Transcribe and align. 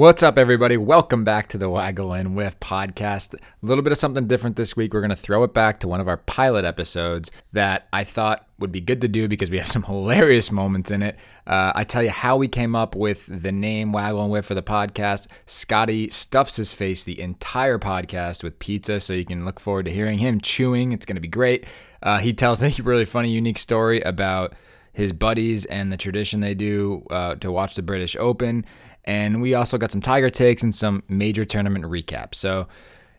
What's 0.00 0.22
up, 0.22 0.38
everybody? 0.38 0.78
Welcome 0.78 1.24
back 1.24 1.48
to 1.48 1.58
the 1.58 1.68
Waggle 1.68 2.14
and 2.14 2.34
Whiff 2.34 2.58
podcast. 2.58 3.34
A 3.34 3.38
little 3.60 3.84
bit 3.84 3.92
of 3.92 3.98
something 3.98 4.26
different 4.26 4.56
this 4.56 4.74
week. 4.74 4.94
We're 4.94 5.02
going 5.02 5.10
to 5.10 5.14
throw 5.14 5.44
it 5.44 5.52
back 5.52 5.78
to 5.80 5.88
one 5.88 6.00
of 6.00 6.08
our 6.08 6.16
pilot 6.16 6.64
episodes 6.64 7.30
that 7.52 7.86
I 7.92 8.04
thought 8.04 8.46
would 8.58 8.72
be 8.72 8.80
good 8.80 9.02
to 9.02 9.08
do 9.08 9.28
because 9.28 9.50
we 9.50 9.58
have 9.58 9.68
some 9.68 9.82
hilarious 9.82 10.50
moments 10.50 10.90
in 10.90 11.02
it. 11.02 11.18
Uh, 11.46 11.72
I 11.74 11.84
tell 11.84 12.02
you 12.02 12.08
how 12.08 12.38
we 12.38 12.48
came 12.48 12.74
up 12.74 12.96
with 12.96 13.26
the 13.26 13.52
name 13.52 13.92
Waggle 13.92 14.22
and 14.22 14.32
Whiff 14.32 14.46
for 14.46 14.54
the 14.54 14.62
podcast. 14.62 15.26
Scotty 15.44 16.08
stuffs 16.08 16.56
his 16.56 16.72
face 16.72 17.04
the 17.04 17.20
entire 17.20 17.78
podcast 17.78 18.42
with 18.42 18.58
pizza, 18.58 19.00
so 19.00 19.12
you 19.12 19.26
can 19.26 19.44
look 19.44 19.60
forward 19.60 19.84
to 19.84 19.92
hearing 19.92 20.16
him 20.16 20.40
chewing. 20.40 20.92
It's 20.92 21.04
going 21.04 21.16
to 21.16 21.20
be 21.20 21.28
great. 21.28 21.66
Uh, 22.02 22.20
he 22.20 22.32
tells 22.32 22.62
a 22.62 22.70
really 22.82 23.04
funny, 23.04 23.30
unique 23.30 23.58
story 23.58 24.00
about 24.00 24.54
his 24.92 25.12
buddies 25.12 25.66
and 25.66 25.92
the 25.92 25.96
tradition 25.96 26.40
they 26.40 26.54
do 26.54 27.06
uh, 27.10 27.34
to 27.36 27.52
watch 27.52 27.74
the 27.74 27.82
British 27.82 28.16
Open. 28.16 28.64
And 29.04 29.40
we 29.40 29.54
also 29.54 29.78
got 29.78 29.90
some 29.90 30.00
Tiger 30.00 30.30
takes 30.30 30.62
and 30.62 30.74
some 30.74 31.02
major 31.08 31.44
tournament 31.44 31.84
recaps. 31.84 32.34
So 32.36 32.68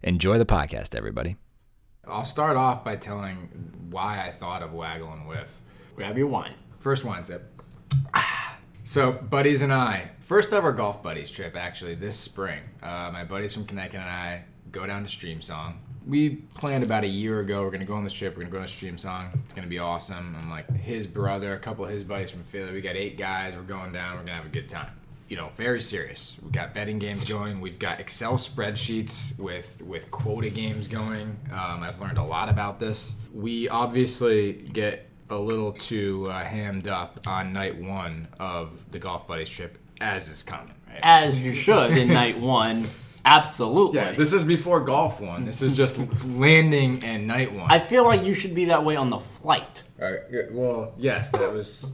enjoy 0.03 0.37
the 0.37 0.45
podcast, 0.45 0.95
everybody. 0.95 1.37
I'll 2.07 2.23
start 2.23 2.57
off 2.57 2.83
by 2.83 2.95
telling 2.95 3.49
why 3.89 4.25
I 4.25 4.31
thought 4.31 4.63
of 4.63 4.73
Waggle 4.73 5.11
and 5.13 5.27
Whiff. 5.27 5.61
Grab 5.95 6.17
your 6.17 6.27
wine. 6.27 6.53
First 6.79 7.03
wine 7.05 7.23
sip. 7.23 7.61
So, 8.83 9.11
buddies 9.11 9.61
and 9.61 9.71
I, 9.71 10.09
first 10.21 10.51
ever 10.51 10.71
golf 10.71 11.03
buddies 11.03 11.29
trip 11.29 11.55
actually 11.55 11.93
this 11.93 12.15
spring. 12.17 12.61
Uh, 12.81 13.11
my 13.13 13.23
buddies 13.23 13.53
from 13.53 13.65
Connecticut 13.65 13.99
and 13.99 14.09
I 14.09 14.43
go 14.71 14.87
down 14.87 15.05
to 15.05 15.09
Streamsong. 15.09 15.75
We 16.07 16.37
planned 16.55 16.83
about 16.83 17.03
a 17.03 17.07
year 17.07 17.41
ago. 17.41 17.61
We're 17.61 17.69
gonna 17.69 17.83
go 17.83 17.93
on 17.93 18.03
this 18.03 18.11
trip. 18.11 18.35
We're 18.35 18.45
gonna 18.45 18.51
go 18.53 18.59
to 18.59 18.65
Streamsong. 18.65 19.35
It's 19.35 19.53
gonna 19.53 19.67
be 19.67 19.77
awesome. 19.77 20.35
I'm 20.35 20.49
like 20.49 20.69
his 20.71 21.05
brother, 21.05 21.53
a 21.53 21.59
couple 21.59 21.85
of 21.85 21.91
his 21.91 22.03
buddies 22.03 22.31
from 22.31 22.43
Philly. 22.43 22.73
We 22.73 22.81
got 22.81 22.95
eight 22.95 23.17
guys. 23.19 23.55
We're 23.55 23.61
going 23.61 23.93
down. 23.93 24.13
We're 24.17 24.23
gonna 24.23 24.35
have 24.35 24.47
a 24.47 24.49
good 24.49 24.67
time. 24.67 24.89
You 25.31 25.37
know, 25.37 25.49
very 25.55 25.81
serious. 25.81 26.35
We've 26.41 26.51
got 26.51 26.73
betting 26.73 26.99
games 26.99 27.23
going. 27.23 27.61
We've 27.61 27.79
got 27.79 28.01
Excel 28.01 28.33
spreadsheets 28.33 29.39
with 29.39 29.81
with 29.81 30.11
quota 30.11 30.49
games 30.49 30.89
going. 30.89 31.39
Um, 31.53 31.83
I've 31.83 32.01
learned 32.01 32.17
a 32.17 32.23
lot 32.23 32.49
about 32.49 32.81
this. 32.81 33.15
We 33.33 33.69
obviously 33.69 34.51
get 34.73 35.07
a 35.29 35.37
little 35.37 35.71
too 35.71 36.29
uh, 36.29 36.43
hammed 36.43 36.89
up 36.89 37.21
on 37.25 37.53
night 37.53 37.77
one 37.77 38.27
of 38.41 38.91
the 38.91 38.99
golf 38.99 39.25
buddies 39.25 39.49
trip, 39.49 39.77
as 40.01 40.27
is 40.27 40.43
common. 40.43 40.73
Right? 40.89 40.99
As 41.01 41.41
you 41.41 41.53
should 41.53 41.97
in 41.97 42.09
night 42.09 42.37
one. 42.41 42.89
Absolutely. 43.23 43.99
Yeah, 43.99 44.11
this 44.11 44.33
is 44.33 44.43
before 44.43 44.81
golf 44.81 45.21
one. 45.21 45.45
This 45.45 45.61
is 45.61 45.77
just 45.77 45.97
landing 46.25 47.05
and 47.05 47.25
night 47.25 47.55
one. 47.55 47.71
I 47.71 47.79
feel 47.79 48.03
like 48.03 48.25
you 48.25 48.33
should 48.33 48.53
be 48.53 48.65
that 48.65 48.83
way 48.83 48.97
on 48.97 49.09
the 49.09 49.19
flight. 49.19 49.83
All 50.01 50.11
right. 50.11 50.51
Well, 50.51 50.93
yes, 50.97 51.31
that 51.31 51.53
was 51.53 51.93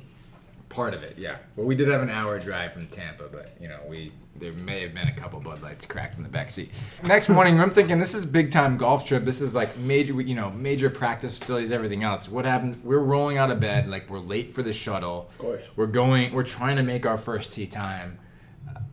part 0.70 0.94
of 0.94 1.04
it. 1.04 1.16
Yeah. 1.18 1.38
Well, 1.56 1.66
we 1.66 1.76
did 1.76 1.88
have 1.88 2.02
an 2.02 2.10
hour 2.10 2.40
drive 2.40 2.73
from 2.73 2.88
Tampa, 2.88 3.26
but 3.32 3.56
you 3.60 3.68
know, 3.68 3.80
we 3.88 4.12
there 4.36 4.54
may 4.54 4.82
have 4.84 4.94
been 4.94 5.08
a 5.08 5.14
couple 5.14 5.40
Bud 5.40 5.64
Lights 5.64 5.86
cracked 5.88 6.18
in 6.18 6.23
the 6.23 6.30
back 6.30 6.52
seat. 6.52 6.70
Next 7.04 7.28
morning, 7.28 7.60
I'm 7.60 7.72
thinking 7.72 7.98
this 7.98 8.14
is 8.14 8.23
big 8.23 8.52
time 8.52 8.78
golf 8.78 9.06
trip. 9.06 9.26
This 9.26 9.42
is 9.42 9.56
like 9.56 9.76
major, 9.78 10.14
you 10.22 10.36
know, 10.36 10.52
major 10.52 10.90
practice 10.90 11.38
facilities, 11.38 11.72
everything 11.72 12.04
else. 12.04 12.30
What 12.30 12.45
happens? 12.45 12.78
We're 12.84 13.00
rolling 13.00 13.38
out 13.38 13.50
of 13.50 13.60
bed, 13.60 13.88
like 13.88 14.10
we're 14.10 14.20
late 14.20 14.54
for 14.54 14.62
the 14.62 14.73
shuttle. 14.73 15.28
Of 15.32 15.38
course. 15.40 15.64
We're 15.76 15.88
going. 15.88 16.34
We're 16.34 16.44
trying 16.44 16.76
to 16.78 16.84
make 16.84 17.06
our 17.06 17.18
first 17.18 17.54
tee 17.54 17.66
time 17.68 18.20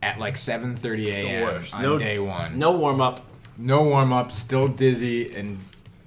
at 0.01 0.19
like 0.19 0.35
7:30 0.35 0.79
the 1.05 1.09
a.m. 1.11 1.43
worst. 1.43 1.75
on 1.75 1.81
No- 1.83 1.97
day 1.99 2.19
one. 2.19 2.57
No 2.57 2.71
warm 2.71 3.01
up. 3.01 3.25
No 3.57 3.83
warm 3.83 4.11
up. 4.11 4.31
Still 4.31 4.67
dizzy 4.67 5.35
and 5.35 5.59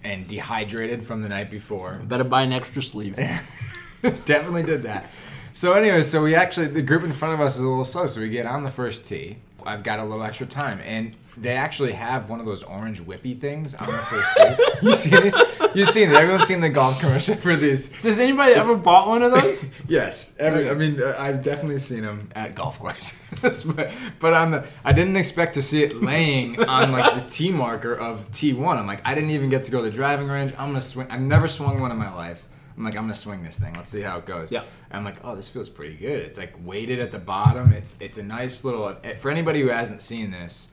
and 0.04 0.26
dehydrated 0.26 1.04
from 1.06 1.22
the 1.22 1.28
night 1.28 1.50
before. 1.50 1.94
Better 2.04 2.24
buy 2.24 2.42
an 2.42 2.52
extra 2.52 2.82
sleeve. 2.82 3.16
Definitely 4.02 4.62
did 4.62 4.82
that. 4.84 5.10
So 5.58 5.72
anyway, 5.72 6.04
so 6.04 6.22
we 6.22 6.36
actually 6.36 6.68
the 6.68 6.82
group 6.82 7.02
in 7.02 7.12
front 7.12 7.34
of 7.34 7.40
us 7.40 7.56
is 7.56 7.64
a 7.64 7.68
little 7.68 7.84
slow, 7.84 8.06
so 8.06 8.20
we 8.20 8.28
get 8.28 8.46
on 8.46 8.62
the 8.62 8.70
first 8.70 9.08
tee. 9.08 9.38
I've 9.66 9.82
got 9.82 9.98
a 9.98 10.04
little 10.04 10.22
extra 10.22 10.46
time, 10.46 10.78
and 10.84 11.16
they 11.36 11.56
actually 11.56 11.90
have 11.94 12.30
one 12.30 12.38
of 12.38 12.46
those 12.46 12.62
orange 12.62 13.02
whippy 13.02 13.36
things 13.36 13.74
on 13.74 13.88
the 13.88 13.92
first 13.94 14.36
tee. 14.36 14.64
You 14.86 14.94
see 14.94 15.10
these? 15.18 15.36
You've 15.74 15.88
seen 15.88 16.10
it. 16.10 16.14
Everyone's 16.14 16.46
seen 16.46 16.60
the 16.60 16.68
golf 16.68 17.00
commercial 17.00 17.34
for 17.34 17.56
these. 17.56 17.88
Does 18.02 18.20
anybody 18.20 18.54
ever 18.54 18.78
bought 18.78 19.08
one 19.08 19.24
of 19.24 19.32
those? 19.32 19.66
Yes, 19.88 20.32
every. 20.38 20.70
I 20.70 20.74
mean, 20.74 21.02
uh, 21.02 21.16
I've 21.18 21.42
definitely 21.42 21.78
seen 21.78 22.02
them 22.02 22.30
at 22.36 22.54
golf 22.54 22.78
courses, 22.78 23.64
but, 23.74 23.90
but 24.20 24.34
on 24.34 24.52
the, 24.52 24.64
I 24.84 24.92
didn't 24.92 25.16
expect 25.16 25.54
to 25.54 25.62
see 25.62 25.82
it 25.82 26.00
laying 26.00 26.62
on 26.62 26.92
like 26.92 27.16
the 27.16 27.28
tee 27.28 27.50
marker 27.50 27.94
of 27.96 28.30
T 28.30 28.52
one. 28.52 28.78
I'm 28.78 28.86
like, 28.86 29.04
I 29.04 29.12
didn't 29.12 29.30
even 29.30 29.50
get 29.50 29.64
to 29.64 29.72
go 29.72 29.78
to 29.78 29.84
the 29.86 29.90
driving 29.90 30.28
range. 30.28 30.52
I'm 30.56 30.68
gonna 30.68 30.80
swing. 30.80 31.08
I've 31.10 31.20
never 31.20 31.48
swung 31.48 31.80
one 31.80 31.90
in 31.90 31.96
my 31.98 32.14
life. 32.14 32.44
I'm 32.78 32.84
like, 32.84 32.94
I'm 32.94 33.02
gonna 33.02 33.14
swing 33.14 33.42
this 33.42 33.58
thing. 33.58 33.74
Let's 33.74 33.90
see 33.90 34.02
how 34.02 34.18
it 34.18 34.26
goes. 34.26 34.52
Yeah. 34.52 34.60
And 34.90 34.98
I'm 34.98 35.04
like, 35.04 35.16
oh, 35.24 35.34
this 35.34 35.48
feels 35.48 35.68
pretty 35.68 35.96
good. 35.96 36.20
It's 36.20 36.38
like 36.38 36.54
weighted 36.64 37.00
at 37.00 37.10
the 37.10 37.18
bottom. 37.18 37.72
It's 37.72 37.96
it's 37.98 38.18
a 38.18 38.22
nice 38.22 38.64
little. 38.64 38.84
Uh, 38.84 38.94
eh, 39.02 39.16
for 39.16 39.30
anybody 39.32 39.60
who 39.60 39.68
hasn't 39.68 40.00
seen 40.00 40.30
this, 40.30 40.68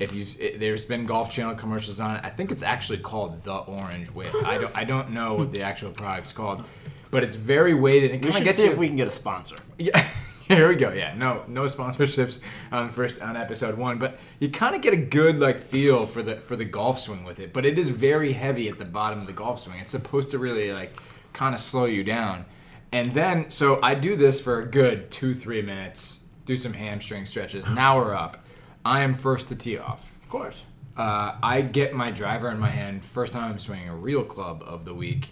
if 0.00 0.12
you 0.12 0.24
have 0.24 0.36
eh, 0.40 0.56
there's 0.58 0.84
been 0.84 1.06
Golf 1.06 1.32
Channel 1.32 1.54
commercials 1.54 2.00
on 2.00 2.16
it. 2.16 2.22
I 2.24 2.28
think 2.30 2.50
it's 2.50 2.64
actually 2.64 2.98
called 2.98 3.44
the 3.44 3.54
Orange 3.54 4.08
Whip. 4.08 4.34
I 4.44 4.58
don't 4.58 4.76
I 4.76 4.82
don't 4.82 5.10
know 5.10 5.34
what 5.34 5.52
the 5.52 5.62
actual 5.62 5.92
product's 5.92 6.32
called, 6.32 6.64
but 7.12 7.22
it's 7.22 7.36
very 7.36 7.72
weighted. 7.72 8.10
It 8.10 8.24
We 8.24 8.32
should 8.32 8.52
see 8.52 8.64
you. 8.64 8.72
if 8.72 8.76
we 8.76 8.88
can 8.88 8.96
get 8.96 9.06
a 9.06 9.12
sponsor. 9.12 9.54
Yeah, 9.78 9.96
here 10.48 10.66
we 10.68 10.74
go. 10.74 10.92
Yeah, 10.92 11.14
no, 11.16 11.44
no 11.46 11.66
sponsorships 11.66 12.40
on 12.72 12.90
first 12.90 13.22
on 13.22 13.36
episode 13.36 13.78
one, 13.78 13.98
but 13.98 14.18
you 14.40 14.50
kind 14.50 14.74
of 14.74 14.82
get 14.82 14.92
a 14.92 14.96
good 14.96 15.38
like 15.38 15.60
feel 15.60 16.04
for 16.06 16.20
the 16.20 16.34
for 16.34 16.56
the 16.56 16.64
golf 16.64 16.98
swing 16.98 17.22
with 17.22 17.38
it. 17.38 17.52
But 17.52 17.64
it 17.64 17.78
is 17.78 17.90
very 17.90 18.32
heavy 18.32 18.68
at 18.68 18.78
the 18.80 18.84
bottom 18.84 19.20
of 19.20 19.26
the 19.26 19.32
golf 19.32 19.60
swing. 19.60 19.78
It's 19.78 19.92
supposed 19.92 20.30
to 20.30 20.38
really 20.38 20.72
like 20.72 20.96
kind 21.34 21.54
of 21.54 21.60
slow 21.60 21.84
you 21.84 22.02
down. 22.02 22.46
And 22.92 23.12
then, 23.12 23.50
so 23.50 23.78
I 23.82 23.94
do 23.94 24.16
this 24.16 24.40
for 24.40 24.60
a 24.60 24.66
good 24.66 25.10
two 25.10 25.34
three 25.34 25.60
minutes. 25.60 26.20
Do 26.46 26.56
some 26.56 26.72
hamstring 26.72 27.26
stretches. 27.26 27.68
Now 27.68 27.98
we're 27.98 28.14
up. 28.14 28.44
I 28.84 29.02
am 29.02 29.14
first 29.14 29.48
to 29.48 29.56
tee 29.56 29.78
off. 29.78 30.10
Of 30.22 30.28
course. 30.28 30.64
Uh, 30.96 31.36
I 31.42 31.62
get 31.62 31.92
my 31.94 32.10
driver 32.10 32.48
in 32.50 32.58
my 32.58 32.68
hand. 32.68 33.04
First 33.04 33.32
time 33.32 33.50
I'm 33.50 33.58
swinging 33.58 33.88
a 33.88 33.96
real 33.96 34.22
club 34.22 34.62
of 34.64 34.84
the 34.84 34.94
week, 34.94 35.28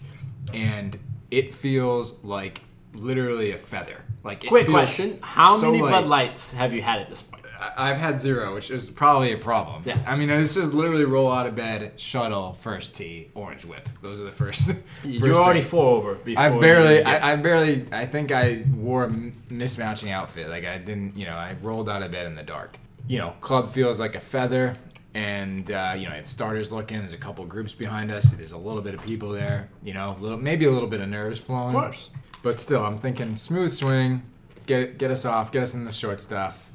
and 0.52 0.98
it 1.30 1.54
feels 1.54 2.22
like 2.24 2.62
literally 2.94 3.52
a 3.52 3.58
feather. 3.58 4.02
Like 4.24 4.44
Quick 4.46 4.66
question: 4.66 5.18
How 5.22 5.56
so 5.56 5.66
many 5.70 5.82
light. 5.82 5.90
Bud 5.92 6.06
Lights 6.06 6.52
have 6.52 6.72
you 6.74 6.82
had 6.82 7.00
at 7.00 7.08
this 7.08 7.22
point? 7.22 7.41
I've 7.76 7.96
had 7.96 8.18
zero, 8.18 8.54
which 8.54 8.70
is 8.70 8.90
probably 8.90 9.32
a 9.32 9.38
problem. 9.38 9.82
Yeah. 9.84 10.02
I 10.06 10.16
mean, 10.16 10.28
this 10.28 10.56
is 10.56 10.72
literally 10.72 11.04
roll 11.04 11.30
out 11.30 11.46
of 11.46 11.54
bed, 11.54 11.92
shuttle, 11.96 12.54
first 12.54 12.94
tee, 12.94 13.30
orange 13.34 13.64
whip. 13.64 13.88
Those 14.00 14.20
are 14.20 14.24
the 14.24 14.32
first. 14.32 14.66
first 14.72 14.82
You're 15.04 15.36
already 15.36 15.60
three. 15.60 15.70
four 15.70 15.96
over. 15.96 16.14
Before 16.16 16.42
I 16.42 16.58
barely, 16.58 17.02
I, 17.02 17.32
I 17.32 17.36
barely, 17.36 17.86
I 17.92 18.06
think 18.06 18.32
I 18.32 18.64
wore 18.74 19.04
a 19.04 19.08
mismatching 19.08 20.10
outfit. 20.10 20.48
Like 20.48 20.64
I 20.64 20.78
didn't, 20.78 21.16
you 21.16 21.26
know, 21.26 21.34
I 21.34 21.56
rolled 21.62 21.88
out 21.88 22.02
of 22.02 22.10
bed 22.10 22.26
in 22.26 22.34
the 22.34 22.42
dark. 22.42 22.76
You 23.06 23.18
know, 23.18 23.34
club 23.40 23.72
feels 23.72 23.98
like 23.98 24.14
a 24.14 24.20
feather, 24.20 24.76
and 25.14 25.70
uh, 25.70 25.94
you 25.96 26.08
know, 26.08 26.14
it's 26.14 26.30
starters 26.30 26.72
looking. 26.72 27.00
There's 27.00 27.12
a 27.12 27.18
couple 27.18 27.44
groups 27.44 27.74
behind 27.74 28.10
us. 28.10 28.32
There's 28.32 28.52
a 28.52 28.58
little 28.58 28.82
bit 28.82 28.94
of 28.94 29.04
people 29.04 29.30
there. 29.30 29.68
You 29.82 29.94
know, 29.94 30.16
little, 30.20 30.38
maybe 30.38 30.64
a 30.66 30.70
little 30.70 30.88
bit 30.88 31.00
of 31.00 31.08
nerves 31.08 31.38
flowing. 31.38 31.68
Of 31.68 31.82
course. 31.82 32.10
But 32.42 32.60
still, 32.60 32.84
I'm 32.84 32.98
thinking 32.98 33.36
smooth 33.36 33.72
swing, 33.72 34.22
get 34.66 34.98
get 34.98 35.10
us 35.10 35.24
off, 35.24 35.52
get 35.52 35.62
us 35.62 35.74
in 35.74 35.84
the 35.84 35.92
short 35.92 36.20
stuff. 36.20 36.70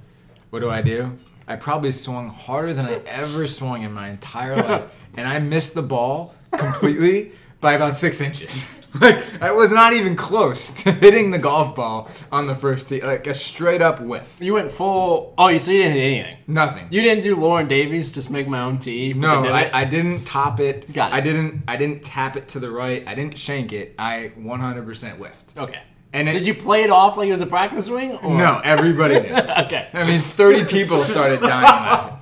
What 0.49 0.59
do 0.59 0.69
I 0.69 0.81
do? 0.81 1.15
I 1.47 1.55
probably 1.55 1.91
swung 1.91 2.29
harder 2.29 2.73
than 2.73 2.85
I 2.85 2.95
ever 3.05 3.47
swung 3.47 3.83
in 3.83 3.93
my 3.93 4.09
entire 4.09 4.55
life, 4.55 4.85
and 5.15 5.27
I 5.27 5.39
missed 5.39 5.73
the 5.73 5.81
ball 5.81 6.35
completely 6.51 7.31
by 7.61 7.73
about 7.73 7.95
six 7.95 8.21
inches. 8.21 8.73
Like 9.01 9.41
I 9.41 9.51
was 9.51 9.69
not 9.69 9.93
even 9.93 10.15
close 10.15 10.71
to 10.83 10.91
hitting 10.91 11.29
the 11.29 11.37
golf 11.37 11.75
ball 11.75 12.09
on 12.31 12.47
the 12.47 12.55
first 12.55 12.89
tee, 12.89 13.01
like 13.01 13.27
a 13.27 13.33
straight 13.33 13.81
up 13.81 13.99
whiff. 14.01 14.37
You 14.39 14.55
went 14.55 14.71
full. 14.71 15.35
Oh, 15.37 15.49
you 15.49 15.59
so 15.59 15.71
you 15.71 15.83
didn't 15.83 15.93
hit 15.93 16.03
anything. 16.03 16.37
Nothing. 16.47 16.87
You 16.89 17.03
didn't 17.03 17.23
do 17.23 17.35
Lauren 17.35 17.67
Davies. 17.67 18.09
Just 18.09 18.31
make 18.31 18.47
my 18.47 18.61
own 18.61 18.79
tee. 18.79 19.13
No? 19.13 19.43
I, 19.43 19.81
I 19.81 19.85
didn't 19.85 20.23
top 20.23 20.59
it. 20.59 20.91
Got 20.93 21.11
it. 21.11 21.15
I 21.15 21.21
didn't. 21.21 21.63
I 21.67 21.75
didn't 21.75 22.05
tap 22.05 22.37
it 22.37 22.47
to 22.49 22.59
the 22.59 22.71
right. 22.71 23.03
I 23.05 23.13
didn't 23.13 23.37
shank 23.37 23.71
it. 23.71 23.93
I 23.99 24.31
100% 24.39 25.17
whiffed. 25.17 25.57
Okay. 25.57 25.81
And 26.17 26.29
it- 26.29 26.33
did 26.33 26.45
you 26.45 26.53
play 26.55 26.83
it 26.83 26.89
off 26.89 27.17
like 27.17 27.27
it 27.27 27.31
was 27.31 27.41
a 27.41 27.45
practice 27.47 27.85
swing? 27.85 28.13
Or? 28.17 28.37
No, 28.37 28.59
everybody 28.63 29.19
knew. 29.19 29.33
okay. 29.35 29.87
I 29.93 30.03
mean, 30.05 30.19
30 30.19 30.65
people 30.65 31.03
started 31.03 31.39
dying 31.41 31.63
laughing. 31.63 32.13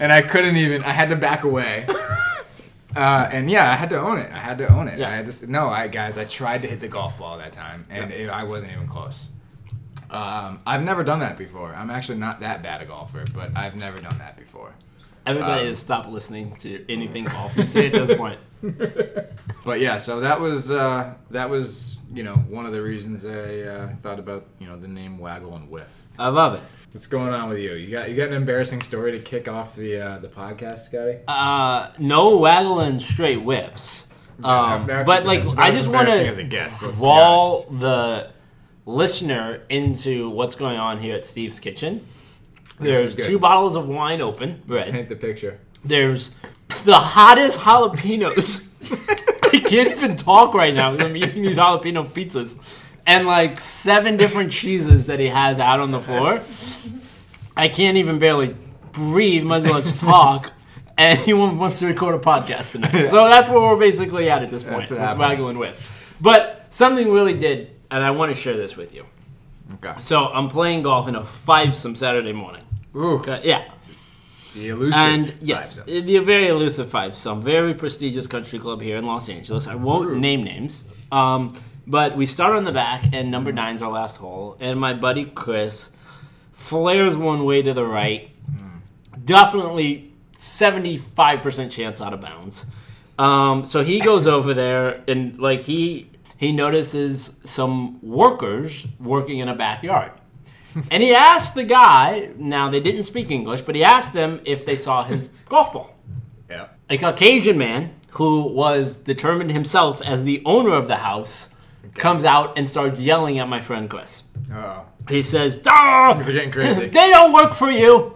And 0.00 0.12
I 0.12 0.22
couldn't 0.22 0.56
even, 0.56 0.82
I 0.82 0.88
had 0.90 1.08
to 1.10 1.16
back 1.16 1.44
away. 1.44 1.86
Uh, 2.96 3.28
and 3.32 3.50
yeah, 3.50 3.72
I 3.72 3.74
had 3.74 3.90
to 3.90 3.98
own 3.98 4.18
it. 4.18 4.30
I 4.30 4.38
had 4.38 4.56
to 4.58 4.72
own 4.72 4.86
it. 4.86 5.00
Yeah. 5.00 5.08
I 5.08 5.16
had 5.16 5.26
to, 5.32 5.50
no, 5.50 5.68
I 5.68 5.88
guys, 5.88 6.16
I 6.16 6.24
tried 6.26 6.62
to 6.62 6.68
hit 6.68 6.78
the 6.78 6.86
golf 6.86 7.18
ball 7.18 7.38
that 7.38 7.52
time, 7.52 7.84
and 7.90 8.12
it, 8.12 8.28
I 8.30 8.44
wasn't 8.44 8.70
even 8.70 8.86
close. 8.86 9.30
Um, 10.10 10.60
I've 10.64 10.84
never 10.84 11.02
done 11.02 11.18
that 11.18 11.36
before. 11.36 11.74
I'm 11.74 11.90
actually 11.90 12.18
not 12.18 12.38
that 12.38 12.62
bad 12.62 12.82
a 12.82 12.84
golfer, 12.86 13.24
but 13.34 13.50
I've 13.56 13.74
never 13.74 13.98
done 13.98 14.16
that 14.18 14.36
before. 14.36 14.72
Everybody 15.26 15.62
Um, 15.62 15.66
has 15.66 15.80
stopped 15.80 16.08
listening 16.08 16.54
to 16.60 16.84
anything 16.88 17.24
golf 17.24 17.56
you 17.56 17.66
say 17.66 17.86
at 17.86 17.94
this 17.94 18.14
point. 18.16 18.38
But 19.64 19.80
yeah, 19.80 19.96
so 19.96 20.20
that 20.20 20.40
was 20.40 20.70
uh, 20.70 21.14
that 21.32 21.50
was 21.50 21.98
you 22.14 22.22
know 22.22 22.34
one 22.48 22.66
of 22.66 22.72
the 22.72 22.80
reasons 22.82 23.26
I 23.26 23.60
uh, 23.60 23.96
thought 24.02 24.18
about 24.18 24.46
you 24.58 24.66
know 24.66 24.78
the 24.78 24.88
name 24.88 25.18
Waggle 25.18 25.54
and 25.56 25.70
Whiff. 25.70 26.06
I 26.18 26.28
love 26.28 26.54
it. 26.54 26.62
What's 26.92 27.06
going 27.06 27.32
on 27.32 27.48
with 27.48 27.58
you? 27.58 27.72
You 27.74 27.90
got 27.90 28.08
you 28.10 28.16
got 28.16 28.28
an 28.28 28.34
embarrassing 28.34 28.82
story 28.82 29.12
to 29.12 29.18
kick 29.18 29.48
off 29.48 29.74
the 29.74 30.00
uh, 30.00 30.18
the 30.18 30.28
podcast, 30.28 30.78
Scotty? 30.80 31.18
Uh, 31.26 31.90
no 31.98 32.38
waggle 32.38 32.80
and 32.80 33.02
straight 33.02 33.42
whips. 33.42 34.06
Um, 34.42 34.86
That's- 34.86 35.06
but 35.06 35.24
like, 35.26 35.44
I 35.58 35.70
just 35.70 35.88
want 35.88 36.08
embarrassing 36.08 36.50
as 36.50 36.78
it 36.80 36.90
to 36.90 36.96
draw 36.96 37.62
the 37.70 38.30
listener 38.86 39.62
into 39.68 40.28
what's 40.30 40.54
going 40.54 40.76
on 40.76 40.98
here 40.98 41.14
at 41.14 41.24
Steve's 41.24 41.60
kitchen. 41.60 42.04
There's 42.80 43.14
two 43.14 43.38
bottles 43.38 43.76
of 43.76 43.88
wine 43.88 44.20
open, 44.20 44.62
red. 44.66 44.90
Paint 44.90 45.08
the 45.08 45.16
picture. 45.16 45.60
There's 45.84 46.30
the 46.84 46.98
hottest 46.98 47.60
jalapenos. 47.60 48.68
I 49.64 49.68
can't 49.68 49.90
even 49.90 50.16
talk 50.16 50.54
right 50.54 50.74
now 50.74 50.92
because 50.92 51.06
I'm 51.06 51.16
eating 51.16 51.42
these 51.42 51.56
jalapeno 51.56 52.06
pizzas. 52.06 52.58
And 53.06 53.26
like 53.26 53.58
seven 53.60 54.16
different 54.16 54.50
cheeses 54.50 55.06
that 55.06 55.20
he 55.20 55.26
has 55.28 55.58
out 55.58 55.80
on 55.80 55.90
the 55.90 56.00
floor. 56.00 56.40
I 57.56 57.68
can't 57.68 57.96
even 57.98 58.18
barely 58.18 58.56
breathe, 58.92 59.44
much 59.44 59.64
less 59.64 60.00
talk. 60.00 60.52
And 60.96 61.18
he 61.18 61.34
wants 61.34 61.80
to 61.80 61.86
record 61.86 62.14
a 62.14 62.18
podcast 62.18 62.72
tonight. 62.72 63.06
So 63.06 63.26
that's 63.26 63.48
where 63.48 63.60
we're 63.60 63.76
basically 63.76 64.30
at 64.30 64.42
at 64.42 64.50
this 64.50 64.62
point. 64.62 64.88
That's 64.88 64.92
what. 64.92 65.18
Waggling 65.18 65.58
with. 65.58 66.16
But 66.20 66.72
something 66.72 67.10
really 67.10 67.34
did, 67.34 67.72
and 67.90 68.02
I 68.04 68.12
want 68.12 68.32
to 68.32 68.40
share 68.40 68.56
this 68.56 68.76
with 68.76 68.94
you. 68.94 69.04
Okay. 69.74 70.00
So 70.00 70.26
I'm 70.26 70.48
playing 70.48 70.82
golf 70.82 71.08
in 71.08 71.16
a 71.16 71.24
five 71.24 71.74
some 71.76 71.96
Saturday 71.96 72.32
morning. 72.32 72.62
Ooh, 72.96 73.18
Okay, 73.18 73.40
yeah. 73.44 73.64
The 74.54 74.68
elusive. 74.68 75.00
And 75.00 75.36
yes, 75.40 75.80
the 75.84 76.18
very 76.20 76.48
elusive 76.48 76.88
five, 76.88 77.16
some 77.16 77.42
very 77.42 77.74
prestigious 77.74 78.26
country 78.26 78.58
club 78.58 78.80
here 78.80 78.96
in 78.96 79.04
Los 79.04 79.28
Angeles. 79.28 79.66
I 79.66 79.74
won't 79.74 80.16
name 80.16 80.44
names, 80.44 80.84
um, 81.12 81.54
but 81.86 82.16
we 82.16 82.26
start 82.26 82.56
on 82.56 82.64
the 82.64 82.72
back, 82.72 83.12
and 83.12 83.30
number 83.30 83.52
nine's 83.52 83.82
our 83.82 83.90
last 83.90 84.16
hole. 84.16 84.56
And 84.60 84.80
my 84.80 84.94
buddy 84.94 85.24
Chris 85.24 85.90
flares 86.52 87.16
one 87.16 87.44
way 87.44 87.62
to 87.62 87.74
the 87.74 87.84
right, 87.84 88.30
definitely 89.24 90.12
seventy-five 90.36 91.42
percent 91.42 91.72
chance 91.72 92.00
out 92.00 92.14
of 92.14 92.20
bounds. 92.20 92.66
Um, 93.18 93.64
so 93.64 93.84
he 93.84 94.00
goes 94.00 94.26
over 94.26 94.54
there, 94.54 95.04
and 95.06 95.38
like 95.38 95.60
he 95.60 96.10
he 96.36 96.52
notices 96.52 97.38
some 97.44 98.00
workers 98.02 98.88
working 98.98 99.38
in 99.38 99.48
a 99.48 99.54
backyard. 99.54 100.12
And 100.90 101.02
he 101.02 101.14
asked 101.14 101.54
the 101.54 101.64
guy, 101.64 102.30
now 102.36 102.68
they 102.68 102.80
didn't 102.80 103.04
speak 103.04 103.30
English, 103.30 103.62
but 103.62 103.74
he 103.74 103.84
asked 103.84 104.12
them 104.12 104.40
if 104.44 104.64
they 104.66 104.76
saw 104.76 105.04
his 105.04 105.28
golf 105.48 105.72
ball. 105.72 105.94
Yeah. 106.50 106.68
A 106.90 106.98
Caucasian 106.98 107.58
man 107.58 107.94
who 108.10 108.48
was 108.52 108.96
determined 108.96 109.50
himself 109.52 110.00
as 110.02 110.24
the 110.24 110.42
owner 110.44 110.72
of 110.74 110.88
the 110.88 110.96
house 110.96 111.50
comes 111.94 112.24
out 112.24 112.58
and 112.58 112.68
starts 112.68 112.98
yelling 113.00 113.38
at 113.38 113.48
my 113.48 113.60
friend 113.60 113.88
Chris. 113.88 114.22
Oh. 114.52 114.86
He 115.08 115.22
says, 115.22 115.56
Things 115.56 115.66
are 115.68 116.32
getting 116.32 116.50
crazy. 116.50 116.86
they 116.88 117.10
don't 117.10 117.32
work 117.32 117.54
for 117.54 117.70
you. 117.70 118.14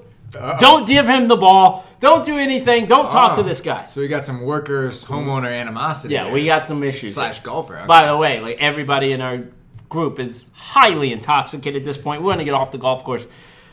Don't 0.58 0.87
give 0.87 1.06
him 1.06 1.26
the 1.26 1.37
ball. 1.37 1.87
Don't 2.00 2.25
do 2.25 2.37
anything. 2.37 2.87
Don't 2.87 3.10
talk 3.10 3.34
to 3.37 3.40
Oh. 3.40 3.43
this 3.43 3.60
guy. 3.60 3.84
So 3.84 4.00
we 4.00 4.08
got 4.08 4.25
some 4.26 4.43
workers, 4.43 5.05
homeowner 5.05 5.50
animosity. 5.52 6.14
Yeah, 6.14 6.25
there. 6.25 6.32
we 6.32 6.44
got 6.44 6.66
some 6.66 6.82
issues. 6.82 7.14
slash 7.14 7.40
golfer. 7.40 7.76
Okay. 7.78 7.87
By 7.87 8.06
the 8.06 8.16
way, 8.16 8.40
like 8.40 8.58
everybody 8.60 9.12
in 9.12 9.20
our 9.22 9.44
group 9.88 10.19
is 10.19 10.44
highly 10.52 11.12
intoxicated 11.12 11.82
at 11.82 11.85
this 11.87 11.96
point. 11.96 12.23
We're 12.23 12.32
gonna 12.32 12.44
get 12.44 12.55
off 12.55 12.70
the 12.73 12.79
golf 12.79 13.05
course. 13.05 13.26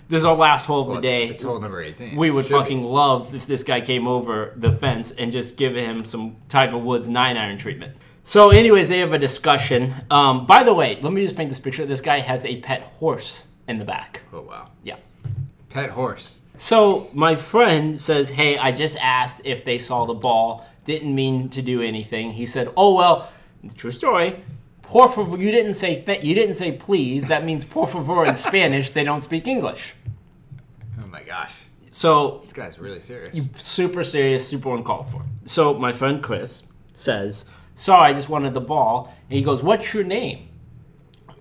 This 0.08 0.20
is 0.20 0.26
our 0.26 0.36
last 0.36 0.68
hole 0.68 0.82
of 0.82 0.88
Well, 0.88 0.96
the 0.98 1.02
day. 1.02 1.24
It's, 1.26 1.34
it's 1.36 1.44
hole 1.44 1.60
number 1.60 1.82
18. 1.82 2.16
we 2.16 2.30
would 2.30 2.46
Should 2.46 2.54
be. 2.54 2.60
fucking 2.60 2.84
love 2.84 3.34
if 3.34 3.48
this 3.48 3.64
guy 3.64 3.82
came 3.82 4.08
over 4.08 4.54
the 4.56 4.72
fence 4.72 5.12
and 5.12 5.32
just 5.32 5.58
give 5.58 5.76
him 5.76 6.06
some 6.06 6.36
Tiger 6.48 6.78
Woods 6.78 7.10
nine 7.10 7.38
iron 7.38 7.58
treatment. 7.58 7.96
So, 8.24 8.50
anyways, 8.52 8.90
they 8.90 9.00
have 9.00 9.14
a 9.14 9.20
discussion. 9.20 9.94
Um, 10.12 10.46
by 10.46 10.64
the 10.64 10.74
way, 10.74 11.00
let 11.02 11.12
me 11.14 11.24
just 11.24 11.36
paint 11.36 11.50
this 11.50 11.60
picture. 11.60 11.86
This 11.86 12.02
guy 12.02 12.20
has 12.20 12.46
a 12.46 12.58
pet 12.62 12.82
horse 12.82 13.48
in 13.68 13.78
the 13.80 13.86
back. 13.86 14.22
Oh 14.32 14.42
wow. 14.42 14.70
Yeah. 14.84 14.98
Pet 15.70 15.90
horse. 15.90 16.42
So 16.56 17.10
my 17.14 17.36
friend 17.36 18.00
says, 18.00 18.30
"Hey, 18.30 18.58
I 18.58 18.72
just 18.72 18.98
asked 19.02 19.42
if 19.44 19.66
they 19.66 19.78
saw 19.78 20.06
the 20.06 20.14
ball. 20.14 20.66
Didn't 20.86 21.14
mean 21.14 21.50
to 21.50 21.62
do 21.62 21.82
anything." 21.82 22.32
He 22.32 22.46
said, 22.46 22.70
"Oh 22.78 22.96
well, 22.96 23.32
it's 23.64 23.74
a 23.74 23.78
true 23.78 23.92
story. 23.92 24.44
Por 24.88 25.08
favor, 25.10 25.38
you 25.38 25.52
didn't 25.52 25.74
say 25.76 26.02
th- 26.02 26.24
you 26.24 26.36
didn't 26.36 26.56
say 26.56 26.72
please. 26.72 27.28
That 27.28 27.44
means 27.44 27.66
por 27.66 27.88
favor 27.88 28.26
in 28.26 28.36
Spanish. 28.50 28.92
They 28.92 29.04
don't 29.04 29.22
speak 29.22 29.48
English. 29.48 29.94
Oh 31.04 31.08
my 31.08 31.24
gosh. 31.24 31.54
So 31.90 32.40
This 32.42 32.54
guy's 32.54 32.78
really 32.80 33.00
serious. 33.00 33.34
You 33.34 33.50
super 33.54 34.04
serious, 34.04 34.48
super 34.48 34.76
uncalled 34.76 35.08
for. 35.12 35.22
So 35.46 35.74
my 35.74 35.92
friend 35.94 36.22
Chris 36.22 36.64
says, 36.94 37.46
"Sorry, 37.74 38.10
I 38.10 38.14
just 38.14 38.30
wanted 38.30 38.54
the 38.54 38.62
ball." 38.62 39.14
And 39.30 39.38
he 39.38 39.44
goes, 39.44 39.64
"What's 39.64 39.94
your 39.94 40.04
name?" 40.04 40.50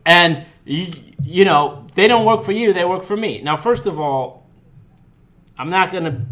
And 0.07 0.45
you, 0.65 0.87
you 1.25 1.45
know, 1.45 1.87
they 1.95 2.07
don't 2.09 2.25
work 2.25 2.43
for 2.43 2.53
you; 2.53 2.73
they 2.73 2.85
work 2.85 3.03
for 3.03 3.17
me. 3.17 3.41
Now, 3.43 3.57
first 3.57 3.87
of 3.87 3.99
all, 3.99 4.47
I'm 5.59 5.71
not 5.71 5.93
gonna. 5.93 6.27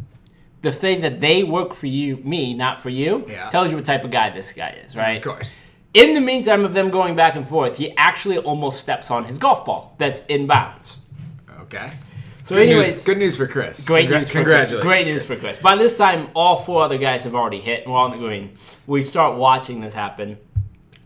The 0.63 0.71
thing 0.73 1.01
that 1.01 1.21
they 1.21 1.43
work 1.43 1.75
for 1.75 1.89
you, 1.89 2.19
me, 2.19 2.55
not 2.55 2.81
for 2.81 2.89
you, 2.91 3.25
Yeah. 3.29 3.49
tells 3.49 3.71
you 3.73 3.77
what 3.77 3.85
type 3.85 4.05
of 4.05 4.13
guy 4.13 4.31
this 4.31 4.53
guy 4.53 4.71
is, 4.85 4.95
right? 4.97 5.17
Of 5.17 5.25
course. 5.25 5.59
In 5.95 6.15
the 6.15 6.21
meantime 6.21 6.65
of 6.65 6.73
them 6.75 6.91
going 6.91 7.15
back 7.17 7.37
and 7.37 7.47
forth, 7.47 7.77
he 7.77 7.95
actually 7.97 8.39
almost 8.39 8.81
steps 8.81 9.11
on 9.11 9.25
his 9.25 9.39
golf 9.39 9.65
ball 9.65 9.95
that's 9.99 10.21
in 10.27 10.47
bounds. 10.47 10.97
Okay. 11.63 11.91
So, 12.43 12.57
Good 12.57 12.69
anyways, 12.71 12.89
news, 12.89 13.05
good 13.05 13.19
news 13.19 13.37
for 13.37 13.47
Chris. 13.47 13.85
Great 13.85 14.09
Congra- 14.09 14.19
news 14.19 14.29
for 14.29 14.35
Congratulations. 14.35 14.83
Great 14.83 15.07
news 15.07 15.25
for 15.25 15.37
Chris. 15.37 15.59
By 15.59 15.77
this 15.77 15.95
time, 15.95 16.29
all 16.35 16.57
four 16.57 16.83
other 16.83 16.99
guys 16.99 17.25
have 17.25 17.35
already 17.35 17.61
hit 17.61 17.85
and 17.85 17.93
we're 17.93 17.99
on 17.99 18.11
the 18.11 18.17
green. 18.17 18.57
We 18.87 19.05
start 19.05 19.37
watching 19.39 19.81
this 19.81 19.95
happen. 19.95 20.39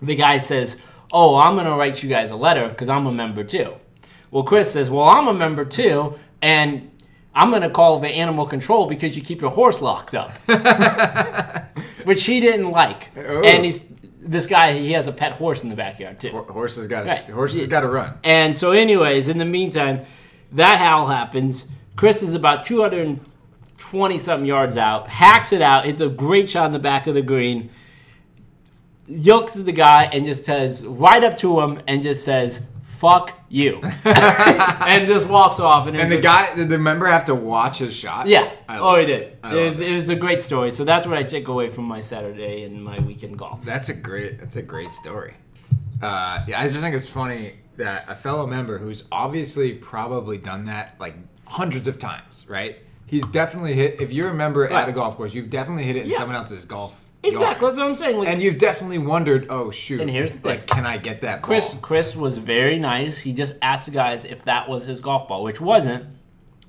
The 0.00 0.14
guy 0.14 0.38
says, 0.38 0.78
Oh, 1.12 1.36
I'm 1.36 1.54
going 1.54 1.66
to 1.66 1.72
write 1.72 2.02
you 2.02 2.08
guys 2.08 2.30
a 2.30 2.36
letter 2.36 2.68
because 2.68 2.88
I'm 2.88 3.06
a 3.06 3.12
member 3.12 3.44
too. 3.44 3.74
Well, 4.30 4.44
Chris 4.44 4.72
says, 4.72 4.90
Well, 4.90 5.04
I'm 5.04 5.28
a 5.28 5.34
member 5.34 5.64
too, 5.64 6.18
and 6.40 6.90
I'm 7.34 7.50
going 7.50 7.62
to 7.62 7.70
call 7.70 7.98
the 8.00 8.08
animal 8.08 8.46
control 8.46 8.86
because 8.86 9.16
you 9.16 9.22
keep 9.22 9.40
your 9.42 9.50
horse 9.50 9.82
locked 9.82 10.14
up. 10.14 10.32
Which 12.04 12.24
he 12.24 12.40
didn't 12.40 12.70
like. 12.70 13.10
Oh. 13.16 13.42
And 13.42 13.64
he's 13.64 13.80
this 14.26 14.46
guy, 14.46 14.72
he 14.74 14.92
has 14.92 15.06
a 15.08 15.12
pet 15.12 15.32
horse 15.32 15.62
in 15.62 15.68
the 15.68 15.76
backyard 15.76 16.20
too. 16.20 16.30
Ho- 16.30 16.42
Horse 16.50 16.76
has 16.76 16.86
got 16.86 17.02
to 17.02 17.08
Right. 17.08 17.18
horse 17.30 17.56
has 17.56 17.66
got 17.66 17.80
to 17.80 17.88
run. 17.88 18.14
And 18.24 18.56
so, 18.56 18.72
anyways, 18.72 19.28
in 19.28 19.38
the 19.38 19.44
meantime, 19.44 20.00
that 20.52 20.78
howl 20.80 21.06
happens. 21.06 21.66
Chris 21.96 22.22
is 22.22 22.34
about 22.34 22.62
220 22.64 24.18
something 24.18 24.46
yards 24.46 24.76
out, 24.76 25.08
hacks 25.08 25.52
it 25.52 25.62
out. 25.62 25.86
It's 25.86 26.00
a 26.00 26.08
great 26.08 26.50
shot 26.50 26.66
in 26.66 26.72
the 26.72 26.78
back 26.78 27.06
of 27.06 27.14
the 27.14 27.22
green. 27.22 27.70
Yokes 29.08 29.54
the 29.54 29.72
guy 29.72 30.04
and 30.12 30.24
just 30.24 30.44
says 30.44 30.84
right 30.84 31.22
up 31.22 31.36
to 31.36 31.60
him 31.60 31.80
and 31.86 32.02
just 32.02 32.24
says, 32.24 32.62
fuck 32.96 33.38
you. 33.48 33.80
and 34.04 35.06
just 35.06 35.28
walks 35.28 35.60
off. 35.60 35.86
And, 35.86 35.96
And 35.96 36.10
the 36.10 36.18
a- 36.18 36.22
guy, 36.22 36.54
did 36.54 36.68
the 36.68 36.78
member 36.78 37.06
have 37.06 37.24
to 37.26 37.34
watch 37.34 37.78
his 37.78 37.94
shot? 37.94 38.26
Yeah. 38.26 38.52
I 38.68 38.78
oh, 38.78 38.98
he 38.98 39.06
did. 39.06 39.38
It 39.44 39.64
was, 39.64 39.80
it 39.80 39.92
was 39.92 40.08
a 40.08 40.16
great 40.16 40.42
story. 40.42 40.70
So 40.70 40.84
that's 40.84 41.06
what 41.06 41.16
I 41.16 41.22
take 41.22 41.48
away 41.48 41.68
from 41.68 41.84
my 41.84 42.00
Saturday 42.00 42.64
and 42.64 42.82
my 42.82 42.98
weekend 43.00 43.38
golf. 43.38 43.64
That's 43.64 43.88
a 43.88 43.94
great. 43.94 44.38
That's 44.38 44.56
a 44.56 44.62
great 44.62 44.92
story. 44.92 45.34
Uh, 46.02 46.44
yeah, 46.46 46.60
I 46.60 46.68
just 46.68 46.80
think 46.80 46.94
it's 46.94 47.08
funny 47.08 47.54
that 47.76 48.04
a 48.08 48.16
fellow 48.16 48.46
member 48.46 48.78
who's 48.78 49.04
obviously 49.12 49.72
probably 49.74 50.38
done 50.38 50.64
that 50.66 50.98
like 51.00 51.14
hundreds 51.46 51.86
of 51.88 51.98
times, 51.98 52.44
right? 52.48 52.82
He's 53.06 53.26
definitely 53.28 53.74
hit. 53.74 54.00
If 54.00 54.12
you're 54.12 54.30
a 54.30 54.34
member 54.34 54.66
at 54.66 54.88
a 54.88 54.92
golf 54.92 55.16
course, 55.16 55.32
you've 55.34 55.50
definitely 55.50 55.84
hit 55.84 55.96
it 55.96 56.04
in 56.04 56.10
Yeah. 56.10 56.18
someone 56.18 56.36
else's 56.36 56.64
golf. 56.64 57.00
Exactly. 57.28 57.66
That's 57.66 57.78
what 57.78 57.86
I'm 57.86 57.94
saying. 57.94 58.18
Like, 58.18 58.28
And 58.28 58.42
you've 58.42 58.58
definitely 58.58 58.98
wondered, 58.98 59.46
oh 59.50 59.70
shoot. 59.70 60.00
And 60.00 60.10
here's 60.10 60.32
the 60.34 60.40
thing. 60.40 60.50
like, 60.50 60.66
can 60.66 60.86
I 60.86 60.98
get 60.98 61.20
that 61.22 61.40
ball? 61.42 61.46
Chris 61.46 61.76
Chris 61.82 62.16
was 62.16 62.38
very 62.38 62.78
nice. 62.78 63.18
He 63.20 63.32
just 63.32 63.54
asked 63.62 63.86
the 63.86 63.92
guys 63.92 64.24
if 64.24 64.44
that 64.44 64.68
was 64.68 64.86
his 64.86 65.00
golf 65.00 65.28
ball, 65.28 65.42
which 65.44 65.60
wasn't. 65.60 66.04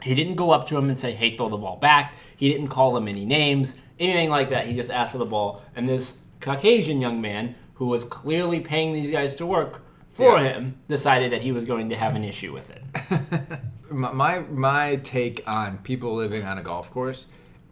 He 0.04 0.14
didn't 0.14 0.36
go 0.36 0.52
up 0.52 0.68
to 0.68 0.78
him 0.78 0.88
and 0.90 0.98
say, 0.98 1.12
"Hey, 1.14 1.36
throw 1.36 1.50
the 1.50 1.58
ball 1.58 1.78
back." 1.78 2.14
He 2.36 2.50
didn't 2.52 2.68
call 2.68 2.94
them 2.94 3.08
any 3.08 3.26
names, 3.26 3.76
anything 4.00 4.30
like 4.30 4.50
that. 4.52 4.68
He 4.68 4.76
just 4.76 4.92
asked 4.92 5.12
for 5.12 5.18
the 5.18 5.26
ball. 5.26 5.64
And 5.76 5.90
this 5.90 6.18
Caucasian 6.40 7.02
young 7.02 7.20
man, 7.20 7.56
who 7.76 7.88
was 7.88 8.04
clearly 8.04 8.60
paying 8.60 8.94
these 8.94 9.10
guys 9.10 9.34
to 9.36 9.46
work 9.46 9.84
for 10.10 10.38
Yeah. 10.38 10.54
him, 10.54 10.80
decided 10.88 11.32
that 11.32 11.42
he 11.42 11.52
was 11.52 11.66
going 11.66 11.90
to 11.90 11.96
have 11.96 12.16
an 12.16 12.24
issue 12.24 12.54
with 12.54 12.70
it. 12.70 12.84
my, 13.92 14.12
my 14.12 14.40
my 14.40 14.96
take 14.98 15.44
on 15.48 15.80
people 15.80 16.14
living 16.16 16.44
on 16.44 16.58
a 16.60 16.64
golf 16.64 16.92
course 16.92 17.26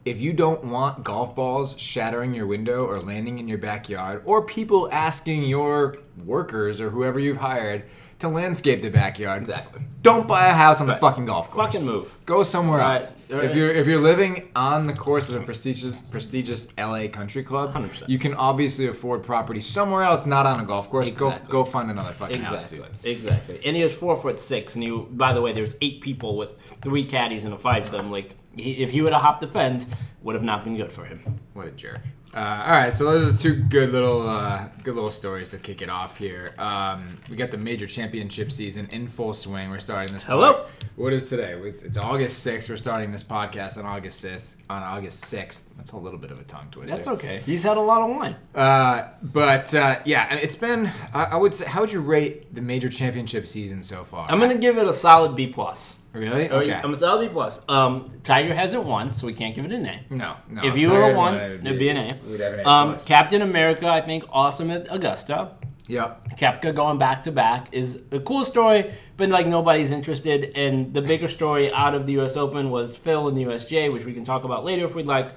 if 0.05 0.21
you 0.21 0.31
don't 0.31 0.63
want 0.63 1.03
golf 1.03 1.35
balls 1.35 1.73
shattering 1.79 2.35
your 2.35 2.45
window 2.45 2.85
or 2.85 2.99
landing 2.99 3.39
in 3.39 3.47
your 3.47 3.57
backyard 3.57 4.21
or 4.23 4.43
people 4.43 4.87
asking 4.91 5.43
your 5.43 5.97
workers 6.23 6.79
or 6.79 6.91
whoever 6.91 7.19
you've 7.19 7.37
hired 7.37 7.83
to 8.29 8.35
landscape 8.35 8.81
the 8.81 8.89
backyard 8.89 9.41
Exactly. 9.41 9.81
don't 10.01 10.27
buy 10.27 10.47
a 10.47 10.53
house 10.53 10.81
on 10.81 10.87
the 10.87 10.95
fucking 10.95 11.25
golf 11.25 11.49
course 11.51 11.67
Fucking 11.71 11.85
move. 11.85 12.17
go 12.25 12.43
somewhere 12.43 12.79
Right. 12.79 12.95
else 13.01 13.15
Right. 13.29 13.45
if 13.45 13.55
you're 13.55 13.71
if 13.71 13.87
you're 13.87 14.01
living 14.01 14.49
on 14.55 14.87
the 14.87 14.93
course 14.93 15.29
of 15.29 15.35
a 15.35 15.41
prestigious 15.41 15.95
prestigious 16.11 16.67
LA 16.77 17.07
country 17.07 17.43
club 17.43 17.73
100%. 17.73 18.09
you 18.09 18.19
can 18.19 18.33
obviously 18.35 18.87
afford 18.87 19.23
property 19.23 19.59
somewhere 19.59 20.03
else 20.03 20.25
not 20.25 20.45
on 20.45 20.59
a 20.59 20.65
golf 20.65 20.89
course 20.89 21.07
Exactly. 21.07 21.47
go 21.51 21.63
go 21.63 21.69
find 21.69 21.89
another 21.91 22.13
fucking 22.13 22.41
house 22.41 22.63
Exactly. 22.63 22.77
dude 23.03 23.11
Exactly. 23.15 23.59
And 23.65 23.75
he 23.75 23.83
was 23.83 23.93
four 23.95 24.15
foot 24.15 24.39
six, 24.39 24.75
and 24.75 24.83
he. 24.83 24.89
By 24.91 25.33
the 25.33 25.41
way, 25.41 25.51
there's 25.53 25.75
eight 25.81 26.01
people 26.01 26.37
with 26.37 26.59
three 26.83 27.03
caddies 27.03 27.45
and 27.45 27.53
a 27.53 27.57
five 27.57 27.87
So 27.87 27.97
I'm 27.97 28.11
Like, 28.11 28.31
he, 28.55 28.83
if 28.83 28.91
he 28.91 29.01
would 29.01 29.13
have 29.13 29.21
hopped 29.21 29.41
the 29.41 29.47
fence, 29.47 29.87
would 30.23 30.35
have 30.35 30.43
not 30.43 30.63
been 30.63 30.75
good 30.77 30.91
for 30.91 31.05
him. 31.05 31.19
What 31.53 31.67
a 31.67 31.71
jerk. 31.71 32.01
Uh, 32.35 32.63
all 32.65 32.73
right, 32.73 32.93
so 32.93 33.05
those 33.05 33.33
are 33.33 33.37
two 33.41 33.55
good 33.55 33.91
little 33.93 34.27
uh, 34.27 34.67
good 34.83 34.93
little 34.93 35.09
stories 35.09 35.51
to 35.51 35.57
kick 35.57 35.81
it 35.81 35.89
off 35.89 36.17
here. 36.17 36.53
Um, 36.57 37.17
we 37.29 37.37
got 37.37 37.49
the 37.49 37.57
major 37.57 37.87
championship 37.87 38.51
season 38.51 38.89
in 38.91 39.07
full 39.07 39.33
swing. 39.33 39.69
We're 39.69 39.79
starting 39.79 40.13
this. 40.13 40.23
Hello. 40.23 40.65
What 40.97 41.13
is 41.13 41.29
today? 41.29 41.53
It's, 41.53 41.97
August 41.97 42.45
6th. 42.45 42.69
We're 42.69 42.75
starting 42.75 43.09
this 43.09 43.23
podcast 43.23 43.77
on 43.77 43.85
August 43.85 44.21
6th. 44.21 44.57
On 44.69 44.83
August 44.83 45.23
6th. 45.23 45.61
That's 45.77 45.91
a 45.91 45.97
little 45.97 46.19
bit 46.19 46.31
of 46.31 46.41
a 46.41 46.43
tongue 46.43 46.67
twister. 46.71 46.93
That's 46.93 47.07
okay. 47.07 47.39
He's 47.45 47.63
had 47.63 47.77
a 47.77 47.81
lot 47.81 48.01
of 48.01 48.13
wine. 48.13 48.35
Uh, 48.53 49.11
but 49.23 49.73
uh, 49.73 49.99
yeah, 50.03 50.35
it's 50.35 50.57
been. 50.57 50.91
I, 51.13 51.23
I 51.23 51.35
would 51.37 51.55
say, 51.55 51.63
how 51.63 51.79
would 51.79 51.93
you 51.93 52.01
rate 52.01 52.53
the 52.53 52.61
major 52.61 52.89
championship 52.89 53.47
season 53.47 53.81
so 53.81 54.03
far? 54.03 54.25
I'm 54.27 54.41
gonna 54.41 54.57
give 54.57 54.77
it 54.77 54.85
a 54.85 54.93
solid 54.93 55.37
B 55.37 55.47
plus. 55.47 55.99
Really? 56.15 56.49
Or 56.49 56.61
Okay. 56.63 56.73
I'm 56.73 56.93
a 56.93 56.95
solid 56.95 57.27
B 57.27 57.33
plus. 57.33 57.59
Um, 57.67 58.09
Tiger 58.23 58.53
hasn't 58.55 58.83
won, 58.83 59.11
so 59.13 59.27
we 59.27 59.33
can't 59.33 59.53
give 59.53 59.65
it 59.65 59.71
an 59.71 59.85
A. 59.85 60.01
no, 60.09 60.35
no. 60.49 60.63
if 60.63 60.77
you 60.77 60.91
were 60.91 61.01
had 61.03 61.15
one, 61.15 61.35
won, 61.35 61.43
it'd 61.43 61.77
be 61.79 61.89
an 61.89 61.97
A. 61.97 62.19
We'd 62.25 62.39
have 62.39 62.53
an 62.53 62.59
A 62.61 62.67
Um, 62.69 62.89
plus. 62.91 63.05
Captain 63.05 63.41
America, 63.41 63.87
I 63.89 64.01
think, 64.01 64.23
awesome 64.31 64.71
at 64.71 64.87
Augusta. 64.89 65.51
Yep. 65.87 66.29
Koepka 66.39 66.73
going 66.73 66.97
back 66.97 67.21
to 67.23 67.31
back 67.31 67.67
is 67.71 68.01
a 68.11 68.19
cool 68.19 68.43
story, 68.43 68.91
but 69.17 69.29
like 69.29 69.45
nobody's 69.45 69.91
interested. 69.91 70.51
And 70.55 70.93
the 70.95 71.01
bigger 71.01 71.27
story 71.27 71.71
out 71.71 71.93
of 71.93 72.07
the 72.07 72.13
U.S. 72.13 72.35
Open 72.37 72.71
was 72.71 72.97
Phil 72.97 73.27
in 73.27 73.35
the 73.35 73.43
USGA, 73.43 73.93
which 73.93 74.03
we 74.03 74.13
can 74.13 74.23
talk 74.23 74.43
about 74.45 74.65
later 74.65 74.83
if 74.85 74.95
we'd 74.95 75.05
like. 75.05 75.29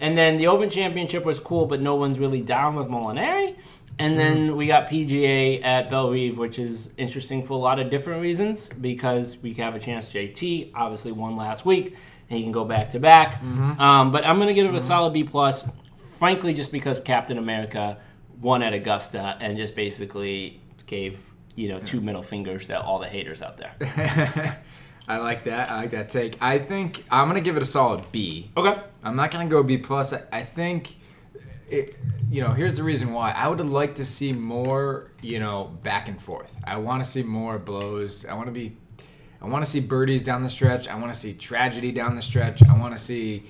And 0.00 0.16
then 0.16 0.36
the 0.38 0.46
Open 0.48 0.70
Championship 0.70 1.24
was 1.24 1.38
cool, 1.38 1.66
but 1.66 1.80
no 1.80 1.94
one's 1.94 2.18
really 2.18 2.40
down 2.42 2.74
with 2.74 2.88
Molinari. 2.88 3.56
And 3.98 4.18
then 4.18 4.56
we 4.56 4.66
got 4.66 4.88
PGA 4.88 5.62
at 5.64 5.88
Bellerive, 5.90 6.38
which 6.38 6.58
is 6.58 6.90
interesting 6.96 7.42
for 7.42 7.52
a 7.52 7.56
lot 7.56 7.78
of 7.78 7.90
different 7.90 8.22
reasons 8.22 8.68
because 8.68 9.38
we 9.38 9.52
have 9.54 9.74
a 9.74 9.78
chance. 9.78 10.08
JT 10.08 10.72
obviously 10.74 11.12
won 11.12 11.36
last 11.36 11.64
week, 11.64 11.96
and 12.28 12.36
he 12.38 12.42
can 12.42 12.52
go 12.52 12.64
back 12.64 12.90
to 12.90 12.98
back. 13.00 13.42
Um, 13.78 14.10
but 14.10 14.26
I'm 14.26 14.38
gonna 14.38 14.54
give 14.54 14.66
it 14.66 14.74
a 14.74 14.80
solid 14.80 15.12
B 15.12 15.24
plus, 15.24 15.68
frankly, 16.18 16.54
just 16.54 16.72
because 16.72 17.00
Captain 17.00 17.38
America 17.38 17.98
won 18.40 18.62
at 18.62 18.72
Augusta 18.72 19.36
and 19.40 19.56
just 19.56 19.74
basically 19.76 20.60
gave 20.86 21.20
you 21.54 21.68
know 21.68 21.78
two 21.78 22.00
middle 22.00 22.22
fingers 22.22 22.66
to 22.66 22.80
all 22.80 22.98
the 22.98 23.06
haters 23.08 23.42
out 23.42 23.56
there. 23.58 23.74
I 25.08 25.18
like 25.18 25.44
that. 25.44 25.70
I 25.70 25.76
like 25.76 25.90
that 25.90 26.08
take. 26.08 26.36
I 26.40 26.58
think 26.58 27.04
I'm 27.10 27.28
gonna 27.28 27.40
give 27.40 27.56
it 27.56 27.62
a 27.62 27.66
solid 27.66 28.10
B. 28.12 28.50
Okay. 28.56 28.80
I'm 29.02 29.16
not 29.16 29.30
gonna 29.30 29.48
go 29.48 29.62
B 29.62 29.78
plus. 29.78 30.12
I, 30.12 30.22
I 30.32 30.42
think, 30.42 30.96
it, 31.72 31.96
you 32.30 32.42
know, 32.42 32.52
here's 32.52 32.76
the 32.76 32.82
reason 32.82 33.12
why. 33.12 33.32
I 33.32 33.48
would 33.48 33.60
like 33.60 33.96
to 33.96 34.04
see 34.04 34.32
more, 34.32 35.10
you 35.22 35.38
know, 35.38 35.76
back 35.82 36.08
and 36.08 36.20
forth. 36.20 36.54
I 36.64 36.76
want 36.76 37.02
to 37.02 37.10
see 37.10 37.22
more 37.22 37.58
blows. 37.58 38.26
I 38.26 38.34
want 38.34 38.46
to 38.46 38.52
be, 38.52 38.76
I 39.40 39.46
want 39.46 39.64
to 39.64 39.70
see 39.70 39.80
birdies 39.80 40.22
down 40.22 40.42
the 40.42 40.50
stretch. 40.50 40.88
I 40.88 40.96
want 40.98 41.12
to 41.12 41.18
see 41.18 41.34
tragedy 41.34 41.90
down 41.90 42.14
the 42.14 42.22
stretch. 42.22 42.62
I 42.62 42.74
want 42.78 42.96
to 42.96 43.02
see 43.02 43.44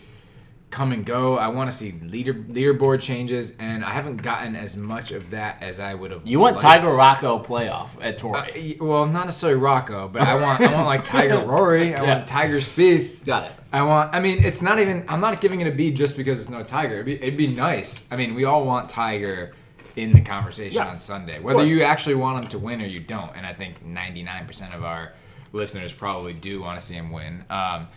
come 0.72 0.90
and 0.90 1.06
go. 1.06 1.38
I 1.38 1.46
want 1.46 1.70
to 1.70 1.76
see 1.76 1.92
leader 2.02 2.34
leaderboard 2.34 3.00
changes, 3.00 3.52
and 3.60 3.84
I 3.84 3.90
haven't 3.90 4.22
gotten 4.22 4.56
as 4.56 4.76
much 4.76 5.12
of 5.12 5.30
that 5.30 5.62
as 5.62 5.78
I 5.78 5.94
would 5.94 6.10
have. 6.10 6.22
You 6.26 6.40
want 6.40 6.56
liked. 6.56 6.62
Tiger 6.82 6.88
Rocco 6.96 7.38
playoff 7.38 7.90
at 8.02 8.16
Torrey? 8.16 8.76
Uh, 8.80 8.84
well, 8.84 9.06
not 9.06 9.26
necessarily 9.26 9.60
Rocco, 9.60 10.08
but 10.08 10.22
I 10.22 10.34
want 10.42 10.60
I 10.62 10.72
want 10.74 10.86
like 10.86 11.04
Tiger 11.04 11.38
Rory. 11.46 11.94
I 11.94 12.02
Yeah. 12.02 12.14
want 12.16 12.26
Tiger 12.26 12.56
Spieth. 12.56 13.24
Got 13.24 13.44
it. 13.44 13.52
I 13.72 13.82
want. 13.82 14.12
I 14.12 14.18
mean, 14.18 14.42
it's 14.42 14.60
not 14.62 14.80
even. 14.80 15.04
I'm 15.08 15.20
not 15.20 15.40
giving 15.40 15.60
it 15.60 15.68
a 15.68 15.72
B 15.72 15.92
just 15.92 16.16
because 16.16 16.40
it's 16.40 16.50
no 16.50 16.64
Tiger. 16.64 16.94
It'd 16.94 17.06
be, 17.06 17.14
it'd 17.22 17.36
be 17.36 17.46
nice. 17.46 18.04
I 18.10 18.16
mean, 18.16 18.34
we 18.34 18.44
all 18.44 18.64
want 18.64 18.88
Tiger 18.88 19.54
in 19.94 20.10
the 20.12 20.22
conversation 20.22 20.76
Yeah. 20.82 20.88
on 20.88 20.96
Sunday, 20.98 21.38
whether 21.38 21.64
you 21.66 21.82
actually 21.82 22.14
want 22.14 22.42
him 22.42 22.50
to 22.50 22.58
win 22.58 22.80
or 22.80 22.86
you 22.86 22.98
don't. 23.00 23.30
And 23.36 23.44
I 23.46 23.52
think 23.52 23.84
99% 23.86 24.74
of 24.74 24.82
our 24.84 25.12
listeners 25.52 25.92
probably 25.92 26.32
do 26.32 26.62
want 26.62 26.80
to 26.80 26.86
see 26.86 26.94
him 26.94 27.12
win. 27.12 27.44
Um, 27.50 27.88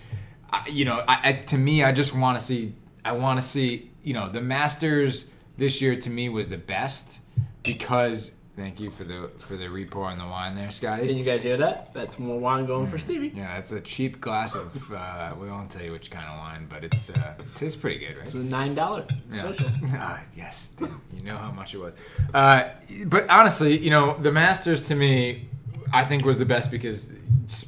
I, 0.52 0.68
you 0.70 0.86
know, 0.86 1.04
I, 1.08 1.20
I, 1.30 1.32
to 1.34 1.58
me, 1.58 1.84
I 1.84 1.92
just 1.92 2.16
want 2.16 2.40
to 2.40 2.46
see. 2.46 2.74
I 3.04 3.12
want 3.14 3.42
to 3.42 3.48
see. 3.48 3.92
You 4.04 4.14
know, 4.14 4.30
the 4.30 4.42
Masters 4.42 5.26
this 5.58 5.82
year 5.82 5.96
to 5.96 6.10
me 6.10 6.30
was 6.30 6.50
the 6.50 6.58
best 6.58 7.20
because. 7.64 8.32
Thank 8.56 8.80
you 8.80 8.90
for 8.90 9.04
the 9.04 9.30
for 9.40 9.58
the 9.58 9.66
repour 9.66 10.06
on 10.06 10.18
the 10.18 10.24
wine 10.24 10.56
there, 10.56 10.72
Scotty. 10.72 11.06
Can 11.10 11.18
you 11.18 11.26
guys 11.26 11.44
hear 11.44 11.58
that? 11.58 11.94
That's 11.94 12.18
more 12.18 12.40
wine 12.40 12.66
going 12.66 12.88
for 12.88 12.98
Stevie. 12.98 13.34
Yeah, 13.36 13.54
that's 13.56 13.74
a 13.74 13.82
cheap 13.82 14.22
glass 14.22 14.56
of. 14.56 14.94
Uh, 14.94 15.34
we 15.38 15.50
won't 15.50 15.70
tell 15.70 15.84
you 15.84 15.92
which 15.92 16.10
kind 16.10 16.26
of 16.30 16.38
wine, 16.40 16.66
but 16.70 16.86
it's 16.86 17.10
uh, 17.10 17.34
it 17.38 17.54
tastes 17.56 17.76
pretty 17.78 18.00
good, 18.00 18.16
right? 18.16 18.24
It's 18.24 18.34
a 18.34 18.38
nine 18.38 18.74
dollar 18.74 19.06
Yeah. 19.30 19.52
special. 19.54 19.68
Ah, 19.96 20.22
yes, 20.38 20.70
damn, 20.70 21.02
you 21.14 21.22
know 21.24 21.36
how 21.36 21.52
much 21.52 21.76
it 21.76 21.80
was. 21.80 21.96
Uh, 22.34 22.70
but 23.08 23.30
honestly, 23.30 23.78
you 23.78 23.90
know, 23.90 24.18
the 24.22 24.32
Masters 24.32 24.84
to 24.84 24.96
me, 24.96 25.50
I 25.92 26.06
think 26.06 26.24
was 26.24 26.40
the 26.40 26.46
best 26.46 26.72
because, 26.72 27.10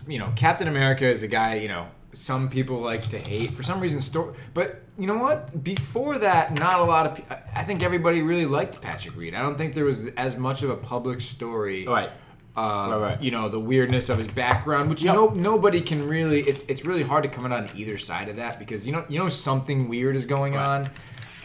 you 0.07 0.19
know, 0.19 0.31
Captain 0.38 0.69
America 0.69 1.05
is 1.05 1.22
a 1.22 1.27
guy. 1.27 1.55
You 1.55 1.67
know, 1.67 1.88
some 2.13 2.49
people 2.49 2.79
like 2.79 3.07
to 3.09 3.19
hate 3.19 3.53
for 3.53 3.63
some 3.63 3.79
reason. 3.79 4.01
Sto- 4.01 4.33
but 4.53 4.81
you 4.97 5.05
know 5.07 5.17
what? 5.17 5.63
Before 5.63 6.17
that, 6.19 6.53
not 6.53 6.79
a 6.79 6.83
lot 6.83 7.05
of. 7.05 7.15
pe- 7.15 7.35
I- 7.55 7.63
think 7.63 7.83
everybody 7.83 8.21
really 8.21 8.45
liked 8.45 8.81
Patrick 8.81 9.15
Reed. 9.15 9.33
I 9.35 9.41
don't 9.41 9.57
think 9.57 9.73
there 9.75 9.85
was 9.85 10.03
as 10.17 10.37
much 10.37 10.63
of 10.63 10.69
a 10.69 10.75
public 10.77 11.19
story 11.21 11.85
Right. 11.85 12.09
of 12.55 12.91
Right, 12.91 12.97
right. 13.11 13.21
you 13.21 13.29
know 13.31 13.49
the 13.49 13.59
weirdness 13.59 14.09
of 14.09 14.17
his 14.17 14.27
background, 14.29 14.89
which 14.89 15.03
Yep. 15.03 15.13
no 15.13 15.27
nobody 15.29 15.81
can 15.81 16.07
really. 16.07 16.39
It's 16.39 16.63
it's 16.63 16.85
really 16.85 17.03
hard 17.03 17.23
to 17.23 17.29
come 17.29 17.45
out 17.45 17.51
on 17.51 17.69
either 17.75 17.97
side 17.97 18.29
of 18.29 18.37
that 18.37 18.57
because 18.57 18.85
you 18.87 18.93
know 18.93 19.03
you 19.09 19.19
know 19.19 19.29
something 19.29 19.87
weird 19.89 20.15
is 20.15 20.25
going 20.25 20.53
Right. 20.53 20.87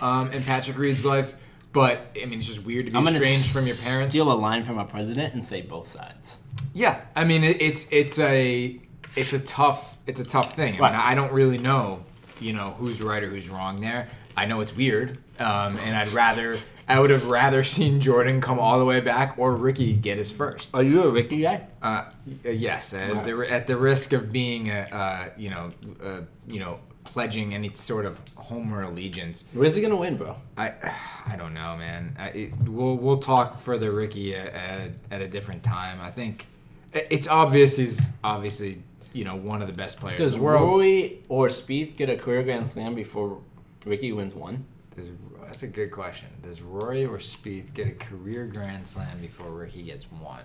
on 0.00 0.21
um, 0.21 0.33
in 0.33 0.42
Patrick 0.42 0.78
Reed's 0.78 1.04
life, 1.04 1.35
but 1.73 2.07
I 2.21 2.25
mean 2.25 2.38
it's 2.38 2.47
just 2.47 2.64
weird 2.64 2.87
to 2.87 2.92
be 2.92 2.99
I'm 2.99 3.07
estranged 3.07 3.52
from 3.52 3.66
your 3.66 3.76
parents. 3.85 4.14
steal 4.14 4.33
a 4.33 4.35
line 4.35 4.64
from 4.64 4.78
a 4.78 4.85
president 4.85 5.35
and 5.35 5.45
say 5.45 5.61
both 5.61 5.87
sides. 5.87 6.38
Yeah, 6.73 7.00
I 7.14 7.25
mean 7.25 7.45
it, 7.45 7.61
it's 7.61 7.87
it's 7.90 8.19
a 8.21 8.81
it's 9.16 9.33
a 9.33 9.38
tough 9.40 9.97
it's 10.07 10.21
a 10.21 10.25
tough 10.25 10.54
thing. 10.54 10.76
I, 10.76 10.78
Right. 10.78 10.92
mean, 10.92 11.00
I 11.02 11.14
don't 11.14 11.33
really 11.33 11.59
know 11.59 12.04
you 12.40 12.52
know 12.52 12.75
who's 12.78 13.00
right 13.02 13.23
or 13.23 13.28
who's 13.28 13.49
wrong 13.49 13.76
there. 13.81 14.09
I 14.37 14.47
know 14.47 14.61
it's 14.61 14.75
weird, 14.75 15.19
um, 15.40 15.76
and 15.85 15.95
I'd 15.97 16.09
rather 16.12 16.59
I 16.88 16.99
would 16.99 17.11
have 17.11 17.26
rather 17.26 17.62
seen 17.76 18.00
Jordan 18.00 18.40
come 18.40 18.59
all 18.59 18.78
the 18.78 18.85
way 18.85 19.00
back 19.00 19.38
or 19.38 19.54
Rickie 19.54 19.92
get 19.92 20.19
his 20.19 20.31
first. 20.31 20.71
Are 20.75 20.83
you 20.83 21.04
a 21.04 21.11
Rickie 21.11 21.42
guy? 21.42 21.66
Uh, 21.83 22.07
y- 22.45 22.50
yes, 22.52 22.92
at, 22.95 23.12
Right. 23.12 23.25
the, 23.25 23.52
at 23.52 23.66
the 23.69 23.76
risk 23.76 24.12
of 24.12 24.33
being, 24.33 24.69
a, 24.71 24.81
uh, 24.90 25.28
you 25.37 25.50
know, 25.50 25.71
uh, 26.02 26.21
you 26.49 26.59
know, 26.59 26.81
pledging 27.04 27.54
any 27.54 27.71
sort 27.75 28.04
of 28.07 28.19
Homer 28.37 28.83
allegiance. 28.83 29.45
Where's 29.52 29.76
he 29.76 29.83
gonna 29.83 29.97
win, 29.97 30.16
bro? 30.16 30.35
I, 30.57 30.73
I 31.26 31.37
don't 31.37 31.54
know, 31.54 31.76
man. 31.76 32.16
I, 32.19 32.28
it, 32.28 32.52
we'll 32.66 32.97
we'll 32.97 33.19
talk 33.19 33.61
further, 33.61 33.92
Rickie, 33.92 34.35
at, 34.35 34.52
at, 34.52 34.90
at 35.11 35.21
a 35.21 35.28
different 35.28 35.62
time. 35.62 36.00
I 36.00 36.11
think 36.11 36.47
it's 36.92 37.28
obvious 37.28 37.76
he's 37.76 38.00
obviously, 38.25 38.83
you 39.12 39.25
know, 39.25 39.37
one 39.37 39.61
of 39.62 39.69
the 39.69 39.75
best 39.75 39.99
players 40.00 40.19
Does 40.19 40.35
in 40.35 40.40
the 40.40 40.45
world. 40.47 40.62
Rory 40.62 41.23
or 41.28 41.49
Spieth 41.49 41.97
get 41.97 42.09
a 42.09 42.16
career 42.16 42.42
Grand 42.42 42.66
Slam 42.66 42.95
before 42.95 43.38
Rickie 43.85 44.12
wins 44.12 44.35
one? 44.35 44.64
Does, 44.97 45.09
that's 45.47 45.62
a 45.62 45.66
good 45.66 45.90
question. 45.90 46.28
Does 46.42 46.62
Rory 46.62 47.04
or 47.04 47.19
Spieth 47.19 47.75
get 47.75 47.88
a 47.88 47.92
career 47.92 48.47
Grand 48.47 48.87
Slam 48.87 49.21
before 49.21 49.50
Rickie 49.50 49.83
gets 49.83 50.04
one? 50.11 50.45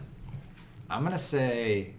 I'm 0.89 1.03
gonna 1.03 1.17
say 1.17 1.93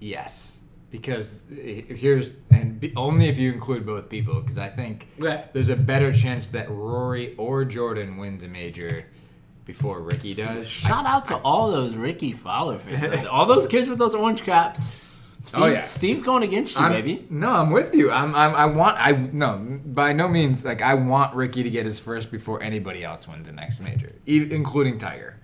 yes 0.00 0.58
because 0.90 1.36
here's 1.50 2.34
and 2.50 2.78
be, 2.78 2.92
only 2.96 3.26
if 3.28 3.38
you 3.38 3.52
include 3.52 3.86
both 3.86 4.08
people 4.10 4.40
because 4.40 4.58
I 4.58 4.68
think 4.68 5.06
Okay. 5.18 5.44
there's 5.54 5.70
a 5.70 5.76
better 5.76 6.12
chance 6.12 6.48
that 6.48 6.70
Rory 6.70 7.34
or 7.36 7.64
Jordan 7.64 8.18
wins 8.18 8.42
a 8.42 8.48
major 8.48 9.06
before 9.64 10.00
Rickie 10.02 10.34
does. 10.34 10.68
Shout 10.68 11.06
out 11.06 11.24
to 11.26 11.36
all 11.38 11.70
those 11.70 11.94
Rickie 11.96 12.32
Fowler 12.32 12.78
fans. 12.78 13.26
all 13.26 13.46
those 13.46 13.66
kids 13.66 13.88
with 13.88 13.98
those 13.98 14.14
orange 14.14 14.42
caps. 14.42 15.02
Steve, 15.44 15.62
Oh, 15.62 15.66
yeah. 15.66 15.74
Steve's 15.80 16.22
going 16.22 16.44
against 16.44 16.76
you, 16.76 16.82
I'm- 16.82 16.92
baby. 16.92 17.26
No, 17.28 17.50
I'm 17.50 17.70
with 17.70 17.94
you. 17.94 18.10
I'm, 18.12 18.34
I'm 18.34 18.54
I 18.54 18.66
want 18.66 18.96
I 18.98 19.10
no 19.12 19.58
by 19.84 20.12
no 20.12 20.28
means 20.28 20.64
like 20.64 20.82
I 20.82 20.94
want 20.94 21.34
Rickie 21.34 21.64
to 21.64 21.70
get 21.70 21.84
his 21.84 21.98
first 21.98 22.30
before 22.30 22.62
anybody 22.62 23.02
else 23.04 23.26
wins 23.26 23.46
the 23.46 23.52
next 23.52 23.80
major, 23.80 24.12
e- 24.26 24.48
including 24.50 24.98
Tiger. 24.98 25.38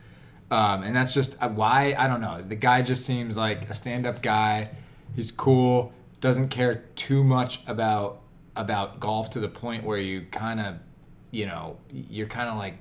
Um, 0.51 0.83
and 0.85 0.95
that's 0.97 1.13
just 1.13 1.37
uh, 1.43 1.49
why 1.49 1.95
I 1.99 2.07
don't 2.07 2.21
know. 2.21 2.41
The 2.41 2.55
guy 2.55 2.81
just 2.83 3.05
seems 3.05 3.37
like 3.37 3.69
a 3.69 3.75
stand-up 3.75 4.23
guy. 4.23 4.71
He's 5.17 5.31
cool. 5.33 5.93
Doesn't 6.21 6.49
care 6.49 6.85
too 6.95 7.25
much 7.25 7.61
about 7.67 8.21
about 8.57 9.01
golf 9.01 9.31
to 9.31 9.41
the 9.41 9.49
point 9.49 9.83
where 9.85 9.99
you 9.99 10.27
kind 10.31 10.61
of, 10.61 10.77
you 11.33 11.47
know, 11.47 11.77
you're 11.91 12.27
kind 12.29 12.49
of 12.49 12.57
like 12.57 12.75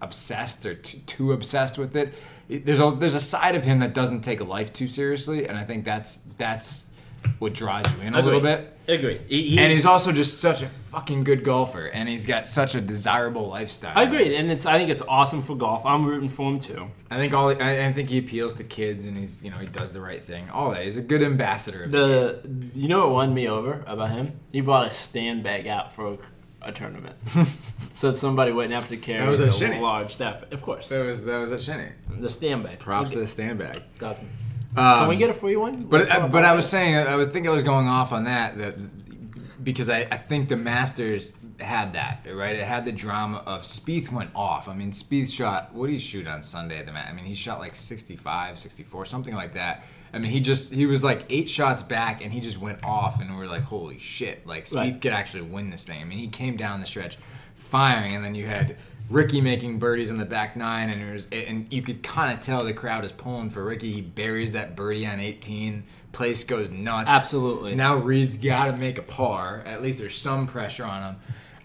obsessed 0.00 0.64
or 0.66 0.74
too, 0.74 0.98
too 1.06 1.32
obsessed 1.32 1.78
with 1.78 1.96
it. 1.96 2.14
There's 2.58 2.80
a 2.80 2.90
there's 2.98 3.14
a 3.14 3.20
side 3.20 3.54
of 3.54 3.64
him 3.64 3.78
that 3.80 3.94
doesn't 3.94 4.22
take 4.22 4.40
life 4.40 4.72
too 4.72 4.88
seriously, 4.88 5.46
and 5.46 5.56
I 5.56 5.64
think 5.64 5.84
that's 5.84 6.18
that's 6.36 6.86
what 7.38 7.52
drives 7.52 7.94
you 7.96 8.02
in 8.02 8.14
a 8.14 8.22
little 8.22 8.38
Agreed. 8.38 8.56
bit. 8.56 8.76
Agree. 8.88 9.20
He, 9.28 9.58
And 9.58 9.70
he's 9.70 9.86
also 9.86 10.10
just 10.10 10.40
such 10.40 10.62
a 10.62 10.66
fucking 10.66 11.22
good 11.22 11.44
golfer, 11.44 11.86
and 11.86 12.08
he's 12.08 12.26
got 12.26 12.46
such 12.46 12.74
a 12.74 12.80
desirable 12.80 13.46
lifestyle. 13.48 13.92
I 13.96 14.02
agree, 14.02 14.34
and 14.34 14.50
it's. 14.50 14.66
I 14.66 14.78
think 14.78 14.90
it's 14.90 15.02
awesome 15.02 15.42
for 15.42 15.54
golf. 15.54 15.86
I'm 15.86 16.04
rooting 16.04 16.28
for 16.28 16.50
him 16.50 16.58
too. 16.58 16.90
I 17.10 17.16
think 17.18 17.32
all 17.32 17.50
I, 17.50 17.86
I 17.86 17.92
think 17.92 18.08
he 18.08 18.18
appeals 18.18 18.54
to 18.54 18.64
kids, 18.64 19.04
and 19.06 19.16
he's 19.16 19.44
you 19.44 19.50
know 19.50 19.58
he 19.58 19.66
does 19.66 19.92
the 19.92 20.00
right 20.00 20.22
thing. 20.24 20.50
All 20.50 20.70
that. 20.72 20.82
He's 20.84 20.96
a 20.96 21.02
good 21.02 21.22
ambassador. 21.22 21.84
of 21.84 21.92
The 21.92 22.40
you 22.74 22.88
know 22.88 23.00
what 23.06 23.12
won 23.12 23.34
me 23.34 23.48
over 23.48 23.84
about 23.86 24.10
him? 24.10 24.40
He 24.50 24.60
brought 24.60 24.86
a 24.86 24.90
stand 24.90 25.44
bag 25.44 25.68
out 25.68 25.94
for 25.94 26.18
a, 26.62 26.68
a 26.68 26.72
tournament, 26.72 27.16
so 27.94 28.10
somebody 28.12 28.52
wouldn't 28.52 28.74
have 28.74 28.88
to 28.88 28.96
carry 28.96 29.24
That 29.24 29.30
was 29.30 29.40
a 29.40 29.50
shinny. 29.52 29.78
large 29.80 30.10
stuff. 30.12 30.44
Of 30.52 30.62
course, 30.62 30.88
that 30.88 31.04
was 31.04 31.24
that 31.24 31.38
was 31.38 31.52
at 31.52 31.60
Shinny. 31.60 31.88
the 32.18 32.28
stand 32.28 32.62
bag. 32.62 32.78
Props 32.78 33.12
to 33.12 33.18
the 33.20 33.26
stand 33.26 33.58
bag. 33.58 33.82
Got 33.98 34.22
me. 34.22 34.28
Um, 34.76 34.98
Can 35.00 35.08
we 35.08 35.16
get 35.16 35.30
a 35.30 35.34
free 35.34 35.56
one? 35.56 35.84
But 35.84 36.10
uh, 36.10 36.28
but 36.28 36.44
I 36.44 36.54
was 36.54 36.68
saying 36.68 36.96
I 36.96 37.16
was 37.16 37.28
think 37.28 37.46
I 37.46 37.50
was 37.50 37.62
going 37.64 37.88
off 37.88 38.12
on 38.12 38.24
that 38.24 38.56
that 38.58 38.74
because 39.64 39.90
I, 39.90 40.00
I 40.10 40.16
think 40.16 40.48
the 40.48 40.56
Masters 40.56 41.32
had 41.58 41.92
that 41.94 42.26
right. 42.32 42.54
It 42.56 42.64
had 42.64 42.84
the 42.84 42.92
drama 42.92 43.42
of 43.46 43.62
Spieth 43.62 44.10
went 44.12 44.30
off. 44.34 44.68
I 44.68 44.74
mean 44.74 44.92
Spieth 44.92 45.30
shot 45.32 45.74
what 45.74 45.86
did 45.88 45.94
he 45.94 45.98
shoot 45.98 46.26
on 46.26 46.42
Sunday 46.42 46.78
at 46.78 46.86
the 46.86 46.92
match? 46.92 47.08
I 47.08 47.12
mean 47.12 47.24
he 47.26 47.34
shot 47.34 47.58
like 47.58 47.74
65, 47.74 48.58
64, 48.58 49.06
something 49.06 49.34
like 49.34 49.52
that. 49.54 49.84
I 50.12 50.18
mean 50.18 50.30
he 50.30 50.40
just 50.40 50.72
he 50.72 50.86
was 50.86 51.02
like 51.04 51.24
eight 51.30 51.48
shots 51.48 51.82
back 51.82 52.22
and 52.22 52.32
he 52.32 52.40
just 52.40 52.58
went 52.58 52.82
off 52.84 53.20
and 53.20 53.36
we 53.36 53.44
are 53.44 53.48
like 53.48 53.62
holy 53.62 53.98
shit 53.98 54.46
like 54.46 54.64
Spieth 54.64 54.74
Right. 54.74 55.00
could 55.00 55.12
actually 55.12 55.42
win 55.42 55.70
this 55.70 55.84
thing. 55.84 56.00
I 56.00 56.04
mean 56.04 56.18
he 56.18 56.28
came 56.28 56.56
down 56.56 56.80
the 56.80 56.86
stretch 56.86 57.16
firing 57.54 58.14
and 58.14 58.24
then 58.24 58.34
you 58.34 58.46
had. 58.46 58.76
Rickie 59.08 59.40
making 59.40 59.78
birdies 59.80 60.08
in 60.08 60.18
the 60.18 60.24
back 60.24 60.54
nine, 60.54 60.88
and 60.88 61.02
it 61.02 61.12
was, 61.12 61.26
and 61.32 61.66
you 61.72 61.82
could 61.82 62.00
kind 62.04 62.32
of 62.32 62.44
tell 62.44 62.62
the 62.62 62.72
crowd 62.72 63.04
is 63.04 63.10
pulling 63.10 63.50
for 63.50 63.64
Rickie. 63.64 63.90
He 63.90 64.02
buries 64.02 64.52
that 64.52 64.76
birdie 64.76 65.04
on 65.04 65.18
18, 65.18 65.82
place 66.12 66.44
goes 66.44 66.70
nuts. 66.70 67.10
Absolutely. 67.10 67.74
Now 67.74 67.96
Reed's 67.96 68.36
got 68.36 68.66
to 68.66 68.72
make 68.76 68.98
a 68.98 69.02
par. 69.02 69.64
At 69.66 69.82
least 69.82 69.98
there's 69.98 70.16
some 70.16 70.46
pressure 70.46 70.84
on 70.84 71.02
him. 71.02 71.16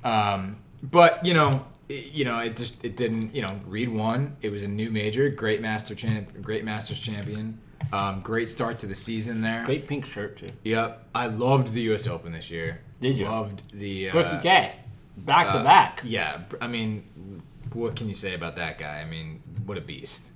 Um, 0.04 0.58
but 0.82 1.24
you 1.24 1.36
know, 1.36 1.64
it, 1.88 2.06
you 2.14 2.26
know, 2.26 2.40
it 2.40 2.58
just 2.58 2.84
it 2.84 2.98
didn't. 2.98 3.36
You 3.36 3.44
know, 3.44 3.62
Reed 3.68 3.90
won. 3.90 4.38
It 4.42 4.50
was 4.50 4.64
a 4.64 4.68
new 4.68 4.90
major. 4.90 5.30
Great 5.30 5.62
master 5.62 5.94
champ. 5.94 6.42
Great 6.42 6.64
Masters 6.64 7.00
champion. 7.00 7.60
Um, 7.92 8.22
great 8.22 8.50
start 8.50 8.80
to 8.80 8.88
the 8.88 8.96
season 8.96 9.42
there. 9.42 9.64
Great 9.66 9.88
pink 9.88 10.06
shirt 10.06 10.38
too. 10.38 10.50
Yep. 10.64 11.08
I 11.14 11.28
loved 11.28 11.74
the 11.74 11.82
U.S. 11.84 12.08
Open 12.08 12.32
this 12.32 12.50
year. 12.52 12.82
Did 13.00 13.20
you? 13.20 13.26
Loved 13.26 13.72
the 13.72 14.10
uh, 14.10 14.42
K, 14.42 14.74
back 15.18 15.50
to 15.50 15.58
uh, 15.58 15.64
back. 15.64 16.02
Yeah. 16.04 16.42
I 16.60 16.68
mean, 16.68 17.42
what 17.74 17.96
can 17.96 18.10
you 18.10 18.16
say 18.16 18.34
about 18.34 18.56
that 18.56 18.78
guy? 18.78 19.02
I 19.02 19.06
mean, 19.06 19.42
what 19.66 19.78
a 19.78 19.82
beast. 19.82 20.32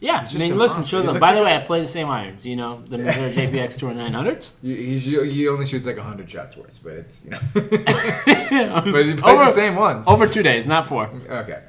Yeah, 0.00 0.26
I 0.28 0.38
mean, 0.38 0.58
listen, 0.58 0.84
show 0.84 1.00
them. 1.00 1.18
By 1.18 1.34
the 1.34 1.42
way, 1.42 1.56
I 1.56 1.60
play 1.60 1.80
the 1.80 1.86
same 1.86 2.08
irons. 2.08 2.44
You 2.44 2.56
know, 2.56 2.82
the 2.86 2.96
Mizuno 2.98 3.32
JPX 3.32 3.78
Tour 3.78 3.92
900s. 3.92 4.60
He, 4.60 4.98
he's, 4.98 5.04
he 5.06 5.48
only 5.48 5.64
shoots 5.64 5.86
like 5.86 5.96
100 5.96 6.30
shots 6.30 6.56
worth, 6.58 6.78
but 6.82 6.92
it's, 6.92 7.24
you 7.24 7.30
know. 7.30 7.40
but 7.54 9.06
he 9.06 9.14
plays 9.14 9.22
Over- 9.22 9.44
the 9.44 9.50
same 9.50 9.76
ones. 9.76 10.06
Over 10.06 10.26
two 10.26 10.42
days, 10.42 10.66
not 10.66 10.86
four. 10.86 11.06
Okay. 11.26 11.62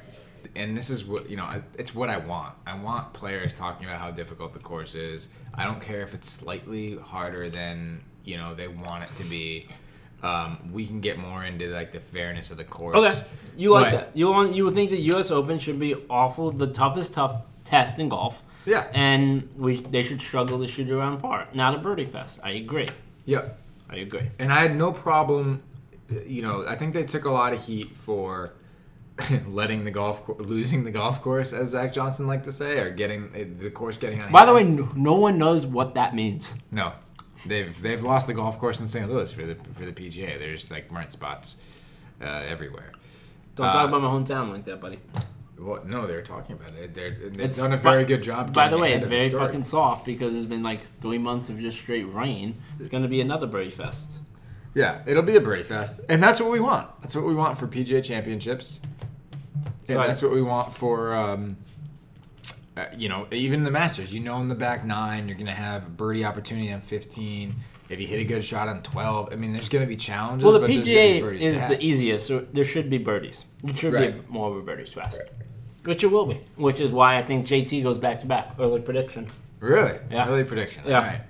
And 0.55 0.75
this 0.77 0.89
is 0.89 1.03
what, 1.05 1.29
you 1.29 1.37
know, 1.37 1.49
it's 1.77 1.93
what 1.93 2.09
I 2.09 2.17
want. 2.17 2.53
I 2.65 2.77
want 2.77 3.11
players 3.13 3.53
talking 3.53 3.85
about 3.87 3.99
how 3.99 4.11
difficult 4.11 4.53
the 4.53 4.59
course 4.59 4.95
is. 4.95 5.27
I 5.53 5.65
don't 5.65 5.81
care 5.81 6.01
if 6.01 6.13
it's 6.13 6.29
slightly 6.29 6.97
harder 6.97 7.49
than, 7.49 8.01
you 8.23 8.37
know, 8.37 8.55
they 8.55 8.67
want 8.67 9.03
it 9.03 9.09
to 9.21 9.23
be. 9.29 9.67
Um, 10.23 10.57
we 10.71 10.87
can 10.87 11.01
get 11.01 11.19
more 11.19 11.43
into, 11.45 11.67
like, 11.69 11.91
the 11.91 11.99
fairness 11.99 12.49
of 12.51 12.57
the 12.57 12.63
course. 12.63 12.97
Okay, 12.97 13.23
you 13.57 13.73
like 13.73 13.91
But- 13.91 13.97
that. 14.13 14.17
You 14.17 14.31
want 14.31 14.55
you 14.55 14.63
would 14.65 14.73
think 14.75 14.89
the 14.91 15.01
U.S. 15.13 15.29
Open 15.29 15.59
should 15.59 15.79
be 15.79 15.93
awful, 16.09 16.51
the 16.51 16.67
toughest 16.67 17.13
tough 17.13 17.41
test 17.63 17.99
in 17.99 18.09
golf. 18.09 18.41
Yeah. 18.67 18.87
and 18.95 19.47
we 19.55 19.75
they 19.81 20.01
should 20.01 20.19
struggle 20.19 20.57
to 20.57 20.65
shoot 20.65 20.89
around 20.89 21.19
par, 21.19 21.47
not 21.53 21.75
a 21.75 21.77
birdie 21.77 22.03
fest. 22.05 22.39
I 22.43 22.51
agree. 22.51 22.87
Yeah. 23.25 23.49
I 23.87 23.97
agree. 23.97 24.27
And 24.39 24.51
I 24.51 24.61
had 24.63 24.75
no 24.75 24.91
problem, 24.91 25.61
you 26.25 26.41
know, 26.41 26.65
I 26.67 26.75
think 26.75 26.95
they 26.95 27.03
took 27.03 27.25
a 27.25 27.29
lot 27.29 27.53
of 27.53 27.63
heat 27.63 27.95
for 27.95 28.53
letting 29.47 29.85
the 29.85 29.91
golf, 29.91 30.25
cour- 30.25 30.35
losing 30.39 30.83
the 30.83 30.91
golf 30.91 31.21
course, 31.21 31.53
as 31.53 31.69
Zach 31.69 31.93
Johnson 31.93 32.27
liked 32.27 32.43
to 32.45 32.51
say, 32.51 32.79
or 32.79 32.89
getting 32.89 33.31
the 33.59 33.69
course 33.71 33.97
getting 33.97 34.21
on. 34.21 34.31
By 34.31 34.45
the 34.45 34.53
way, 34.53 34.63
no, 34.63 34.89
no 34.95 35.15
one 35.15 35.37
knows 35.37 35.65
what 35.65 35.95
that 35.95 36.13
means. 36.13 36.55
no, 36.71 36.93
they've 37.45 37.79
they've 37.81 38.03
lost 38.03 38.27
the 38.27 38.33
golf 38.33 38.59
course 38.59 38.79
in 38.79 38.87
St. 38.87 39.09
Louis 39.09 39.31
for 39.31 39.45
the 39.45 39.55
for 39.73 39.85
the 39.85 39.93
PGA. 39.93 40.37
There's 40.37 40.69
like 40.69 40.91
rent 40.91 41.11
spots 41.13 41.55
uh, 42.21 42.25
everywhere. 42.25 42.91
Don't 43.55 43.67
Uh, 43.67 43.71
talk 43.71 43.87
about 43.87 44.01
my 44.01 44.09
hometown 44.09 44.51
like 44.51 44.65
that, 44.65 44.81
buddy. 44.81 44.99
Well, 45.57 45.85
no, 45.85 46.05
they're 46.05 46.21
talking 46.21 46.57
about 46.57 46.73
it. 46.73 46.93
They're, 46.93 47.11
they've 47.11 47.31
It's- 47.39 47.55
done 47.57 47.71
a 47.71 47.77
by- 47.77 47.91
very 47.93 48.03
good 48.03 48.21
job. 48.21 48.53
By 48.53 48.67
the 48.67 48.77
way, 48.77 48.91
it's 48.91 49.05
very 49.05 49.29
fucking 49.29 49.63
soft 49.63 50.05
because 50.05 50.35
it's 50.35 50.45
been 50.45 50.61
like 50.63 50.81
three 50.81 51.17
months 51.17 51.49
of 51.49 51.57
just 51.61 51.77
straight 51.79 52.09
rain. 52.09 52.55
It's 52.79 52.89
gonna 52.89 53.07
be 53.07 53.21
another 53.21 53.47
birdie 53.47 53.69
fest. 53.69 54.19
Yeah, 54.75 55.01
it'll 55.07 55.23
be 55.23 55.37
a 55.37 55.41
birdie 55.41 55.63
fest, 55.63 56.01
and 56.09 56.21
that's 56.21 56.39
what 56.41 56.51
we 56.51 56.59
want. 56.59 56.89
That's 57.01 57.15
what 57.15 57.25
we 57.25 57.33
want 57.33 57.57
for 57.57 57.65
PGA 57.65 58.03
Championships, 58.03 58.79
and 59.87 59.87
So 59.87 59.93
that's 59.95 60.21
what 60.21 60.31
we 60.33 60.41
want 60.41 60.75
for, 60.75 61.15
um, 61.15 61.55
uh, 62.75 62.85
you 62.95 63.07
know, 63.07 63.25
even 63.31 63.63
the 63.63 63.71
Masters. 63.71 64.13
You 64.13 64.19
know, 64.19 64.37
in 64.41 64.49
the 64.49 64.55
back 64.55 64.83
nine, 64.85 65.29
you're 65.29 65.37
gonna 65.37 65.53
have 65.53 65.85
a 65.87 65.89
birdie 65.89 66.25
opportunity 66.25 66.71
on 66.73 66.81
15. 66.81 67.55
If 67.87 68.01
you 68.01 68.07
hit 68.07 68.19
a 68.19 68.23
good 68.25 68.43
shot 68.43 68.67
on 68.67 68.81
12, 68.81 69.29
I 69.31 69.35
mean, 69.35 69.53
there's 69.53 69.69
gonna 69.69 69.85
be 69.85 69.95
challenges. 69.95 70.43
Well, 70.43 70.59
the 70.59 70.67
PGA 70.67 71.21
is 71.39 71.61
the 71.61 71.81
easiest, 71.81 72.27
so 72.27 72.45
there 72.51 72.63
should 72.65 72.89
be 72.89 72.97
birdies. 72.97 73.45
It 73.63 73.77
should 73.77 73.93
be 73.93 73.99
Right. 73.99 74.15
a, 74.27 74.31
more 74.31 74.49
of 74.51 74.57
a 74.57 74.61
birdies 74.61 74.91
fest, 74.91 75.21
which 75.85 76.03
it 76.03 76.07
will 76.07 76.25
be. 76.25 76.39
Which 76.57 76.81
is 76.81 76.91
why 76.91 77.17
I 77.17 77.21
think 77.23 77.45
JT 77.45 77.81
goes 77.81 77.97
back 77.97 78.19
to 78.21 78.25
back. 78.25 78.55
Early 78.59 78.81
prediction. 78.81 79.27
Really, 79.61 79.97
Yeah. 80.11 80.27
early 80.27 80.43
prediction. 80.43 80.83
Yeah. 80.85 80.97
All 80.99 81.03
right. 81.05 81.21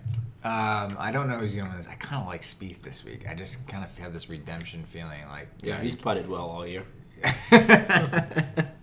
Um, 0.46 0.96
I 1.00 1.10
don't 1.12 1.28
know 1.28 1.40
who's 1.40 1.56
gonna 1.56 1.70
win 1.70 1.78
this. 1.80 1.88
I 1.88 1.96
kind 1.96 2.22
of 2.22 2.28
like 2.28 2.44
Spieth 2.44 2.84
this 2.84 3.04
week. 3.04 3.26
I 3.28 3.34
just 3.34 3.68
kind 3.68 3.84
of 3.84 3.98
have 3.98 4.14
this 4.14 4.30
redemption 4.30 4.84
feeling, 4.84 5.26
like 5.28 5.48
Yeah, 5.64 5.82
he's 5.82 5.96
putted 5.96 6.30
well 6.30 6.46
all 6.46 6.68
year. 6.68 6.86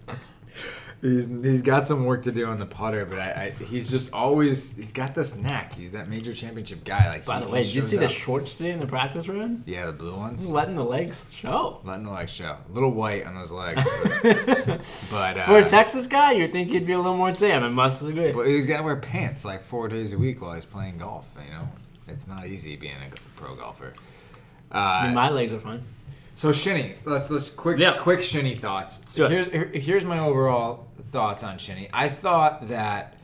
He's, 1.03 1.27
he's 1.27 1.63
got 1.63 1.85
some 1.85 2.05
work 2.05 2.23
to 2.23 2.31
do 2.33 2.47
on 2.47 2.61
the 2.61 2.65
putter, 2.65 3.05
but 3.05 3.19
I, 3.19 3.53
I 3.59 3.65
he's 3.65 3.91
just 3.91 4.13
always 4.13 4.77
he's 4.77 4.93
got 4.93 5.17
this 5.17 5.35
knack. 5.37 5.73
He's 5.73 5.91
that 5.93 6.09
major 6.09 6.33
championship 6.33 6.85
guy. 6.85 7.09
Like 7.09 7.25
By 7.25 7.41
he- 7.41 7.45
the 7.45 7.51
way, 7.51 7.63
did 7.65 7.75
you 7.75 7.81
see 7.81 7.97
the 7.97 8.07
shorts 8.07 8.55
today 8.55 8.71
in 8.71 8.79
the 8.79 8.87
practice 8.87 9.27
room? 9.27 9.65
yeah, 9.67 9.87
the 9.87 9.93
blue 9.93 10.15
ones? 10.17 10.49
Letting 10.49 10.77
the 10.77 10.85
legs 10.85 11.35
show. 11.35 11.81
Letting 11.83 12.05
the 12.05 12.13
legs 12.13 12.31
show. 12.31 12.57
A 12.69 12.73
little 12.73 12.93
white 12.93 13.27
on 13.27 13.35
those 13.35 13.51
legs, 13.51 13.83
but, 14.23 15.37
uh, 15.39 15.45
For 15.47 15.59
a 15.59 15.69
Texas 15.69 16.07
guy, 16.07 16.33
you'd 16.33 16.53
think 16.53 16.71
he'd 16.71 16.87
be 16.87 16.93
a 16.93 16.99
little 16.99 17.17
more 17.17 17.33
tan. 17.33 17.65
I 17.65 17.69
must 17.69 18.05
agree. 18.07 18.31
but 18.31 18.47
he's 18.47 18.67
got 18.67 18.77
to 18.77 18.83
wear 18.85 18.95
pants 18.97 19.45
like 19.45 19.61
four 19.61 19.89
days 19.89 20.13
a 20.13 20.19
week 20.19 20.41
while 20.41 20.55
he's 20.55 20.65
playing 20.65 20.99
golf. 20.99 21.27
You 21.45 21.53
know, 21.53 21.69
it's 22.07 22.29
not 22.29 22.47
easy 22.47 22.77
being 22.77 22.95
a 22.95 23.11
pro 23.41 23.57
golfer. 23.57 23.93
I 24.71 25.03
mean, 25.09 25.11
Uh, 25.11 25.15
my 25.15 25.31
legs 25.31 25.53
are 25.53 25.59
fine. 25.61 25.83
So 26.35 26.53
Shinny, 26.53 26.95
let's 27.05 27.31
let's 27.31 27.51
quick 27.51 27.79
Yeah. 27.79 27.97
quick 27.99 28.23
Shinny 28.23 28.55
thoughts. 28.57 29.01
it. 29.19 29.31
Here's 29.31 29.47
here- 29.47 29.71
here's 29.75 30.05
my 30.05 30.19
overall 30.19 30.87
thoughts 31.11 31.43
on 31.45 31.59
Shinny. 31.59 31.89
I 31.93 32.09
thought 32.09 32.69
that 32.69 33.15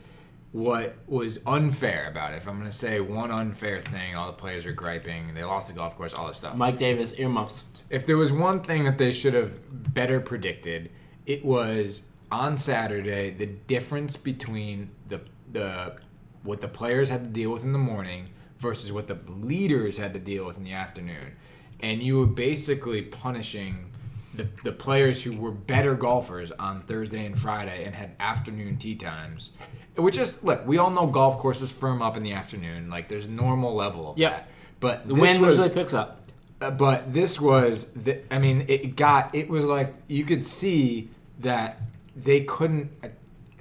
what 0.51 0.95
was 1.07 1.39
unfair 1.45 2.07
about 2.09 2.33
it, 2.33 2.37
if 2.37 2.47
I'm 2.47 2.57
going 2.57 2.69
to 2.69 2.75
say 2.75 2.99
one 2.99 3.29
unfair 3.31 3.79
thing, 3.79 4.15
all 4.15 4.27
the 4.27 4.33
players 4.33 4.65
are 4.65 4.71
griping, 4.71 5.33
they 5.35 5.43
lost 5.43 5.67
the 5.67 5.75
golf 5.75 5.95
course, 5.95 6.13
all 6.13 6.27
this 6.27 6.37
stuff. 6.37 6.55
Mike 6.55 6.79
Davis, 6.79 7.13
earmuffs. 7.19 7.63
If 7.91 8.07
there 8.07 8.17
was 8.17 8.31
one 8.31 8.61
thing 8.61 8.83
that 8.85 8.97
they 8.97 9.11
should 9.11 9.35
have 9.35 9.93
better 9.93 10.19
predicted, 10.19 10.89
it 11.27 11.45
was 11.45 12.03
on 12.31 12.57
Saturday 12.57 13.29
the 13.31 13.45
difference 13.45 14.15
between 14.17 14.89
the 15.07 15.19
the 15.51 15.95
what 16.43 16.61
the 16.61 16.67
players 16.67 17.09
had 17.09 17.23
to 17.23 17.29
deal 17.29 17.51
with 17.51 17.63
in 17.63 17.73
the 17.73 17.79
morning 17.79 18.27
versus 18.59 18.91
what 18.91 19.07
the 19.07 19.17
leaders 19.27 19.97
had 19.97 20.13
to 20.13 20.19
deal 20.19 20.45
with 20.45 20.57
in 20.57 20.63
the 20.63 20.73
afternoon. 20.73 21.33
And 21.81 22.01
you 22.03 22.19
were 22.19 22.25
basically 22.25 23.01
punishing 23.01 23.91
the, 24.33 24.47
the 24.63 24.71
players 24.71 25.23
who 25.23 25.33
were 25.35 25.51
better 25.51 25.95
golfers 25.95 26.51
on 26.51 26.81
Thursday 26.81 27.25
and 27.25 27.39
Friday 27.39 27.85
and 27.85 27.95
had 27.95 28.11
afternoon 28.19 28.77
tee 28.77 28.95
times. 28.95 29.51
Which 29.95 30.17
is 30.17 30.41
look, 30.43 30.65
we 30.65 30.77
all 30.77 30.89
know 30.91 31.07
golf 31.07 31.39
courses 31.39 31.71
firm 31.71 32.01
up 32.01 32.15
in 32.15 32.23
the 32.23 32.33
afternoon. 32.33 32.89
Like 32.89 33.09
there's 33.09 33.27
normal 33.27 33.73
level 33.75 34.11
of 34.11 34.17
Yep. 34.17 34.31
that. 34.31 34.47
But 34.79 35.07
The 35.07 35.15
wind 35.15 35.41
was, 35.41 35.57
usually 35.57 35.73
picks 35.73 35.93
up. 35.93 36.21
uh, 36.61 36.71
but 36.71 37.11
this 37.13 37.39
was 37.39 37.85
the, 37.95 38.21
i 38.33 38.39
mean 38.39 38.63
it 38.69 38.95
got 38.95 39.33
it 39.35 39.49
was 39.49 39.65
like 39.65 39.93
you 40.07 40.23
could 40.23 40.45
see 40.45 41.09
that 41.39 41.81
they 42.15 42.41
couldn't 42.41 42.89
uh, 43.03 43.07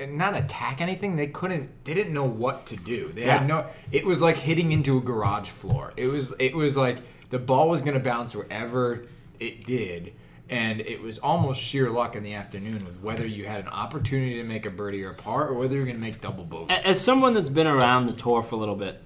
not 0.08 0.36
attack 0.36 0.80
anything 0.80 1.16
they 1.16 1.26
couldn't 1.26 1.70
they 1.84 1.92
didn't 1.94 2.14
know 2.14 2.24
what 2.24 2.66
to 2.66 2.76
do 2.76 3.08
they 3.14 3.24
Yeah. 3.24 3.38
had 3.38 3.48
no 3.48 3.66
it 3.90 4.04
was 4.06 4.22
like 4.22 4.36
hitting 4.36 4.70
into 4.70 4.96
a 4.98 5.00
garage 5.00 5.48
floor 5.48 5.92
it 5.96 6.06
was 6.06 6.32
it 6.38 6.54
was 6.54 6.76
like 6.76 6.98
the 7.30 7.38
ball 7.38 7.68
was 7.68 7.80
going 7.80 7.94
to 7.94 8.00
bounce 8.00 8.34
wherever 8.34 9.06
it 9.38 9.64
did 9.64 10.14
and 10.50 10.80
it 10.80 11.02
was 11.02 11.18
almost 11.18 11.60
sheer 11.60 11.90
luck 11.90 12.16
in 12.16 12.22
the 12.22 12.34
afternoon 12.34 12.84
with 12.84 12.98
whether 13.00 13.26
you 13.26 13.44
had 13.46 13.60
an 13.60 13.68
opportunity 13.68 14.36
to 14.36 14.44
make 14.44 14.64
a 14.66 14.70
birdie 14.70 15.04
or 15.04 15.10
a 15.10 15.14
par 15.14 15.48
or 15.48 15.54
whether 15.54 15.74
you're 15.74 15.84
going 15.84 15.96
to 15.96 16.00
make 16.00 16.20
double 16.20 16.44
bogey 16.44 16.72
As 16.72 17.00
someone 17.00 17.34
that's 17.34 17.50
been 17.50 17.66
around 17.66 18.06
the 18.06 18.14
tour 18.14 18.42
for 18.42 18.54
a 18.54 18.58
little 18.58 18.76
bit, 18.76 19.02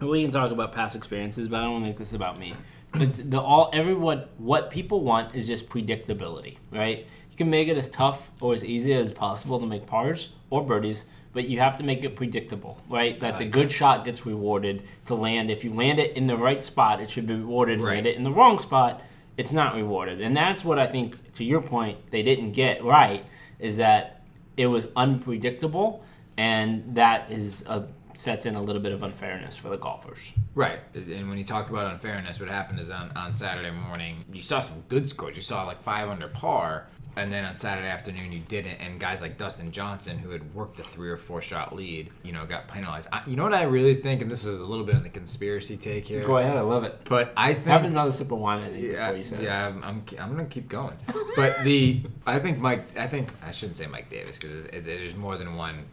we 0.00 0.22
can 0.22 0.30
talk 0.30 0.50
about 0.50 0.72
past 0.72 0.96
experiences, 0.96 1.48
but 1.48 1.60
I 1.60 1.62
don't 1.62 1.72
want 1.72 1.84
to 1.84 1.88
make 1.88 1.96
this 1.96 2.12
about 2.12 2.38
me. 2.38 2.54
But 2.92 3.30
the 3.30 3.40
all 3.40 3.70
everyone 3.72 4.24
what 4.36 4.70
people 4.70 5.02
want 5.02 5.34
is 5.34 5.46
just 5.46 5.68
predictability, 5.68 6.58
right? 6.70 7.06
You 7.30 7.36
can 7.36 7.48
make 7.48 7.68
it 7.68 7.76
as 7.78 7.88
tough 7.88 8.30
or 8.40 8.52
as 8.52 8.64
easy 8.64 8.92
as 8.92 9.10
possible 9.10 9.58
to 9.58 9.66
make 9.66 9.86
pars 9.86 10.30
or 10.50 10.62
birdies, 10.62 11.06
but 11.32 11.48
you 11.48 11.58
have 11.60 11.78
to 11.78 11.84
make 11.84 12.04
it 12.04 12.14
predictable, 12.14 12.80
right? 12.90 13.18
That 13.20 13.38
the 13.38 13.46
good 13.46 13.72
shot 13.72 14.04
gets 14.04 14.26
rewarded 14.26 14.82
to 15.06 15.14
land. 15.14 15.50
If 15.50 15.64
you 15.64 15.72
land 15.72 15.98
it 15.98 16.16
in 16.16 16.26
the 16.26 16.36
right 16.36 16.62
spot, 16.62 17.00
it 17.00 17.10
should 17.10 17.26
be 17.26 17.34
rewarded. 17.34 17.80
Right. 17.80 17.94
Land 17.94 18.06
it 18.06 18.16
in 18.16 18.22
the 18.22 18.32
wrong 18.32 18.58
spot, 18.58 19.00
it's 19.38 19.52
not 19.52 19.74
rewarded. 19.74 20.20
And 20.20 20.36
that's 20.36 20.62
what 20.62 20.78
I 20.78 20.86
think, 20.86 21.32
to 21.34 21.44
your 21.44 21.62
point, 21.62 22.10
they 22.10 22.22
didn't 22.22 22.52
get 22.52 22.84
right 22.84 23.24
is 23.58 23.78
that 23.78 24.22
it 24.56 24.66
was 24.66 24.88
unpredictable, 24.96 26.04
and 26.36 26.96
that 26.96 27.30
is 27.30 27.64
a 27.66 27.84
sets 28.14 28.46
in 28.46 28.54
a 28.54 28.62
little 28.62 28.82
bit 28.82 28.92
of 28.92 29.02
unfairness 29.02 29.56
for 29.56 29.68
the 29.68 29.76
golfers. 29.78 30.32
Right. 30.54 30.80
And 30.94 31.28
when 31.28 31.38
you 31.38 31.44
talk 31.44 31.70
about 31.70 31.92
unfairness, 31.92 32.40
what 32.40 32.48
happened 32.48 32.80
is 32.80 32.90
on, 32.90 33.10
on 33.16 33.32
Saturday 33.32 33.70
morning, 33.70 34.24
you 34.32 34.42
saw 34.42 34.60
some 34.60 34.82
good 34.88 35.08
scores. 35.08 35.36
You 35.36 35.42
saw 35.42 35.64
like 35.64 35.82
five 35.82 36.08
under 36.08 36.28
par. 36.28 36.88
And 37.14 37.30
then 37.30 37.44
on 37.44 37.54
Saturday 37.54 37.88
afternoon, 37.88 38.32
you 38.32 38.40
didn't. 38.48 38.76
And 38.80 38.98
guys 38.98 39.20
like 39.20 39.36
Dustin 39.36 39.70
Johnson, 39.70 40.16
who 40.16 40.30
had 40.30 40.54
worked 40.54 40.80
a 40.80 40.82
three 40.82 41.10
or 41.10 41.18
four 41.18 41.42
shot 41.42 41.74
lead, 41.74 42.10
you 42.22 42.32
know, 42.32 42.46
got 42.46 42.68
penalized. 42.68 43.08
I, 43.12 43.20
you 43.26 43.36
know 43.36 43.42
what 43.42 43.52
I 43.52 43.64
really 43.64 43.94
think? 43.94 44.22
And 44.22 44.30
this 44.30 44.46
is 44.46 44.58
a 44.58 44.64
little 44.64 44.84
bit 44.84 44.94
of 44.94 45.02
the 45.02 45.10
conspiracy 45.10 45.76
take 45.76 46.06
here. 46.06 46.22
Go 46.22 46.38
ahead, 46.38 46.56
I 46.56 46.62
love 46.62 46.84
it. 46.84 46.98
But 47.04 47.34
I 47.36 47.52
think. 47.52 47.66
Have 47.66 47.84
another 47.84 48.12
sip 48.12 48.32
of 48.32 48.38
wine, 48.38 48.62
I 48.62 48.70
think, 48.70 48.82
Yeah, 48.82 48.92
before 48.92 49.16
you 49.16 49.22
say 49.22 49.44
yeah, 49.44 49.66
I'm, 49.66 49.84
I'm, 49.84 50.04
I'm 50.18 50.30
gonna 50.30 50.46
keep 50.46 50.68
going. 50.68 50.96
But 51.36 51.62
the 51.64 52.00
I 52.26 52.38
think 52.38 52.58
Mike 52.58 52.96
I 52.96 53.06
think 53.06 53.28
I 53.42 53.52
shouldn't 53.52 53.76
say 53.76 53.86
Mike 53.86 54.08
Davis 54.08 54.38
because 54.38 54.66
there's 54.66 55.14
more 55.14 55.36
than 55.36 55.54
one 55.54 55.84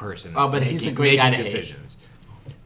person. 0.00 0.32
Oh, 0.36 0.48
but 0.48 0.62
he's 0.64 0.82
a 0.82 0.84
making- 0.86 0.94
great 0.96 1.16
guy 1.18 1.30
making 1.30 1.44
to 1.44 1.50
hate. 1.50 1.56
decisions. 1.56 1.96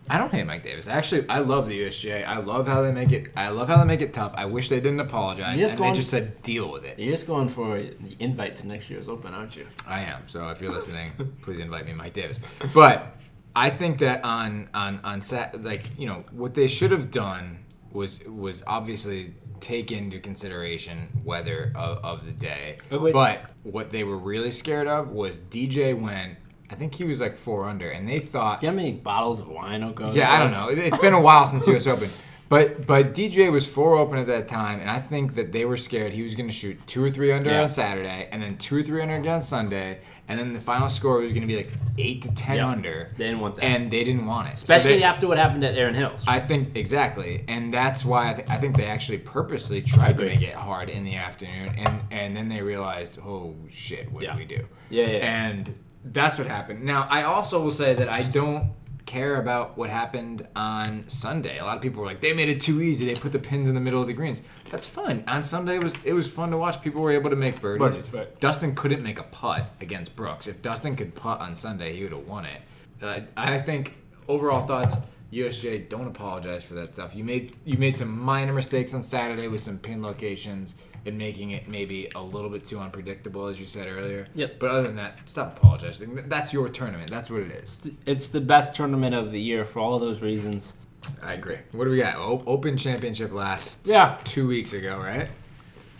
I 0.09 0.19
don't 0.19 0.31
hate 0.31 0.45
Mike 0.47 0.63
Davis. 0.63 0.87
Actually, 0.87 1.27
I 1.31 1.39
love 1.39 1.67
the 1.67 1.81
USGA. 1.81 2.25
I 2.27 2.37
love 2.39 2.67
how 2.69 2.83
they 2.83 2.93
make 2.93 3.11
it. 3.11 3.29
I 3.37 3.49
love 3.49 3.69
how 3.69 3.79
they 3.79 3.85
make 3.87 4.03
it 4.03 4.13
tough. 4.13 4.33
I 4.37 4.45
wish 4.45 4.69
they 4.69 4.79
didn't 4.81 5.01
apologize. 5.01 5.59
Just 5.59 5.73
and 5.73 5.79
going- 5.79 5.93
they 5.95 5.97
just 5.97 6.11
said 6.11 6.43
deal 6.43 6.71
with 6.71 6.85
it. 6.85 6.99
You're 6.99 7.13
just 7.13 7.27
going 7.27 7.49
for 7.49 7.79
the 7.79 8.17
invite 8.21 8.55
to 8.57 8.67
next 8.67 8.91
year's 8.91 9.09
Open, 9.09 9.33
aren't 9.33 9.57
you? 9.57 9.67
I 9.89 10.01
am. 10.03 10.23
So 10.27 10.51
if 10.51 10.61
you're 10.61 10.73
listening, 10.73 11.13
please 11.43 11.61
invite 11.61 11.87
me, 11.87 11.95
Mike 11.95 12.13
Davis. 12.13 12.39
But 12.75 13.17
I 13.57 13.71
think 13.71 13.99
that 14.01 14.23
on 14.25 14.69
on 14.75 15.01
on 15.05 15.23
set, 15.23 15.65
like 15.65 15.85
you 15.99 16.07
know, 16.07 16.23
what 16.33 16.53
they 16.55 16.69
should 16.69 16.91
have 16.91 17.11
done 17.11 17.65
was 17.91 18.21
was 18.27 18.63
obviously 18.67 19.33
take 19.61 19.91
into 19.91 20.19
consideration 20.21 21.09
weather 21.25 21.73
of, 21.75 22.05
of 22.05 22.27
the 22.27 22.33
day. 22.33 22.77
Agreed. 22.91 23.13
But 23.13 23.49
what 23.63 23.89
they 23.91 24.05
were 24.05 24.19
really 24.19 24.51
scared 24.51 24.87
of 24.87 25.09
was 25.13 25.39
DJ 25.39 25.99
went. 25.99 26.37
I 26.75 26.77
think 26.77 26.93
he 26.97 27.05
was 27.05 27.21
like 27.21 27.37
four 27.37 27.67
under, 27.69 27.89
and 27.89 28.09
they 28.09 28.19
thought 28.19 28.61
you 28.61 28.67
know 28.69 28.73
how 28.73 28.77
many 28.77 28.91
bottles 28.93 29.39
of 29.39 29.47
wine 29.49 29.85
will 29.85 29.93
go? 29.93 30.11
yeah, 30.11 30.33
I 30.33 30.41
don't 30.41 30.51
know. 30.51 30.71
It- 30.71 30.89
It's 30.89 30.99
been 30.99 31.13
a 31.15 31.21
while 31.21 31.47
since 31.47 31.65
U.S. 31.69 31.87
Open, 31.87 32.09
but 32.49 32.85
but 32.85 33.15
DJ 33.15 33.53
was 33.53 33.65
four 33.65 33.97
open 33.97 34.19
at 34.19 34.27
that 34.27 34.49
time, 34.49 34.81
and 34.81 34.91
I 34.91 34.99
think 34.99 35.37
that 35.37 35.53
they 35.53 35.65
were 35.65 35.77
scared 35.77 36.13
he 36.13 36.23
was 36.23 36.35
going 36.35 36.49
to 36.49 36.53
shoot 36.55 36.85
two 36.89 37.03
or 37.05 37.11
three 37.13 37.31
under 37.33 37.49
Yeah. 37.51 37.63
on 37.63 37.71
Saturday, 37.71 38.29
and 38.33 38.43
then 38.43 38.57
two 38.57 38.77
or 38.79 38.83
three 38.83 39.01
under 39.03 39.15
again 39.15 39.35
on 39.35 39.43
Sunday, 39.43 40.01
and 40.27 40.37
then 40.37 40.53
the 40.53 40.61
final 40.61 40.89
score 40.91 41.21
was 41.21 41.31
going 41.31 41.43
to 41.43 41.47
be 41.47 41.57
like 41.57 41.71
eight 41.97 42.23
to 42.23 42.35
ten 42.35 42.57
Yeah. 42.57 42.67
under. 42.69 43.09
They 43.17 43.27
didn't 43.27 43.39
want 43.39 43.55
that. 43.55 43.65
and 43.67 43.89
they 43.89 44.03
didn't 44.03 44.27
want 44.27 44.49
it, 44.49 44.57
So 44.57 44.65
Especially 44.65 44.99
they- 44.99 45.05
after 45.05 45.29
what 45.29 45.39
happened 45.39 45.63
at 45.63 45.77
Erin 45.77 45.95
Hills. 45.95 46.25
I 46.27 46.41
think 46.41 46.75
exactly, 46.75 47.45
and 47.47 47.73
that's 47.73 48.05
why 48.05 48.31
I, 48.31 48.35
th- 48.35 48.51
I 48.51 48.57
think 48.57 48.77
they 48.77 48.87
actually 48.87 49.19
purposely 49.19 49.81
tried 49.81 50.19
to 50.19 50.25
make 50.25 50.43
it 50.43 50.55
hard 50.57 50.89
in 50.91 51.05
the 51.05 51.15
afternoon, 51.15 51.73
and 51.79 52.01
and 52.11 52.37
then 52.37 52.49
they 52.49 52.63
realized, 52.63 53.19
oh 53.25 53.55
shit, 53.71 54.11
what 54.11 54.25
Yeah. 54.25 54.33
do 54.33 54.39
we 54.41 54.45
do? 54.45 54.65
Yeah, 54.91 55.07
yeah. 55.07 55.47
And 55.47 55.73
that's 56.05 56.39
what 56.39 56.47
happened. 56.47 56.85
Now, 56.85 57.07
I 57.11 57.23
also 57.23 57.63
will 57.63 57.71
say 57.71 57.95
that 57.95 58.09
I 58.09 58.23
don't 58.23 58.73
care 59.07 59.37
about 59.37 59.77
what 59.77 59.91
happened 59.91 60.47
on 60.57 61.09
Sunday. 61.09 61.59
A 61.59 61.65
lot 61.65 61.77
of 61.77 61.83
people 61.83 62.01
were 62.01 62.07
like, 62.07 62.21
they 62.21 62.33
made 62.33 62.49
it 62.49 62.61
too 62.61 62.83
easy. 62.83 63.07
They 63.07 63.15
put 63.15 63.33
the 63.33 63.39
pins 63.39 63.69
in 63.69 63.75
the 63.75 63.81
middle 63.81 64.01
of 64.01 64.07
the 64.07 64.13
greens. 64.13 64.43
That's 64.71 64.87
fun. 64.87 65.25
On 65.29 65.45
Sunday, 65.45 65.77
it 65.77 65.83
was 65.83 65.95
it 66.05 66.13
was 66.13 66.31
fun 66.31 66.51
to 66.51 66.59
watch. 66.59 66.81
People 66.83 67.03
were 67.03 67.13
able 67.13 67.31
to 67.31 67.37
make 67.37 67.61
birdies. 67.61 67.97
Birdies, 67.97 68.13
right. 68.13 68.41
Dustin 68.41 68.75
couldn't 68.75 69.03
make 69.03 69.19
a 69.19 69.25
putt 69.25 69.67
against 69.81 70.15
Brooks. 70.17 70.47
If 70.47 70.63
Dustin 70.63 70.97
could 70.97 71.15
putt 71.15 71.41
on 71.41 71.55
Sunday, 71.55 71.95
he 71.95 72.03
would 72.03 72.13
have 72.13 72.27
won 72.27 72.47
it. 72.47 72.63
Uh, 73.03 73.21
I 73.37 73.59
think 73.59 73.99
overall 74.29 74.67
thoughts. 74.67 74.97
USGA, 75.33 75.89
don't 75.89 76.07
apologize 76.07 76.63
for 76.63 76.75
that 76.75 76.91
stuff. 76.91 77.17
You 77.17 77.25
made 77.25 77.57
you 77.65 77.77
made 77.77 77.97
some 77.97 78.17
minor 78.17 78.53
mistakes 78.53 78.95
on 78.95 79.03
Saturday 79.03 79.49
with 79.49 79.61
some 79.61 79.79
pin 79.79 80.01
locations 80.01 80.77
and 81.07 81.19
making 81.19 81.51
it 81.51 81.69
maybe 81.69 82.09
a 82.15 82.23
little 82.23 82.49
bit 82.51 82.65
too 82.65 82.79
unpredictable, 82.79 83.47
as 83.47 83.61
you 83.61 83.67
said 83.67 83.89
earlier. 83.89 84.27
Yep. 84.35 84.59
But 84.59 84.71
other 84.71 84.83
than 84.85 84.97
that, 84.97 85.19
stop 85.27 85.59
apologizing. 85.59 86.25
That's 86.29 86.53
your 86.53 86.69
tournament. 86.69 87.11
That's 87.11 87.31
what 87.31 87.43
it 87.43 87.51
is. 87.53 87.91
it's 88.07 88.29
the 88.29 88.41
best 88.41 88.75
tournament 88.75 89.15
of 89.15 89.31
the 89.33 89.41
year 89.41 89.65
for 89.65 89.81
all 89.81 89.95
of 89.95 90.01
those 90.01 90.23
reasons. 90.23 90.75
I 91.23 91.35
agree. 91.35 91.59
What 91.73 91.85
do 91.85 91.91
we 91.91 91.99
got? 91.99 92.17
O- 92.17 92.43
Open 92.47 92.79
Championship 92.79 93.33
last 93.33 93.81
Yeah. 93.87 94.19
two 94.25 94.49
weeks 94.49 94.73
ago, 94.73 94.97
right? 94.99 95.29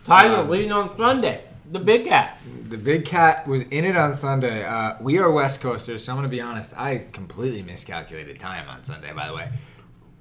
Tiger 0.05 0.37
Um, 0.37 0.49
leading 0.49 0.73
on 0.73 0.97
Sunday. 0.97 1.43
The 1.71 1.79
big 1.81 2.05
cat. 2.05 2.39
The 2.69 2.77
big 2.79 3.05
cat 3.05 3.47
was 3.47 3.63
in 3.63 3.85
it 3.85 3.97
on 3.97 4.13
Sunday. 4.15 4.65
Uh, 4.65 4.95
we 5.01 5.19
are 5.19 5.31
West 5.31 5.61
Coasters, 5.61 6.05
so 6.05 6.13
I'm 6.13 6.19
going 6.19 6.29
to 6.29 6.35
be 6.35 6.41
honest. 6.41 6.79
I 6.79 7.07
completely 7.13 7.63
miscalculated 7.63 8.39
time 8.39 8.69
on 8.69 8.85
Sunday, 8.85 9.13
by 9.15 9.27
the 9.27 9.35
way. 9.35 9.49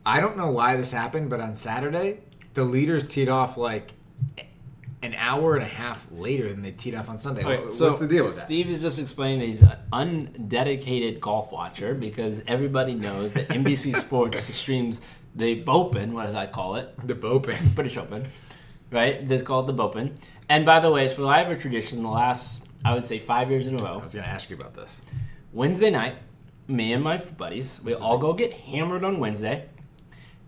I 0.05 0.19
don't 0.19 0.35
know 0.37 0.51
why 0.51 0.75
this 0.77 0.91
happened, 0.91 1.29
but 1.29 1.39
on 1.39 1.53
Saturday, 1.55 2.19
the 2.53 2.63
leaders 2.63 3.05
teed 3.05 3.29
off 3.29 3.55
like 3.57 3.91
an 5.03 5.13
hour 5.15 5.55
and 5.55 5.63
a 5.63 5.67
half 5.67 6.07
later 6.11 6.49
than 6.49 6.61
they 6.61 6.71
teed 6.71 6.95
off 6.95 7.09
on 7.09 7.17
Sunday. 7.19 7.43
Okay, 7.43 7.63
What- 7.65 7.73
so 7.73 7.87
What's 7.87 7.99
the 7.99 8.07
deal 8.07 8.25
with 8.25 8.35
that? 8.35 8.41
Steve 8.41 8.69
is 8.69 8.81
just 8.81 8.99
explaining 8.99 9.39
that 9.39 9.45
he's 9.47 9.61
an 9.61 9.75
undedicated 9.91 11.19
golf 11.19 11.51
watcher 11.51 11.93
because 11.93 12.41
everybody 12.47 12.93
knows 12.95 13.33
that 13.33 13.47
NBC 13.49 13.95
Sports 14.05 14.39
streams 14.53 15.01
the 15.35 15.63
Bopen, 15.63 16.11
what 16.13 16.25
does 16.27 16.35
I 16.35 16.45
call 16.45 16.75
it, 16.75 16.95
The 17.07 17.15
Bopin. 17.15 17.57
British 17.75 17.97
Open, 17.97 18.27
right? 18.91 19.27
This 19.27 19.41
is 19.41 19.47
called 19.47 19.67
the 19.67 19.73
Bopen. 19.73 20.11
And 20.47 20.65
by 20.65 20.79
the 20.79 20.91
way, 20.91 21.05
it's 21.05 21.15
for 21.15 21.25
I 21.25 21.39
have 21.39 21.49
a 21.51 21.57
tradition 21.57 22.03
the 22.03 22.09
last, 22.09 22.61
I 22.85 22.93
would 22.93 23.03
say, 23.03 23.19
five 23.19 23.49
years 23.49 23.67
in 23.67 23.79
a 23.79 23.83
row. 23.83 23.95
I 23.99 24.03
was 24.03 24.13
going 24.13 24.23
to 24.25 24.29
ask 24.29 24.49
you 24.49 24.55
about 24.55 24.73
this. 24.75 25.01
Wednesday 25.51 25.89
night, 25.89 26.15
me 26.67 26.93
and 26.93 27.03
my 27.03 27.17
buddies, 27.17 27.81
we 27.83 27.93
all 27.95 28.17
go 28.17 28.33
get 28.33 28.53
hammered 28.53 29.03
on 29.03 29.19
Wednesday. 29.19 29.67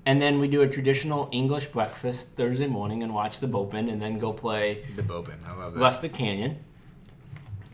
And 0.06 0.22
then 0.22 0.40
we 0.40 0.48
do 0.48 0.62
a 0.62 0.68
traditional 0.70 1.30
English 1.32 1.66
breakfast 1.68 2.30
Thursday 2.36 2.68
morning 2.68 3.02
and 3.02 3.14
watch 3.14 3.40
the 3.40 3.48
Bopen 3.48 3.92
and 3.92 4.00
then 4.02 4.20
go 4.20 4.32
play 4.32 4.84
The 4.96 5.02
Bopin. 5.02 5.34
I 5.48 5.56
love 5.56 5.74
that. 5.74 5.80
Rustic 5.80 6.14
Canyon, 6.14 6.58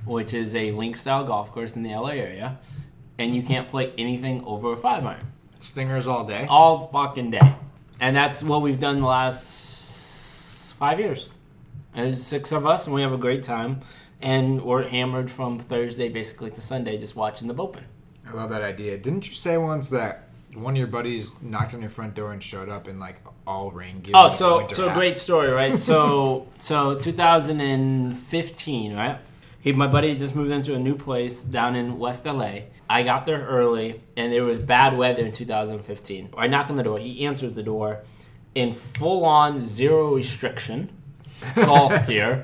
which 0.06 0.34
is 0.34 0.56
a 0.56 0.72
link 0.72 0.96
style 0.96 1.26
golf 1.26 1.52
course 1.52 1.76
in 1.76 1.84
the 1.84 1.90
LA 1.94 2.10
area. 2.12 2.58
And 3.18 3.36
you 3.36 3.44
can't 3.44 3.68
play 3.68 3.92
anything 3.98 4.44
over 4.46 4.72
a 4.74 4.78
five 4.78 5.06
iron 5.06 5.28
Stingers 5.60 6.08
all 6.08 6.26
day. 6.26 6.48
all 6.50 6.88
fucking 6.88 7.32
day. 7.32 7.56
And 8.00 8.16
that's 8.16 8.42
what 8.42 8.62
we've 8.62 8.80
done 8.80 9.02
the 9.02 9.08
last 9.08 10.74
five 10.76 11.00
years. 11.00 11.30
And 11.94 12.08
there's 12.08 12.24
six 12.26 12.52
of 12.52 12.66
us, 12.66 12.88
and 12.88 12.96
we 12.96 13.02
have 13.02 13.14
a 13.14 13.18
great 13.18 13.44
time. 13.44 13.82
And 14.22 14.62
we're 14.64 14.88
hammered 14.88 15.30
from 15.30 15.60
Thursday 15.60 16.08
basically 16.08 16.50
to 16.52 16.62
Sunday 16.62 16.98
just 16.98 17.16
watching 17.16 17.48
the 17.48 17.54
Bopen. 17.54 17.84
I 18.28 18.32
love 18.34 18.50
that 18.52 18.64
idea. 18.64 18.98
Didn't 18.98 19.28
you 19.28 19.36
say 19.36 19.58
once 19.58 19.90
that 19.90 20.30
one 20.56 20.74
of 20.74 20.78
your 20.78 20.88
buddies 20.88 21.34
knocked 21.42 21.74
on 21.74 21.82
your 21.82 21.90
front 21.90 22.16
door 22.16 22.32
and 22.32 22.44
showed 22.44 22.70
up 22.70 22.88
in 22.88 23.00
like 23.00 23.18
all 23.48 23.72
rain 23.72 24.02
gear? 24.02 24.14
Oh, 24.16 24.30
so 24.30 24.68
so 24.68 24.88
hat? 24.88 24.96
great 24.96 25.18
story, 25.18 25.50
right? 25.50 25.80
so 25.80 26.48
so 26.58 26.96
2015, 26.96 28.96
right? 28.96 29.20
He, 29.62 29.74
my 29.74 29.88
buddy, 29.88 30.16
just 30.16 30.36
moved 30.36 30.52
into 30.52 30.74
a 30.74 30.80
new 30.80 30.96
place 30.96 31.44
down 31.44 31.76
in 31.76 32.00
West 32.00 32.26
LA. 32.26 32.62
I 32.90 33.04
got 33.04 33.28
there 33.28 33.46
early, 33.46 34.02
and 34.18 34.34
there 34.34 34.44
was 34.44 34.60
bad 34.60 34.98
weather 34.98 35.24
in 35.24 35.32
2015. 35.32 36.34
I 36.36 36.48
knock 36.48 36.70
on 36.70 36.76
the 36.76 36.84
door. 36.84 36.98
He 36.98 37.26
answers 37.26 37.54
the 37.54 37.64
door 37.64 38.02
in 38.56 38.74
full 38.74 39.24
on 39.24 39.64
zero 39.64 40.16
restriction 40.16 40.90
golf 41.56 42.08
gear. 42.12 42.44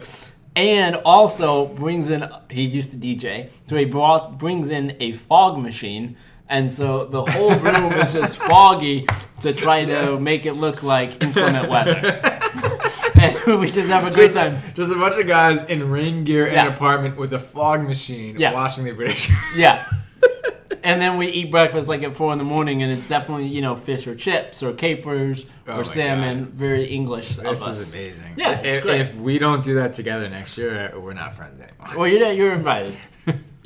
And 0.56 0.96
also 0.96 1.67
brings 1.67 2.10
in 2.10 2.28
he 2.50 2.63
used 2.63 2.91
to 2.91 2.98
DJ, 2.98 3.50
so 3.67 3.76
he 3.76 3.86
brought 3.86 4.39
brings 4.39 4.72
in 4.72 4.96
a 5.00 5.12
fog 5.12 5.60
machine, 5.60 6.17
and 6.49 6.71
so 6.71 7.05
the 7.05 7.23
whole 7.25 7.55
room 7.55 7.93
is 7.93 8.13
just 8.13 8.38
foggy 8.38 9.05
to 9.41 9.53
try 9.53 9.86
to 9.86 10.19
make 10.19 10.45
it 10.45 10.53
look 10.53 10.83
like 10.83 11.21
inclement 11.23 11.69
weather. 11.73 12.21
and 13.15 13.60
we 13.60 13.67
just 13.67 13.89
have 13.89 14.05
a 14.05 14.12
great 14.12 14.33
time. 14.33 14.57
Just 14.75 14.91
a 14.91 14.95
bunch 14.95 15.17
of 15.19 15.27
guys 15.27 15.63
in 15.65 15.89
rain 15.89 16.23
gear 16.23 16.47
in 16.47 16.53
Yeah. 16.53 16.67
an 16.67 16.73
apartment 16.73 17.17
with 17.17 17.33
a 17.33 17.39
fog 17.39 17.83
machine 17.88 18.36
Yeah. 18.39 18.53
watching 18.53 18.86
the 18.86 18.91
British. 18.93 19.29
Yeah. 19.55 19.86
And 20.83 21.01
then 21.01 21.17
we 21.17 21.27
eat 21.27 21.51
breakfast 21.51 21.89
like 21.89 22.03
at 22.03 22.13
four 22.13 22.31
in 22.31 22.38
the 22.38 22.45
morning, 22.45 22.81
and 22.81 22.91
it's 22.91 23.07
definitely 23.07 23.47
you 23.47 23.62
know 23.62 23.75
fish 23.75 24.07
or 24.07 24.15
chips 24.15 24.63
or 24.63 24.71
capers 24.73 25.45
Oh 25.67 25.77
or 25.79 25.83
salmon. 25.83 26.45
Very 26.45 26.86
English 26.86 27.38
of 27.38 27.43
this 27.43 27.63
us. 27.65 27.79
is 27.79 27.93
amazing. 27.93 28.33
Yeah, 28.38 28.60
it's 28.60 28.77
if, 28.77 28.83
great. 28.83 29.01
if 29.01 29.15
we 29.15 29.38
don't 29.38 29.63
do 29.63 29.75
that 29.75 29.93
together 29.93 30.29
next 30.29 30.57
year, 30.57 30.93
we're 30.97 31.13
not 31.13 31.36
friends 31.36 31.60
anymore. 31.60 31.88
Well, 31.97 32.07
you're 32.07 32.31
you're 32.31 32.53
invited. 32.53 32.95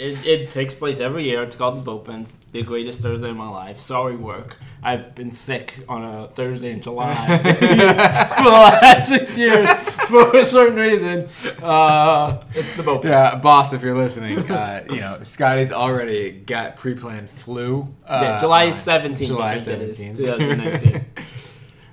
It, 0.02 0.26
it 0.26 0.50
takes 0.50 0.74
place 0.74 1.00
every 1.00 1.26
year. 1.26 1.44
It's 1.44 1.56
called 1.56 1.78
the 1.86 1.92
Bopens, 1.92 2.34
the 2.54 2.64
greatest 2.64 3.02
Thursday 3.02 3.30
of 3.30 3.38
my 3.38 3.48
life. 3.48 3.80
Sorry, 3.80 4.16
work. 4.16 4.58
I've 4.82 5.14
been 5.14 5.30
sick 5.30 5.76
on 5.88 6.04
a 6.04 6.28
Thursday 6.28 6.72
in 6.72 6.82
July 6.82 7.14
for 7.38 8.44
the 8.44 8.50
last 8.50 9.10
six 9.10 9.38
years 9.38 9.70
for 10.08 10.36
a 10.36 10.44
certain 10.44 10.76
reason. 10.78 11.30
Uh, 11.64 12.44
it's 12.56 12.74
the 12.74 12.82
Bopen. 12.82 13.04
Yeah, 13.04 13.36
boss, 13.36 13.74
if 13.74 13.84
you're 13.84 13.96
listening, 13.96 14.40
uh, 14.50 14.84
you 14.90 15.02
know 15.02 15.20
Scotty's 15.22 15.72
already 15.72 16.32
got 16.32 16.78
pre-planned 16.78 17.30
flu. 17.30 17.88
Uh, 18.04 18.20
Yeah, 18.24 18.38
July 18.40 18.72
17th. 18.72 19.28
July 19.28 19.54
I 19.54 19.60
think 19.60 19.82
it 19.84 19.90
is, 19.90 20.00
17th. 20.00 20.18
2019. 20.18 21.06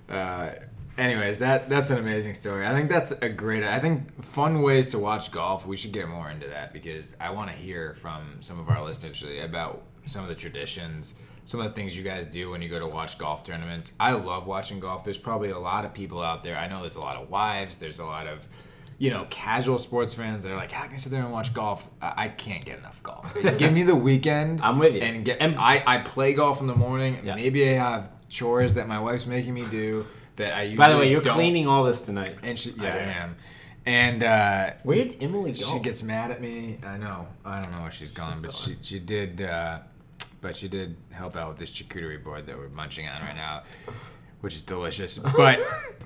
Anyways, 0.99 1.39
that 1.39 1.69
that's 1.69 1.91
an 1.91 1.99
amazing 1.99 2.35
story. 2.35 2.67
I 2.67 2.73
think 2.75 2.89
that's 2.91 3.13
a 3.13 3.29
great. 3.29 3.63
I 3.63 3.79
think 3.79 4.23
fun 4.23 4.63
ways 4.63 4.89
to 4.89 4.99
watch 4.99 5.31
golf. 5.31 5.65
We 5.65 5.77
should 5.77 5.93
get 5.93 6.09
more 6.09 6.29
into 6.29 6.49
that 6.49 6.73
because 6.73 7.15
I 7.21 7.31
want 7.31 7.51
to 7.51 7.57
hear 7.57 7.95
from 7.95 8.39
some 8.41 8.59
of 8.59 8.69
our 8.69 8.85
listeners 8.85 9.23
really 9.23 9.41
about 9.41 9.83
some 10.07 10.23
of 10.25 10.29
the 10.29 10.35
traditions, 10.35 11.15
some 11.45 11.61
of 11.61 11.67
the 11.67 11.73
things 11.73 11.97
you 11.97 12.03
guys 12.03 12.27
do 12.27 12.51
when 12.51 12.61
you 12.63 12.69
go 12.69 12.81
to 12.81 12.87
watch 12.89 13.17
golf 13.17 13.45
tournaments. 13.45 13.93
I 14.01 14.13
love 14.13 14.49
watching 14.49 14.81
golf. 14.81 15.05
There's 15.05 15.19
probably 15.19 15.51
a 15.51 15.59
lot 15.59 15.85
of 15.85 15.95
people 15.95 16.21
out 16.21 16.43
there. 16.43 16.57
I 16.57 16.67
know 16.67 16.81
there's 16.81 16.97
a 16.97 17.01
lot 17.01 17.17
of 17.17 17.31
wives. 17.31 17.79
There's 17.79 18.01
a 18.01 18.05
lot 18.05 18.27
of 18.27 18.47
you 19.01 19.11
know, 19.11 19.25
casual 19.31 19.79
sports 19.79 20.13
fans 20.13 20.43
that 20.43 20.51
are 20.51 20.57
like, 20.57 20.73
how 20.73 20.83
can 20.85 20.95
I 20.95 20.97
sit 20.97 21.13
there 21.13 21.23
and 21.23 21.31
watch 21.31 21.55
golf? 21.55 21.89
I, 22.03 22.25
I 22.25 22.29
can't 22.31 22.65
get 22.65 22.81
enough 22.81 23.01
golf. 23.05 23.33
Give 23.57 23.73
me 23.73 23.85
the 23.85 23.95
weekend. 23.95 24.61
I'm 24.61 24.81
with 24.81 24.97
you. 24.97 25.03
And 25.03 25.25
get. 25.25 25.37
And- 25.41 25.55
I, 25.57 25.85
I 25.87 25.99
play 25.99 26.35
golf 26.35 26.61
in 26.61 26.67
the 26.67 26.75
morning. 26.75 27.21
Yeah. 27.23 27.37
Maybe 27.37 27.69
I 27.71 27.75
have 27.75 28.11
chores 28.29 28.75
that 28.75 28.89
my 28.89 28.99
wife's 28.99 29.25
making 29.25 29.55
me 29.55 29.63
do 29.71 30.05
that 30.39 30.55
I 30.55 30.75
By 30.75 30.89
the 30.91 30.99
way, 30.99 31.11
you're 31.11 31.21
don't. 31.21 31.35
cleaning 31.35 31.69
all 31.69 31.85
this 31.85 32.01
tonight. 32.01 32.37
And 32.43 32.59
she, 32.59 32.71
yeah, 32.71 32.83
I, 32.83 32.89
know. 33.05 33.13
am. 33.13 33.37
And 33.87 34.23
uh, 34.23 34.71
Where 34.83 35.05
did 35.05 35.23
Emily 35.23 35.53
go? 35.53 35.59
she 35.59 35.79
gets 35.79 36.03
mad 36.03 36.31
at 36.31 36.41
me. 36.41 36.79
I 36.85 36.97
know. 36.97 37.29
I 37.45 37.61
don't 37.63 37.73
know 37.73 37.83
where 37.83 37.93
she's 37.93 38.11
gone, 38.11 38.35
but 38.43 38.55
she 38.55 38.77
she 38.83 38.99
did. 38.99 39.41
Uh, 39.43 39.81
but 40.41 40.57
she 40.57 40.69
did 40.69 40.97
help 41.11 41.37
out 41.37 41.49
with 41.49 41.59
this 41.59 41.71
charcuterie 41.71 42.23
board 42.23 42.47
that 42.47 42.57
we're 42.57 42.69
munching 42.69 43.09
on 43.09 43.21
right 43.23 43.35
now, 43.35 43.63
which 44.41 44.55
is 44.55 44.63
delicious. 44.63 45.19
But 45.37 45.59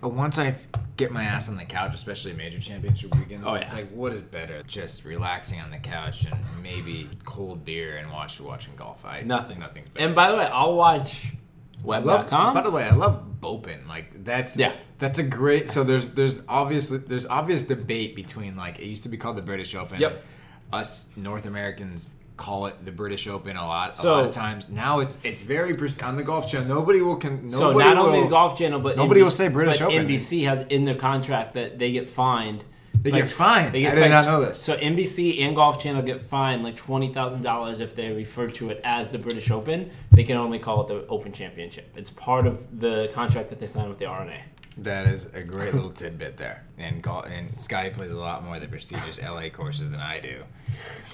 once 0.02 0.38
I 0.38 0.56
get 0.96 1.12
my 1.12 1.22
ass 1.24 1.48
on 1.48 1.56
the 1.56 1.64
couch, 1.64 1.94
especially 1.94 2.32
major 2.32 2.58
championship 2.58 3.14
weekends, 3.14 3.44
Oh, 3.46 3.54
it's 3.54 3.72
like 3.74 3.90
what 3.90 4.12
is 4.12 4.20
better? 4.22 4.62
Just 4.66 5.04
relaxing 5.04 5.60
on 5.60 5.70
the 5.70 5.78
couch 5.78 6.24
and 6.24 6.34
maybe 6.62 7.08
cold 7.24 7.64
beer 7.64 7.98
and 7.98 8.10
watch 8.10 8.40
watching 8.40 8.74
golf. 8.76 9.04
I 9.04 9.20
Nothing. 9.22 9.58
Nothing's 9.60 9.90
better. 9.90 10.06
And 10.06 10.14
by 10.14 10.30
the 10.30 10.36
way, 10.38 10.44
I'll 10.46 10.74
watch 10.76 11.32
I. 11.32 11.38
web.com. 11.82 12.54
By 12.54 12.62
the 12.62 12.70
way, 12.70 12.84
I 12.84 12.94
love 12.94 13.22
Bopin. 13.40 13.86
Like 13.88 14.24
that's 14.24 14.56
Yeah. 14.56 14.72
that's 14.98 15.18
a 15.18 15.22
great. 15.22 15.68
So 15.70 15.84
there's 15.84 16.08
there's 16.10 16.42
obviously 16.48 16.98
there's 16.98 17.26
obvious 17.26 17.64
debate 17.64 18.14
between 18.16 18.56
like 18.56 18.78
it 18.80 18.86
used 18.86 19.02
to 19.04 19.08
be 19.08 19.16
called 19.16 19.36
the 19.36 19.42
British 19.42 19.74
Open. 19.74 20.00
Yep. 20.00 20.24
Us 20.72 21.08
North 21.16 21.46
Americans 21.46 22.10
call 22.36 22.66
it 22.66 22.82
the 22.84 22.90
British 22.92 23.28
Open 23.28 23.56
a 23.56 23.66
lot. 23.66 23.96
So- 23.96 24.10
a 24.10 24.16
lot 24.16 24.24
of 24.24 24.30
times 24.30 24.68
now 24.68 25.00
it's 25.00 25.18
it's 25.22 25.42
very 25.42 25.74
on 26.02 26.16
the 26.16 26.24
golf 26.24 26.50
channel. 26.50 26.68
Nobody 26.68 27.02
will 27.02 27.16
can. 27.16 27.50
So 27.50 27.68
nobody 27.72 27.84
not 27.84 27.98
only 27.98 28.22
the 28.22 28.28
Golf 28.28 28.56
Channel, 28.56 28.80
but 28.80 28.96
Nobody 28.96 29.20
NB 29.20 29.24
will 29.24 29.30
say 29.30 29.48
British 29.48 29.78
but 29.78 29.86
Open. 29.92 30.06
NBC 30.06 30.44
has 30.44 30.64
in 30.68 30.84
their 30.84 30.94
contract 30.94 31.54
that 31.54 31.78
they 31.78 31.92
get 31.92 32.08
fined. 32.08 32.64
They 33.02 33.10
It's 33.10 33.18
get 33.18 33.32
fined? 33.32 33.66
I 33.68 33.70
did 33.80 33.98
like- 34.00 34.10
not 34.10 34.26
know 34.26 34.40
this. 34.44 34.60
So 34.62 34.76
NBC 34.76 35.42
and 35.42 35.56
Golf 35.56 35.82
Channel 35.82 36.02
get 36.02 36.22
fined 36.22 36.62
like 36.62 36.76
twenty 36.76 37.12
thousand 37.12 37.42
dollars 37.42 37.80
if 37.80 37.94
they 37.96 38.12
refer 38.12 38.48
to 38.50 38.70
it 38.70 38.80
as 38.84 39.10
the 39.10 39.18
British 39.18 39.50
Open. 39.50 39.90
They 40.12 40.22
can 40.22 40.36
only 40.36 40.58
call 40.60 40.82
it 40.82 40.86
the 40.88 41.04
Open 41.08 41.32
Championship. 41.32 41.92
It's 41.96 42.10
part 42.10 42.46
of 42.46 42.78
the 42.80 43.10
contract 43.12 43.48
that 43.50 43.58
they 43.58 43.66
signed 43.66 43.88
with 43.88 43.98
the 43.98 44.06
R&A. 44.06 44.44
That 44.78 45.06
is 45.06 45.26
a 45.34 45.42
great 45.42 45.74
little 45.74 45.90
tidbit 45.90 46.36
there. 46.38 46.64
And 46.78 47.02
golf, 47.02 47.26
and 47.26 47.60
Scotty 47.60 47.90
plays 47.90 48.10
a 48.12 48.16
lot 48.16 48.42
more 48.44 48.54
of 48.54 48.62
the 48.62 48.68
prestigious 48.68 49.20
LA 49.20 49.48
courses 49.50 49.90
than 49.90 50.00
I 50.00 50.20
do. 50.20 50.42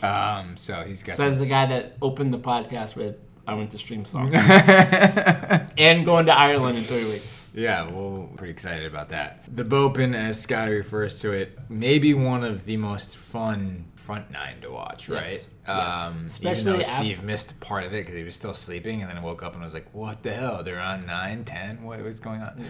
Um, 0.06 0.56
so 0.56 0.74
he's 0.76 1.02
got. 1.02 1.16
Says 1.16 1.40
the 1.40 1.46
guy 1.46 1.66
that 1.66 1.96
opened 2.00 2.32
the 2.32 2.38
podcast 2.38 2.94
with 2.96 3.16
I 3.48 3.54
went 3.54 3.70
to 3.70 3.78
stream 3.78 4.04
song 4.04 4.30
and 4.34 6.04
going 6.04 6.26
to 6.26 6.38
Ireland 6.38 6.76
in 6.76 6.84
three 6.84 7.08
weeks. 7.08 7.54
Yeah, 7.56 7.88
well, 7.90 8.28
pretty 8.36 8.52
excited 8.52 8.84
about 8.84 9.08
that. 9.08 9.44
The 9.48 9.64
Bopin, 9.64 10.14
as 10.14 10.38
Scotty 10.38 10.72
refers 10.72 11.18
to 11.22 11.32
it, 11.32 11.58
maybe 11.70 12.12
one 12.12 12.44
of 12.44 12.66
the 12.66 12.76
most 12.76 13.16
fun 13.16 13.86
front 14.08 14.30
nine 14.30 14.58
to 14.62 14.70
watch, 14.70 15.10
right? 15.10 15.22
Yes, 15.26 15.46
yes. 15.68 16.16
Um, 16.16 16.24
Especially 16.24 16.60
even 16.62 16.72
though 16.72 16.86
after- 16.88 16.96
Steve 17.04 17.22
missed 17.22 17.60
part 17.60 17.84
of 17.84 17.92
it 17.92 17.98
because 18.06 18.14
he 18.14 18.24
was 18.24 18.34
still 18.34 18.54
sleeping, 18.54 19.02
and 19.02 19.10
then 19.10 19.22
woke 19.22 19.42
up 19.42 19.52
and 19.52 19.62
was 19.62 19.74
like, 19.74 19.86
"What 19.92 20.22
the 20.22 20.30
hell? 20.32 20.62
They're 20.62 20.80
on 20.80 21.04
nine, 21.06 21.44
ten? 21.44 21.82
What, 21.82 22.02
what's 22.02 22.18
going 22.18 22.40
on?" 22.40 22.64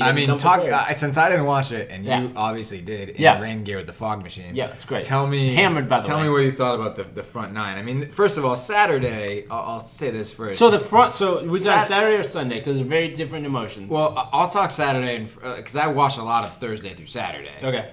I 0.00 0.12
mean, 0.12 0.38
talk 0.38 0.60
uh, 0.60 0.92
since 0.94 1.16
I 1.16 1.28
didn't 1.30 1.46
watch 1.46 1.72
it, 1.72 1.90
and 1.90 2.04
Yeah. 2.04 2.20
you 2.22 2.30
obviously 2.36 2.80
did 2.80 3.08
in 3.08 3.20
Yeah. 3.20 3.40
rain 3.40 3.64
gear 3.64 3.78
with 3.78 3.88
the 3.88 3.92
fog 3.92 4.22
machine. 4.22 4.54
Yeah, 4.54 4.66
it's 4.70 4.84
great. 4.84 5.02
Tell 5.02 5.26
me, 5.26 5.52
Hammered, 5.52 5.88
by 5.88 6.00
the 6.00 6.06
tell 6.06 6.18
way. 6.18 6.24
me 6.24 6.28
what 6.30 6.38
you 6.44 6.52
thought 6.52 6.76
about 6.76 6.94
the, 6.94 7.02
the 7.02 7.24
front 7.24 7.52
nine. 7.52 7.76
I 7.76 7.82
mean, 7.82 8.08
first 8.12 8.38
of 8.38 8.44
all, 8.44 8.56
Saturday. 8.56 9.46
I'll, 9.50 9.64
I'll 9.70 9.80
say 9.80 10.10
this 10.10 10.32
first. 10.32 10.56
So 10.60 10.70
the 10.70 10.78
front. 10.78 11.12
So 11.12 11.42
we 11.42 11.58
got 11.58 11.80
Sat- 11.80 11.88
Saturday 11.88 12.16
or 12.18 12.22
Sunday 12.22 12.58
because 12.60 12.76
they're 12.76 12.86
very 12.86 13.08
different 13.08 13.46
emotions. 13.46 13.90
well, 13.90 14.28
I'll 14.32 14.48
talk 14.48 14.70
Saturday 14.70 15.26
because 15.42 15.74
I 15.76 15.88
watch 15.88 16.18
a 16.18 16.22
lot 16.22 16.44
of 16.44 16.56
Thursday 16.58 16.90
through 16.90 17.06
Saturday. 17.08 17.56
okay. 17.64 17.90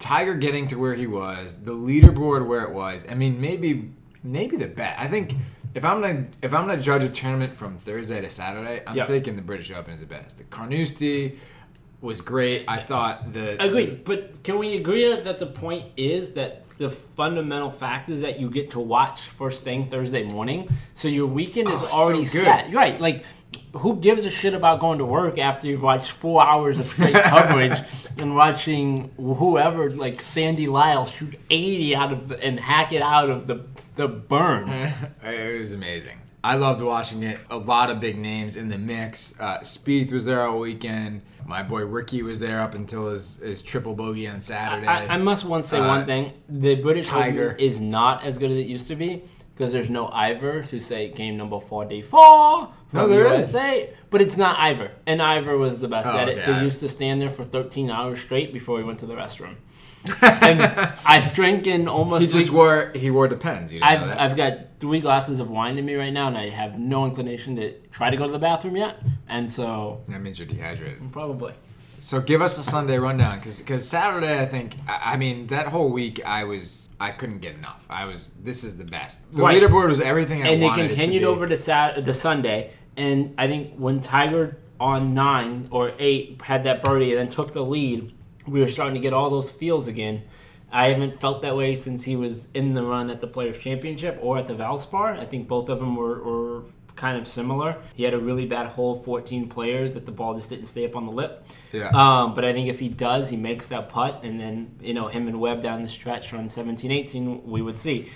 Tiger 0.00 0.34
getting 0.34 0.66
to 0.68 0.76
where 0.76 0.94
he 0.94 1.06
was, 1.06 1.60
the 1.62 1.72
leaderboard 1.72 2.46
where 2.46 2.62
it 2.64 2.72
was. 2.72 3.04
I 3.08 3.14
mean, 3.14 3.40
maybe 3.40 3.92
maybe 4.24 4.56
the 4.56 4.66
bet. 4.66 4.96
I 4.98 5.06
think 5.06 5.34
if 5.74 5.84
I'm 5.84 6.00
gonna 6.00 6.26
if 6.42 6.52
I'm 6.52 6.66
gonna 6.66 6.82
judge 6.82 7.04
a 7.04 7.08
tournament 7.08 7.56
from 7.56 7.76
Thursday 7.76 8.20
to 8.20 8.28
Saturday, 8.30 8.82
I'm 8.86 8.96
Yeah. 8.96 9.04
taking 9.04 9.36
the 9.36 9.42
British 9.42 9.70
Open 9.70 9.92
as 9.94 10.00
the 10.00 10.06
best. 10.06 10.38
The 10.38 10.44
Carnoustie 10.44 11.38
was 12.00 12.20
great. 12.20 12.64
I 12.68 12.78
thought 12.78 13.32
the 13.32 13.62
Agreed, 13.62 14.04
but 14.04 14.42
can 14.42 14.58
we 14.58 14.76
agree 14.76 15.14
that 15.20 15.38
the 15.38 15.46
point 15.46 15.84
is 15.96 16.32
that 16.34 16.64
the 16.78 16.88
fundamental 16.88 17.70
fact 17.70 18.08
is 18.08 18.22
that 18.22 18.40
you 18.40 18.48
get 18.48 18.70
to 18.70 18.80
watch 18.80 19.20
first 19.22 19.64
thing 19.64 19.90
Thursday 19.90 20.22
morning, 20.24 20.68
so 20.94 21.08
your 21.08 21.26
weekend 21.26 21.68
is 21.68 21.82
Oh, 21.82 21.86
so 21.88 21.92
already 21.92 22.20
good. 22.20 22.28
set. 22.28 22.72
Right, 22.72 22.98
like 23.00 23.24
who 23.74 23.96
gives 23.96 24.24
a 24.24 24.30
shit 24.30 24.54
about 24.54 24.80
going 24.80 24.98
to 24.98 25.04
work 25.04 25.36
after 25.36 25.66
you've 25.66 25.82
watched 25.82 26.12
four 26.12 26.42
hours 26.42 26.78
of 26.78 26.86
straight 26.86 27.14
coverage 27.22 27.78
and 28.18 28.34
watching 28.34 29.10
whoever 29.16 29.90
like 29.90 30.20
Sandy 30.22 30.66
Lyle 30.68 31.04
shoot 31.04 31.34
eighty 31.50 31.94
out 31.94 32.12
of 32.12 32.28
the 32.28 32.42
and 32.42 32.58
hack 32.58 32.92
it 32.92 33.02
out 33.02 33.28
of 33.28 33.46
the 33.46 33.64
the 33.96 34.08
burn. 34.08 34.68
It 35.22 35.60
was 35.60 35.72
amazing. 35.72 36.16
I 36.42 36.54
loved 36.56 36.80
watching 36.80 37.22
it. 37.22 37.38
A 37.50 37.56
lot 37.58 37.90
of 37.90 38.00
big 38.00 38.16
names 38.18 38.56
in 38.56 38.68
the 38.68 38.78
mix. 38.78 39.34
Uh, 39.38 39.58
Spieth 39.58 40.10
was 40.10 40.24
there 40.24 40.46
all 40.46 40.58
weekend. 40.60 41.22
My 41.46 41.62
boy 41.62 41.84
Rickie 41.84 42.22
was 42.22 42.40
there 42.40 42.60
up 42.60 42.74
until 42.74 43.10
his, 43.10 43.36
his 43.36 43.60
triple 43.62 43.94
bogey 43.94 44.26
on 44.28 44.40
Saturday. 44.40 44.86
I, 44.86 45.14
I 45.14 45.16
must 45.18 45.44
once 45.44 45.66
say 45.68 45.78
Uh, 45.80 45.86
one 45.88 46.06
thing: 46.06 46.32
the 46.48 46.76
British 46.76 47.08
Tiger. 47.08 47.50
Open 47.52 47.60
is 47.64 47.80
not 47.80 48.24
as 48.24 48.38
good 48.38 48.50
as 48.50 48.56
it 48.56 48.66
used 48.66 48.88
to 48.88 48.96
be 48.96 49.22
because 49.54 49.72
there's 49.72 49.90
no 49.90 50.08
Ivor 50.08 50.62
to 50.62 50.80
say 50.80 51.10
game 51.10 51.36
number 51.36 51.60
four, 51.60 51.84
day 51.84 52.00
four. 52.00 52.70
No, 52.92 53.06
there 53.06 53.26
is. 53.34 53.52
But 54.08 54.22
it's 54.22 54.36
not 54.38 54.58
Ivor, 54.58 54.92
and 55.06 55.20
Ivor 55.20 55.58
was 55.58 55.80
the 55.80 55.88
best 55.88 56.08
Oh, 56.10 56.16
at 56.16 56.28
it 56.28 56.38
yeah. 56.38 56.58
he 56.58 56.64
used 56.64 56.80
to 56.80 56.88
stand 56.88 57.20
there 57.20 57.30
for 57.30 57.44
thirteen 57.44 57.90
hours 57.90 58.20
straight 58.20 58.52
before 58.52 58.78
he 58.78 58.84
went 58.84 58.98
to 59.00 59.06
the 59.06 59.14
restroom. 59.14 59.56
and 60.22 60.62
I've 61.06 61.34
drinking 61.34 61.86
almost. 61.86 62.22
he 62.22 62.32
just 62.32 62.48
three- 62.48 62.56
wore 62.56 62.92
he 62.94 63.10
wore 63.10 63.28
depends. 63.28 63.70
You 63.72 63.80
know 63.80 63.86
I've, 63.86 64.06
that? 64.08 64.20
I've 64.20 64.36
got 64.36 64.58
three 64.80 65.00
glasses 65.00 65.40
of 65.40 65.50
wine 65.50 65.78
in 65.78 65.84
me 65.84 65.94
right 65.94 66.12
now, 66.12 66.28
and 66.28 66.36
I 66.36 66.48
have 66.48 66.78
no 66.78 67.04
inclination 67.04 67.56
to 67.56 67.72
try 67.90 68.10
to 68.10 68.16
go 68.16 68.26
to 68.26 68.32
the 68.32 68.38
bathroom 68.38 68.76
yet, 68.76 68.98
and 69.28 69.48
so 69.48 70.00
that 70.08 70.20
means 70.20 70.38
you're 70.38 70.48
dehydrated. 70.48 71.12
probably. 71.12 71.52
So 72.00 72.18
give 72.20 72.40
us 72.40 72.56
a 72.58 72.62
Sunday 72.62 72.98
rundown, 72.98 73.38
because 73.38 73.58
because 73.58 73.86
Saturday 73.86 74.40
I 74.40 74.46
think 74.46 74.76
I, 74.88 75.12
I 75.12 75.16
mean 75.16 75.46
that 75.48 75.66
whole 75.68 75.90
week 75.90 76.24
I 76.24 76.44
was 76.44 76.88
I 76.98 77.10
couldn't 77.12 77.40
get 77.40 77.54
enough. 77.56 77.84
I 77.90 78.06
was 78.06 78.30
this 78.42 78.64
is 78.64 78.78
the 78.78 78.84
best. 78.84 79.20
The 79.34 79.42
Right. 79.42 79.62
leaderboard 79.62 79.88
was 79.88 80.00
everything 80.00 80.42
I 80.42 80.48
and 80.48 80.62
it 80.62 80.66
wanted 80.66 80.88
continued 80.90 81.20
to 81.20 81.26
be. 81.26 81.30
over 81.32 81.46
to 81.46 81.56
Sat 81.56 82.02
to 82.04 82.12
Sunday. 82.14 82.70
And 82.96 83.34
I 83.38 83.46
think 83.46 83.74
when 83.76 84.00
Tiger 84.00 84.56
on 84.80 85.14
nine 85.14 85.66
or 85.70 85.92
eight 85.98 86.40
had 86.42 86.64
that 86.64 86.82
birdie 86.82 87.10
and 87.12 87.20
then 87.20 87.28
took 87.28 87.52
the 87.52 87.64
lead, 87.64 88.12
we 88.46 88.60
were 88.60 88.66
starting 88.66 88.94
to 88.94 89.00
get 89.00 89.12
all 89.12 89.30
those 89.30 89.50
feels 89.50 89.86
again. 89.88 90.22
I 90.72 90.88
haven't 90.88 91.20
felt 91.20 91.42
that 91.42 91.56
way 91.56 91.74
since 91.74 92.04
he 92.04 92.16
was 92.16 92.48
in 92.54 92.74
the 92.74 92.82
run 92.82 93.10
at 93.10 93.20
the 93.20 93.26
Players 93.26 93.58
Championship 93.58 94.18
or 94.22 94.38
at 94.38 94.46
the 94.46 94.54
Valspar. 94.54 95.18
I 95.18 95.24
think 95.24 95.48
both 95.48 95.68
of 95.68 95.80
them 95.80 95.96
were, 95.96 96.22
were 96.22 96.64
kind 96.96 97.18
of 97.18 97.26
similar. 97.26 97.76
He 97.94 98.04
had 98.04 98.14
a 98.14 98.18
really 98.18 98.46
bad 98.46 98.66
hole, 98.66 98.94
14 98.94 99.48
players, 99.48 99.94
that 99.94 100.06
the 100.06 100.12
ball 100.12 100.34
just 100.34 100.50
didn't 100.50 100.66
stay 100.66 100.84
up 100.84 100.94
on 100.94 101.06
the 101.06 101.12
lip. 101.12 101.44
Yeah. 101.72 101.88
Um, 101.88 102.34
but 102.34 102.44
I 102.44 102.52
think 102.52 102.68
if 102.68 102.78
he 102.78 102.88
does, 102.88 103.30
he 103.30 103.36
makes 103.36 103.68
that 103.68 103.88
putt, 103.88 104.20
and 104.22 104.38
then 104.38 104.76
you 104.80 104.94
know 104.94 105.08
him 105.08 105.26
and 105.26 105.40
Webb 105.40 105.62
down 105.62 105.82
the 105.82 105.88
stretch 105.88 106.32
on 106.34 106.48
17, 106.48 106.90
18, 106.90 107.44
we 107.44 107.62
would 107.62 107.78
see. 107.78 108.10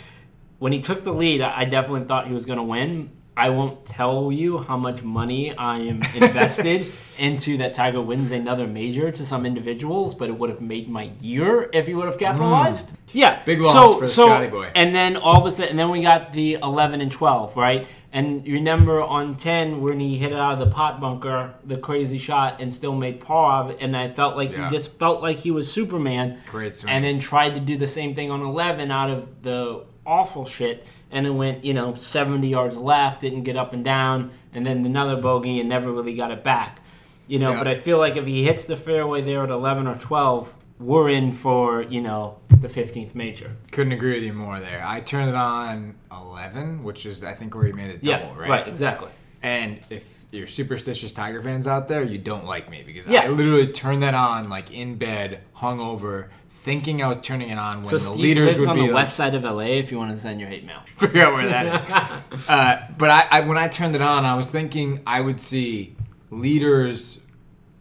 When 0.58 0.72
he 0.72 0.80
took 0.80 1.02
the 1.02 1.12
lead, 1.12 1.40
I 1.40 1.62
I 1.62 1.64
definitely 1.64 2.06
thought 2.06 2.26
he 2.26 2.34
was 2.34 2.46
going 2.46 2.58
to 2.58 2.62
win. 2.62 3.10
I 3.36 3.50
won't 3.50 3.84
tell 3.84 4.30
you 4.30 4.58
how 4.58 4.76
much 4.76 5.02
money 5.02 5.56
I 5.56 5.78
am 5.78 6.02
invested 6.14 6.92
into 7.18 7.56
that 7.58 7.74
Tiger 7.74 8.00
wins 8.00 8.30
another 8.30 8.66
major 8.66 9.10
to 9.10 9.24
some 9.24 9.44
individuals, 9.44 10.14
but 10.14 10.28
it 10.28 10.38
would 10.38 10.50
have 10.50 10.60
made 10.60 10.88
my 10.88 11.10
year 11.20 11.68
if 11.72 11.86
he 11.86 11.94
would 11.94 12.06
have 12.06 12.18
capitalized. 12.18 12.88
Mm. 12.88 12.96
Yeah, 13.12 13.42
Big 13.44 13.60
loss 13.60 13.72
so, 13.72 13.94
for 13.94 14.00
the 14.02 14.06
so, 14.08 14.26
Scotty 14.26 14.48
boy. 14.48 14.70
And 14.74 14.94
then 14.94 15.16
all 15.16 15.40
of 15.40 15.46
a 15.46 15.50
sudden, 15.50 15.70
and 15.70 15.78
then 15.78 15.90
we 15.90 16.02
got 16.02 16.32
the 16.32 16.54
11 16.62 17.00
and 17.00 17.10
12, 17.10 17.56
right? 17.56 17.88
And 18.12 18.46
you 18.46 18.54
remember 18.54 19.00
on 19.02 19.36
10 19.36 19.80
when 19.80 20.00
he 20.00 20.16
hit 20.16 20.32
it 20.32 20.38
out 20.38 20.54
of 20.54 20.58
the 20.60 20.74
pot 20.74 21.00
bunker, 21.00 21.54
the 21.64 21.76
crazy 21.76 22.18
shot, 22.18 22.60
and 22.60 22.72
still 22.72 22.94
made 22.94 23.20
par 23.20 23.64
of, 23.64 23.76
and 23.80 23.96
I 23.96 24.08
felt 24.10 24.36
like 24.36 24.52
Yeah. 24.52 24.64
he 24.64 24.70
just 24.70 24.96
felt 24.98 25.22
like 25.22 25.38
he 25.38 25.50
was 25.50 25.70
Superman. 25.70 26.38
Great 26.48 26.76
swing. 26.76 26.92
And 26.92 27.04
then 27.04 27.18
tried 27.18 27.54
to 27.56 27.60
do 27.60 27.76
the 27.76 27.86
same 27.88 28.14
thing 28.14 28.30
on 28.30 28.42
11 28.42 28.90
out 28.90 29.10
of 29.10 29.42
the 29.42 29.84
awful 30.06 30.44
shit, 30.44 30.86
and 31.14 31.27
it 31.27 31.31
went, 31.31 31.64
you 31.64 31.72
know, 31.72 31.94
70 31.94 32.46
yards 32.46 32.77
left, 32.77 33.22
didn't 33.22 33.44
get 33.44 33.57
up 33.57 33.72
and 33.72 33.85
down, 33.85 34.33
and 34.53 34.66
then 34.66 34.85
another 34.85 35.16
bogey 35.16 35.61
and 35.61 35.68
never 35.68 35.90
really 35.90 36.14
got 36.14 36.31
it 36.31 36.42
back. 36.44 36.81
You 37.27 37.38
know, 37.38 37.53
Yeah. 37.53 37.59
but 37.59 37.68
I 37.68 37.77
feel 37.77 37.96
like 37.98 38.16
if 38.16 38.27
he 38.27 38.44
hits 38.44 38.66
the 38.66 38.77
fairway 38.77 39.22
there 39.22 39.44
at 39.44 39.50
11 39.50 39.87
or 39.87 39.94
12, 39.94 40.53
we're 40.79 41.09
in 41.09 41.33
for, 41.33 41.83
you 41.83 42.03
know, 42.03 42.37
the 42.50 42.68
15th 42.68 43.14
major. 43.14 43.57
Couldn't 43.70 43.92
agree 43.92 44.14
with 44.14 44.24
you 44.24 44.33
more 44.33 44.59
there. 44.61 44.83
I 44.85 45.00
turned 45.00 45.29
it 45.31 45.35
on 45.37 45.94
11, 46.12 46.83
which 46.83 47.07
is 47.07 47.22
I 47.24 47.33
think 47.33 47.55
where 47.55 47.64
he 47.64 47.72
made 47.72 47.90
his 47.90 48.00
double, 48.00 48.27
yeah, 48.35 48.38
right? 48.38 48.50
right, 48.50 48.68
exactly. 48.68 49.09
And 49.42 49.79
if 49.90 50.24
you're 50.33 50.46
superstitious 50.48 51.12
Tiger 51.12 51.40
fans 51.40 51.66
out 51.68 51.87
there, 51.87 52.03
you 52.03 52.18
don't 52.18 52.44
like 52.44 52.68
me 52.68 52.83
because 52.85 53.07
Yeah. 53.07 53.22
I 53.22 53.29
literally 53.29 53.68
turned 53.68 54.03
that 54.03 54.14
on 54.14 54.48
like 54.48 54.72
in 54.72 54.96
bed, 54.96 55.40
hungover, 55.57 56.27
thinking 56.64 57.03
I 57.03 57.09
was 57.09 57.18
turning 57.18 57.50
it 57.50 57.59
on 57.59 57.77
when 57.77 57.85
So 57.85 57.96
the 57.96 58.00
Steve 58.00 58.20
leaders 58.22 58.46
lives 58.48 58.59
would 58.61 58.68
on 58.70 58.77
be 58.77 58.81
the 58.83 58.87
like- 58.88 58.94
west 58.94 59.14
side 59.16 59.35
of 59.35 59.44
LA 59.44 59.79
if 59.79 59.92
you 59.92 59.98
want 59.98 60.11
to 60.12 60.16
send 60.16 60.40
your 60.40 60.48
hate 60.48 60.64
mail. 60.64 60.81
figure 60.96 61.22
out 61.24 61.35
where 61.35 61.46
that 61.46 62.24
is. 62.33 62.48
uh, 62.48 62.87
but 62.96 63.11
I, 63.11 63.27
I, 63.31 63.40
when 63.42 63.59
I 63.59 63.68
turned 63.68 63.94
it 63.94 64.00
on, 64.00 64.24
I 64.24 64.35
was 64.35 64.48
thinking 64.48 65.00
I 65.07 65.20
would 65.20 65.40
see 65.42 65.94
leaders 66.31 67.20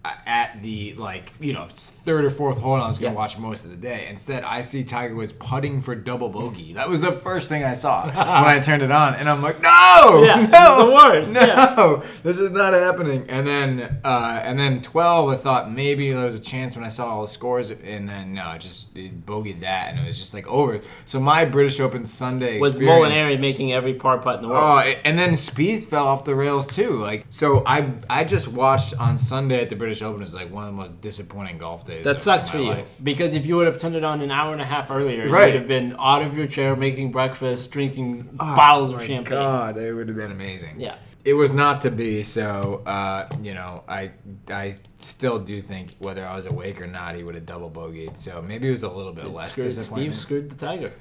at 0.06 0.62
the 0.62 0.94
like 0.96 1.32
you 1.40 1.54
know 1.54 1.68
third 1.74 2.26
or 2.26 2.30
fourth 2.30 2.58
hole. 2.60 2.74
And 2.76 2.84
I 2.84 2.88
was 2.88 2.98
gonna 2.98 3.14
Yeah. 3.14 3.18
watch 3.18 3.38
most 3.38 3.64
of 3.66 3.72
the 3.72 3.78
day. 3.78 4.08
Instead, 4.10 4.44
I 4.44 4.62
see 4.62 4.84
Tiger 4.84 5.16
Woods 5.16 5.34
putting 5.40 5.82
for 5.82 5.96
double 5.96 6.30
bogey. 6.30 6.74
That 6.74 6.90
was 6.90 7.00
the 7.02 7.14
first 7.14 7.48
thing 7.50 7.64
I 7.64 7.74
saw 7.74 8.04
when 8.08 8.16
I 8.18 8.60
turned 8.60 8.84
it 8.84 8.92
on, 8.92 9.16
and 9.16 9.30
I'm 9.30 9.42
like, 9.42 9.62
no, 9.62 10.24
Yeah, 10.26 10.46
no, 10.52 10.86
the 10.88 10.94
worst, 10.94 11.34
No, 11.34 11.42
yeah. 11.42 12.02
this 12.24 12.38
is 12.40 12.52
not 12.52 12.74
happening. 12.74 13.26
And 13.30 13.48
then, 13.48 14.00
uh, 14.04 14.42
and 14.44 14.60
then 14.60 14.82
12, 14.82 15.30
I 15.30 15.36
thought 15.38 15.72
maybe 15.72 16.12
there 16.12 16.26
was 16.26 16.36
a 16.36 16.40
chance 16.40 16.76
when 16.76 16.84
I 16.84 16.90
saw 16.90 17.08
all 17.10 17.22
the 17.22 17.28
scores, 17.28 17.72
and 17.72 18.10
then 18.10 18.34
no, 18.34 18.52
it 18.52 18.60
just 18.60 18.96
it 18.98 19.26
bogeyed 19.26 19.62
that, 19.62 19.92
and 19.92 20.00
it 20.00 20.06
was 20.06 20.20
just 20.20 20.34
like 20.34 20.48
over. 20.48 20.82
So 21.06 21.20
my 21.20 21.46
British 21.46 21.80
Open 21.80 22.06
Sunday 22.06 22.60
Was 22.60 22.78
Molinari 22.80 23.40
making 23.40 23.72
every 23.72 23.94
par 23.94 24.18
putt 24.20 24.38
in 24.38 24.42
the 24.42 24.48
world. 24.50 24.82
Oh, 24.86 24.94
and 25.06 25.18
then 25.18 25.34
Spieth 25.34 25.86
fell 25.86 26.08
off 26.08 26.26
the 26.26 26.36
rails 26.36 26.68
too. 26.68 27.00
Like, 27.00 27.26
so 27.30 27.64
I 27.66 27.92
I 28.10 28.24
just 28.26 28.48
watched 28.48 28.94
on 29.00 29.18
Sunday 29.18 29.62
at 29.62 29.70
the 29.70 29.76
British 29.76 29.93
Open. 30.02 30.22
is 30.24 30.34
like 30.34 30.52
one 30.52 30.64
of 30.66 30.72
the 30.74 30.78
most 30.78 31.02
disappointing 31.02 31.58
golf 31.58 31.86
days. 31.86 32.04
That 32.04 32.20
sucks 32.20 32.50
for 32.50 32.58
you 32.58 32.70
life. 32.70 32.90
because 33.04 33.36
if 33.36 33.46
you 33.46 33.56
would 33.58 33.68
have 33.68 33.80
turned 33.80 33.96
it 33.96 34.04
on 34.04 34.22
an 34.22 34.32
hour 34.32 34.52
and 34.54 34.62
a 34.62 34.66
half 34.66 34.90
earlier, 34.90 35.26
you 35.26 35.32
would 35.32 35.54
have 35.56 35.68
been 35.68 35.96
out 36.00 36.22
of 36.22 36.36
your 36.38 36.48
chair 36.48 36.76
making 36.76 37.12
breakfast, 37.12 37.72
drinking 37.72 38.24
bottles 38.34 38.92
of 38.92 39.02
Oh 39.02 39.04
champagne. 39.04 39.38
God, 39.38 39.78
it 39.78 39.94
would 39.94 40.08
have 40.08 40.18
been 40.18 40.32
amazing. 40.32 40.80
Yeah. 40.80 40.96
It 41.26 41.36
was 41.36 41.54
not 41.54 41.80
to 41.82 41.90
be. 41.92 42.22
So, 42.24 42.82
uh, 42.86 43.30
you 43.42 43.54
know, 43.54 43.84
I 43.88 44.12
I 44.50 44.76
still 44.98 45.40
do 45.40 45.62
think 45.62 45.96
whether 46.00 46.26
I 46.26 46.36
was 46.36 46.48
awake 46.48 46.82
or 46.82 46.88
not, 46.88 47.16
he 47.16 47.24
would 47.24 47.36
have 47.36 47.46
double 47.46 47.72
bogeyed. 47.72 48.18
So 48.18 48.42
maybe 48.42 48.68
it 48.68 48.72
was 48.72 48.84
a 48.84 48.90
little 48.90 49.14
bit 49.14 49.24
It 49.24 49.30
less 49.30 49.52
screwed, 49.54 49.68
disappointing. 49.70 50.12
Steve 50.12 50.20
screwed 50.20 50.50
the 50.50 50.56
Tiger. 50.56 50.92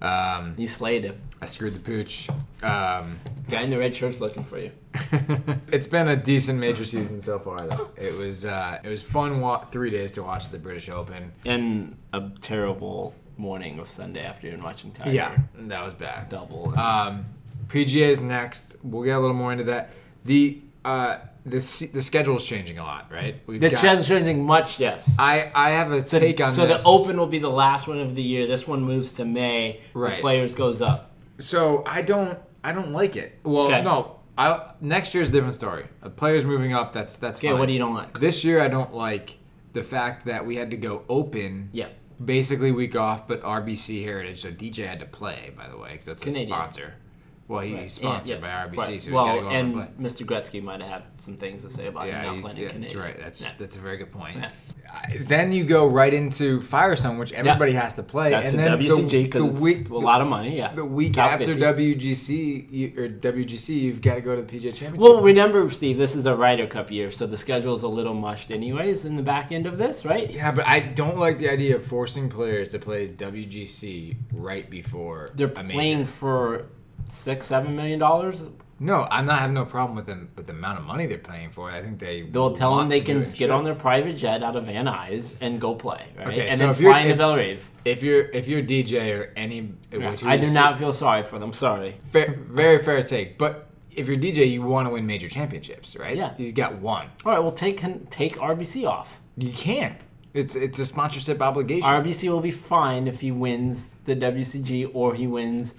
Um, 0.00 0.54
You 0.56 0.66
slayed 0.66 1.04
him. 1.04 1.20
I 1.40 1.44
screwed 1.46 1.72
the 1.72 1.84
pooch. 1.84 2.28
Um, 2.62 3.18
Guy 3.50 3.62
in 3.62 3.70
the 3.70 3.78
red 3.78 3.94
shirt's 3.94 4.20
looking 4.20 4.44
for 4.44 4.58
you. 4.58 4.72
it's 5.72 5.86
been 5.86 6.08
a 6.08 6.16
decent 6.16 6.58
major 6.58 6.84
season 6.84 7.20
so 7.20 7.38
far. 7.38 7.58
Though 7.58 7.90
it 7.96 8.14
was 8.16 8.44
uh, 8.44 8.78
it 8.82 8.88
was 8.88 9.02
fun. 9.02 9.40
Wa- 9.40 9.64
three 9.64 9.90
days 9.90 10.12
to 10.14 10.22
watch 10.22 10.48
the 10.48 10.58
British 10.58 10.88
Open. 10.88 11.32
And 11.44 11.96
a 12.12 12.30
terrible 12.40 13.14
morning 13.36 13.78
of 13.78 13.88
Sunday 13.90 14.24
afternoon 14.24 14.62
watching 14.62 14.90
Tiger. 14.92 15.10
Yeah, 15.12 15.36
that 15.54 15.84
was 15.84 15.92
bad. 15.94 16.30
Double. 16.30 16.78
Um, 16.78 17.26
PGA 17.68 18.08
is 18.08 18.20
next. 18.20 18.76
We'll 18.82 19.02
get 19.04 19.16
a 19.16 19.20
little 19.20 19.36
more 19.36 19.52
into 19.52 19.64
that. 19.64 19.90
The 20.24 20.60
uh, 20.84 21.18
the 21.46 21.90
the 21.92 22.02
schedule 22.02 22.36
is 22.36 22.44
changing 22.44 22.78
a 22.78 22.82
lot, 22.82 23.10
right? 23.10 23.40
We've 23.46 23.60
the 23.60 23.70
got- 23.70 23.80
chance 23.80 24.06
changing 24.06 24.44
much, 24.44 24.78
yes. 24.80 25.16
I 25.18 25.50
I 25.54 25.70
have 25.70 25.92
a 25.92 26.02
take 26.02 26.40
on 26.40 26.52
so 26.52 26.66
this. 26.66 26.82
the 26.82 26.88
Open 26.88 27.16
will 27.16 27.26
be 27.26 27.38
the 27.38 27.48
last 27.50 27.86
one 27.88 27.98
of 27.98 28.14
the 28.16 28.22
year. 28.22 28.46
This 28.46 28.66
one 28.66 28.82
moves 28.82 29.12
to 29.14 29.24
May. 29.24 29.80
Right. 29.94 30.16
The 30.16 30.20
players 30.22 30.54
goes 30.54 30.82
up. 30.82 31.12
So 31.38 31.82
I 31.86 32.02
don't 32.02 32.38
I 32.64 32.72
don't 32.72 32.90
like 32.92 33.16
it. 33.16 33.38
Well, 33.44 33.64
Okay. 33.64 33.82
no. 33.82 34.12
I 34.36 34.72
next 34.80 35.14
year's 35.14 35.28
a 35.28 35.32
different 35.32 35.54
story. 35.54 35.86
A 36.02 36.10
players 36.10 36.44
moving 36.44 36.72
up. 36.74 36.92
That's 36.92 37.16
that's 37.16 37.38
Okay, 37.38 37.48
fine. 37.48 37.58
what 37.58 37.66
do 37.66 37.72
you 37.72 37.78
don't 37.78 37.94
like? 37.94 38.18
This 38.18 38.44
year 38.44 38.60
I 38.60 38.68
don't 38.68 38.92
like 38.92 39.38
the 39.72 39.82
fact 39.82 40.26
that 40.26 40.44
we 40.44 40.56
had 40.56 40.70
to 40.72 40.76
go 40.76 41.02
open. 41.08 41.70
Yeah. 41.72 41.88
Basically 42.22 42.72
week 42.72 42.96
off, 42.96 43.28
but 43.28 43.42
RBC 43.42 44.02
Heritage. 44.02 44.40
So 44.42 44.50
DJ 44.50 44.86
had 44.86 45.00
to 45.00 45.06
play, 45.06 45.52
by 45.56 45.68
the 45.68 45.76
way, 45.78 45.90
because 45.92 46.06
that's 46.06 46.22
Canadian. 46.22 46.50
a 46.50 46.54
sponsor. 46.54 46.94
Well, 47.48 47.60
he's 47.60 47.74
Right. 47.76 47.90
sponsored 47.90 48.40
Yeah, 48.40 48.40
by 48.40 48.48
RBC, 48.66 48.76
right. 48.78 48.86
so 48.86 48.92
he's 48.92 49.10
well, 49.10 49.26
got 49.26 49.34
to 49.36 49.40
go 49.42 49.48
and. 49.50 49.74
Mr. 50.00 50.26
Gretzky 50.26 50.62
might 50.62 50.82
have 50.82 51.08
some 51.14 51.36
things 51.36 51.62
to 51.62 51.70
say 51.70 51.86
about 51.86 52.04
him 52.08 52.14
Yeah, 52.16 52.22
not 52.32 52.40
playing 52.40 52.56
yeah 52.58 52.68
in 52.74 52.80
that's 52.80 52.94
right. 52.96 53.16
That's 53.18 53.40
Yeah. 53.42 53.48
that's 53.58 53.76
a 53.76 53.78
very 53.80 53.96
good 53.98 54.10
point. 54.12 54.38
Then 55.20 55.52
you 55.52 55.64
go 55.64 55.86
right 55.86 56.12
into 56.14 56.60
Firestone, 56.60 57.18
which 57.18 57.32
everybody 57.32 57.72
has 57.72 57.94
to 57.94 58.02
play. 58.02 58.30
That's 58.30 58.50
and 58.52 58.60
the 58.60 58.64
then 58.70 58.78
WCG 58.78 59.24
because 59.24 59.42
the 59.42 59.50
it's 59.50 59.60
week, 59.60 59.90
a 59.90 59.96
lot 59.96 60.20
of 60.22 60.28
money. 60.28 60.56
Yeah. 60.56 60.72
the 60.74 60.84
week 60.84 61.14
Top 61.14 61.32
after 61.32 61.44
50. 61.54 61.60
WGC 61.60 62.96
or 62.96 63.08
WGC, 63.08 63.68
you've 63.80 64.00
got 64.00 64.14
to 64.14 64.20
go 64.20 64.34
to 64.36 64.42
the 64.42 64.48
PGA 64.48 64.72
Championship. 64.72 64.96
Well, 64.98 65.20
remember, 65.20 65.68
Steve, 65.70 65.98
this 65.98 66.14
is 66.16 66.26
a 66.26 66.34
Ryder 66.34 66.66
Cup 66.66 66.90
year, 66.90 67.10
so 67.10 67.26
the 67.26 67.36
schedule 67.36 67.74
is 67.74 67.82
a 67.82 67.88
little 67.88 68.14
mushed, 68.14 68.50
anyways, 68.50 69.04
in 69.04 69.16
the 69.16 69.22
back 69.22 69.52
end 69.52 69.66
of 69.66 69.76
this, 69.78 70.04
right? 70.04 70.30
yeah, 70.30 70.50
but 70.52 70.66
I 70.66 70.80
don't 70.80 71.18
like 71.18 71.38
the 71.38 71.50
idea 71.50 71.76
of 71.76 71.84
forcing 71.84 72.28
players 72.28 72.68
to 72.68 72.78
play 72.78 73.08
WGC 73.08 74.16
right 74.32 74.68
before 74.70 75.30
They're 75.34 75.48
a 75.54 75.62
major. 75.62 75.72
playing 75.72 76.04
for 76.06 76.66
six, 77.06 77.46
seven 77.46 77.76
million 77.76 77.98
dollars. 77.98 78.44
No, 78.78 79.08
I'm 79.10 79.24
not 79.24 79.38
having 79.38 79.54
no 79.54 79.64
problem 79.64 79.96
with 79.96 80.04
them 80.04 80.28
with 80.36 80.46
the 80.46 80.52
amount 80.52 80.78
of 80.78 80.84
money 80.84 81.06
they're 81.06 81.16
paying 81.16 81.50
for 81.50 81.70
it. 81.70 81.74
I 81.74 81.82
think 81.82 81.98
they 81.98 82.22
They'll 82.22 82.54
tell 82.54 82.76
them 82.76 82.90
they 82.90 83.00
can 83.00 83.22
get 83.34 83.50
on 83.50 83.64
their 83.64 83.74
private 83.74 84.16
jet 84.16 84.42
out 84.42 84.54
of 84.54 84.66
Van 84.66 84.84
Nuys 84.84 85.34
and 85.40 85.58
go 85.58 85.74
play, 85.74 86.04
right? 86.18 86.28
Okay, 86.28 86.48
and 86.48 86.58
so 86.58 86.66
then 86.66 86.74
fly 86.74 87.00
into 87.00 87.16
Bellerive. 87.16 87.70
If 87.86 88.02
you're 88.02 88.24
if 88.30 88.46
you're 88.46 88.60
a 88.60 88.66
DJ 88.66 89.18
or 89.18 89.32
any, 89.34 89.72
I 90.22 90.36
do 90.36 90.50
not 90.50 90.78
feel 90.78 90.92
sorry 90.92 91.22
for 91.22 91.38
them. 91.38 91.54
Sorry. 91.54 91.96
fair, 92.10 92.38
very 92.50 92.82
fair 92.82 93.02
take. 93.02 93.38
But 93.38 93.70
if 93.90 94.08
you're 94.08 94.18
DJ, 94.18 94.50
you 94.50 94.60
want 94.60 94.86
to 94.86 94.92
win 94.92 95.06
major 95.06 95.28
championships, 95.28 95.96
right? 95.96 96.16
Yeah. 96.16 96.34
He's 96.36 96.52
got 96.52 96.76
one. 96.76 97.08
All 97.24 97.32
right, 97.32 97.40
well, 97.40 97.52
take 97.52 97.80
take 98.10 98.36
RBC 98.36 98.86
off. 98.86 99.22
You 99.38 99.52
can't. 99.52 99.96
It's 100.34 100.54
it's 100.54 100.78
a 100.78 100.84
sponsorship 100.84 101.40
obligation. 101.40 101.88
RBC 101.88 102.28
will 102.28 102.42
be 102.42 102.50
fine 102.50 103.08
if 103.08 103.22
he 103.22 103.32
wins 103.32 103.96
the 104.04 104.14
WCG 104.14 104.90
or 104.92 105.14
he 105.14 105.26
wins 105.26 105.74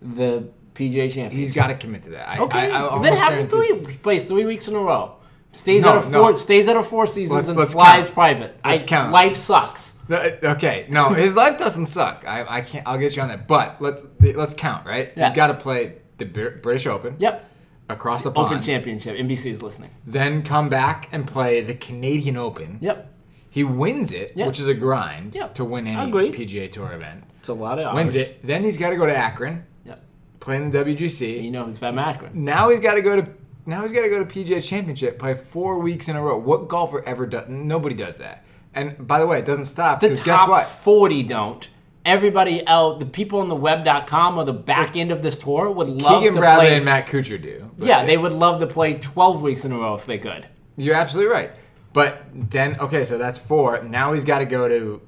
the 0.00 0.48
PGA 0.80 1.06
Championship. 1.12 1.32
He's 1.32 1.52
got 1.54 1.68
to 1.68 1.74
commit 1.74 2.02
to 2.04 2.10
that. 2.10 2.28
I, 2.28 2.38
okay, 2.40 2.70
I, 2.70 2.86
I 2.86 3.02
then 3.02 3.14
have 3.16 3.32
him 3.34 3.46
three. 3.48 3.78
He 3.86 3.96
plays 3.98 4.24
three 4.24 4.44
weeks 4.44 4.68
in 4.68 4.74
a 4.74 4.78
row. 4.78 5.16
Stays 5.52 5.82
No, 5.82 5.90
out 5.90 5.96
of 5.98 6.10
no. 6.12 6.22
four. 6.22 6.36
Stays 6.36 6.68
out 6.68 6.76
of 6.76 6.86
four 6.86 7.06
seasons 7.06 7.34
Let's- 7.34 7.48
and 7.48 7.58
let's 7.58 7.72
flies 7.72 8.04
count. 8.06 8.14
private. 8.14 8.60
Let's 8.64 8.84
I, 8.84 8.86
count. 8.86 9.12
Life 9.12 9.36
sucks. 9.36 9.94
Okay, 10.10 10.86
no, 10.88 11.10
his 11.10 11.34
life 11.36 11.58
doesn't 11.58 11.86
suck. 11.86 12.24
I, 12.26 12.44
I 12.48 12.60
can't. 12.62 12.86
I'll 12.86 12.98
get 12.98 13.14
you 13.16 13.22
on 13.22 13.28
that. 13.28 13.46
But 13.48 13.80
let 13.80 13.96
let's 14.36 14.54
count. 14.54 14.86
Right? 14.86 15.12
Yeah. 15.16 15.26
He's 15.28 15.36
got 15.36 15.48
to 15.48 15.54
play 15.54 15.96
the 16.18 16.24
British 16.24 16.86
Open 16.86 17.16
Yep. 17.18 17.48
across 17.88 18.22
the 18.24 18.30
pond. 18.30 18.46
Open 18.48 18.60
Championship. 18.62 19.16
NBC 19.16 19.50
is 19.50 19.62
listening. 19.62 19.90
Then 20.06 20.42
come 20.42 20.68
back 20.68 21.08
and 21.12 21.26
play 21.26 21.62
the 21.62 21.74
Canadian 21.74 22.36
Open. 22.36 22.78
Yep. 22.80 23.08
He 23.52 23.64
wins 23.64 24.12
it, 24.12 24.32
Yep. 24.36 24.46
which 24.46 24.60
is 24.60 24.68
a 24.68 24.74
grind 24.74 25.34
Yep. 25.34 25.54
to 25.54 25.64
win 25.64 25.86
any. 25.88 26.12
PGA 26.12 26.70
Tour 26.72 26.92
event. 26.92 27.24
It's 27.40 27.48
a 27.48 27.54
lot 27.54 27.78
of 27.80 27.86
hours. 27.86 27.94
Wins 27.96 28.14
it. 28.14 28.46
Then 28.46 28.62
he's 28.62 28.78
got 28.78 28.90
to 28.90 28.96
go 28.96 29.06
to 29.06 29.16
Akron, 29.16 29.64
Yep. 29.84 30.00
Play 30.40 30.56
in 30.56 30.70
the 30.70 30.78
WGC. 30.84 31.42
You 31.42 31.50
know 31.50 31.64
who's 31.64 31.78
Van 31.78 31.94
Macron. 31.94 32.30
Now 32.44 32.70
he's 32.70 32.80
got 32.80 32.94
to 32.94 33.02
go 33.02 33.20
to 33.20 33.28
now 33.66 33.82
he's 33.82 33.92
got 33.92 34.02
to 34.02 34.08
go 34.08 34.24
to 34.24 34.24
PGA 34.24 34.62
Championship, 34.66 35.18
play 35.18 35.34
four 35.34 35.78
weeks 35.78 36.08
in 36.08 36.16
a 36.16 36.22
row. 36.22 36.38
What 36.38 36.66
golfer 36.68 37.04
ever 37.06 37.26
does? 37.26 37.46
Nobody 37.48 37.94
does 37.94 38.16
that. 38.18 38.44
And 38.74 39.06
by 39.06 39.18
the 39.18 39.26
way, 39.26 39.38
it 39.38 39.44
doesn't 39.44 39.66
stop 39.66 40.00
The 40.00 40.08
because 40.08 40.24
guess 40.24 40.38
top 40.40 40.48
what? 40.48 40.66
40 40.66 41.22
don't. 41.24 41.68
Everybody 42.04 42.66
else, 42.66 42.98
the 42.98 43.04
people 43.06 43.40
on 43.40 43.48
the 43.48 43.54
web.com 43.54 44.38
or 44.38 44.44
the 44.44 44.54
back 44.54 44.96
end 44.96 45.12
of 45.12 45.20
this 45.22 45.36
tour 45.36 45.70
would 45.70 45.88
love 45.88 46.20
Keegan 46.22 46.34
to 46.34 46.40
Bradley 46.40 46.66
play. 46.68 46.76
and 46.76 46.84
Matt 46.84 47.06
Kuchar 47.08 47.40
do. 47.40 47.70
But 47.76 47.86
yeah, 47.86 48.04
they 48.06 48.16
would 48.16 48.32
love 48.32 48.60
to 48.60 48.66
play 48.66 48.94
12 48.94 49.42
weeks 49.42 49.64
in 49.66 49.72
a 49.72 49.76
row 49.78 49.94
if 49.94 50.06
they 50.06 50.16
could. 50.18 50.48
You're 50.78 50.94
absolutely 50.94 51.30
right. 51.32 51.50
But 51.92 52.24
then 52.32 52.78
okay, 52.80 53.04
so 53.04 53.18
that's 53.18 53.38
four. 53.38 53.82
Now 53.82 54.14
he's 54.14 54.24
got 54.24 54.38
to 54.38 54.46
go 54.46 54.66
to. 54.68 55.02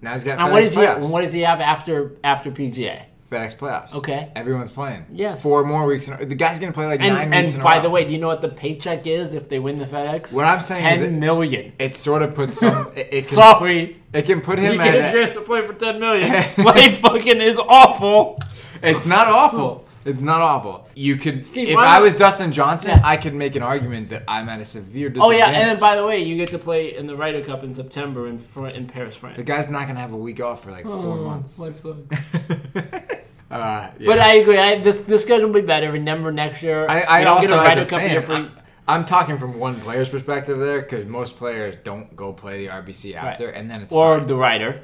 Now 0.00 0.12
he's 0.14 0.24
got 0.24 0.38
And 0.38 0.48
FedEx 0.48 0.52
what 0.52 0.60
does 0.60 0.74
he? 0.74 0.80
playoffs. 0.80 1.08
What 1.10 1.20
does 1.20 1.32
he 1.34 1.40
have 1.42 1.60
after 1.60 2.16
after 2.24 2.50
PGA? 2.50 3.02
FedEx 3.30 3.56
playoffs. 3.56 3.92
Okay. 3.94 4.32
Everyone's 4.34 4.70
playing. 4.70 5.04
Yes. 5.12 5.42
Four 5.42 5.64
more 5.64 5.84
weeks. 5.84 6.08
In 6.08 6.28
the 6.28 6.34
guy's 6.34 6.58
gonna 6.58 6.72
play 6.72 6.86
like 6.86 7.00
nine 7.00 7.30
And, 7.32 7.42
weeks 7.42 7.54
and 7.54 7.62
by 7.62 7.78
the 7.78 7.90
way, 7.90 8.04
do 8.06 8.12
you 8.14 8.18
know 8.18 8.26
what 8.28 8.40
the 8.40 8.48
paycheck 8.48 9.06
is 9.06 9.34
if 9.34 9.48
they 9.50 9.58
win 9.58 9.78
the 9.78 9.84
FedEx? 9.84 10.32
What 10.32 10.46
I'm 10.46 10.60
saying 10.62 10.86
is 10.94 11.00
ten 11.00 11.14
it- 11.14 11.18
million. 11.18 11.72
it 11.78 11.94
sort 11.94 12.22
of 12.22 12.34
puts 12.34 12.58
some. 12.58 12.88
It, 12.96 12.98
it 12.98 13.10
can, 13.10 13.20
Sorry, 13.20 13.96
It 14.14 14.22
can 14.26 14.40
put 14.40 14.58
him. 14.58 14.72
you 14.72 14.78
get 14.78 14.94
a 14.94 15.12
chance 15.12 15.34
to 15.34 15.42
play 15.42 15.60
for 15.66 15.74
ten 15.74 16.00
million. 16.00 16.30
Life 16.58 17.00
fucking 17.00 17.40
is 17.40 17.58
awful. 17.58 18.38
It's 18.82 19.04
not 19.06 19.28
awful. 19.28 19.84
It's 20.08 20.20
not 20.22 20.40
awful. 20.40 20.88
You 20.94 21.16
could, 21.16 21.44
Steve, 21.44 21.68
if 21.68 21.74
why 21.76 21.84
I 21.86 21.94
not- 21.94 22.02
was 22.02 22.14
Dustin 22.14 22.50
Johnson, 22.52 22.90
Yeah. 22.90 23.00
I 23.04 23.16
could 23.16 23.34
make 23.34 23.54
an 23.56 23.62
argument 23.62 24.08
that 24.08 24.22
I'm 24.26 24.48
at 24.48 24.60
a 24.60 24.64
severe 24.64 25.08
disadvantage. 25.10 25.22
Oh 25.22 25.30
disadvantage. 25.30 25.54
yeah, 25.54 25.60
and 25.60 25.70
then 25.70 25.78
by 25.80 25.96
the 25.96 26.04
way, 26.06 26.22
you 26.22 26.36
get 26.36 26.48
to 26.50 26.58
play 26.58 26.96
in 26.96 27.06
the 27.06 27.14
Ryder 27.16 27.42
Cup 27.44 27.62
in 27.62 27.72
September 27.72 28.26
in 28.26 28.38
Fr- 28.38 28.68
in 28.68 28.86
Paris, 28.86 29.14
France. 29.16 29.36
the 29.36 29.42
guy's 29.42 29.68
not 29.68 29.86
gonna 29.86 30.00
have 30.00 30.12
a 30.12 30.16
week 30.16 30.40
off 30.40 30.62
for 30.64 30.70
like 30.70 30.84
four 30.84 31.16
months. 31.16 31.58
Life 31.58 31.76
sucks. 31.76 32.24
Uh, 33.50 33.90
yeah. 33.98 34.04
But 34.04 34.18
I 34.18 34.34
agree. 34.34 34.58
I, 34.58 34.78
this 34.78 34.98
this 35.04 35.22
schedule 35.22 35.46
will 35.46 35.54
be 35.62 35.66
better. 35.66 35.90
Remember 35.90 36.30
next 36.30 36.62
year, 36.62 36.86
I, 36.86 37.00
I 37.00 37.18
you 37.20 37.24
don't 37.24 37.36
also 37.38 37.48
get 37.48 37.56
a 37.56 37.60
as 37.62 37.66
Ryder 37.68 37.80
a 37.80 37.86
Cup 37.86 38.00
fan, 38.00 38.10
year 38.10 38.20
for 38.22 38.50
I, 38.86 38.94
am 38.94 39.04
talking 39.06 39.38
from 39.38 39.58
one 39.58 39.74
player's 39.76 40.10
perspective 40.10 40.58
there 40.58 40.82
because 40.82 41.06
most 41.06 41.38
players 41.38 41.74
don't 41.82 42.14
go 42.14 42.34
play 42.34 42.66
the 42.66 42.66
RBC 42.66 43.14
after, 43.14 43.48
and 43.48 43.70
then 43.70 43.80
it's 43.80 43.90
or 43.92 44.18
fine. 44.18 44.26
the 44.26 44.34
Ryder 44.36 44.82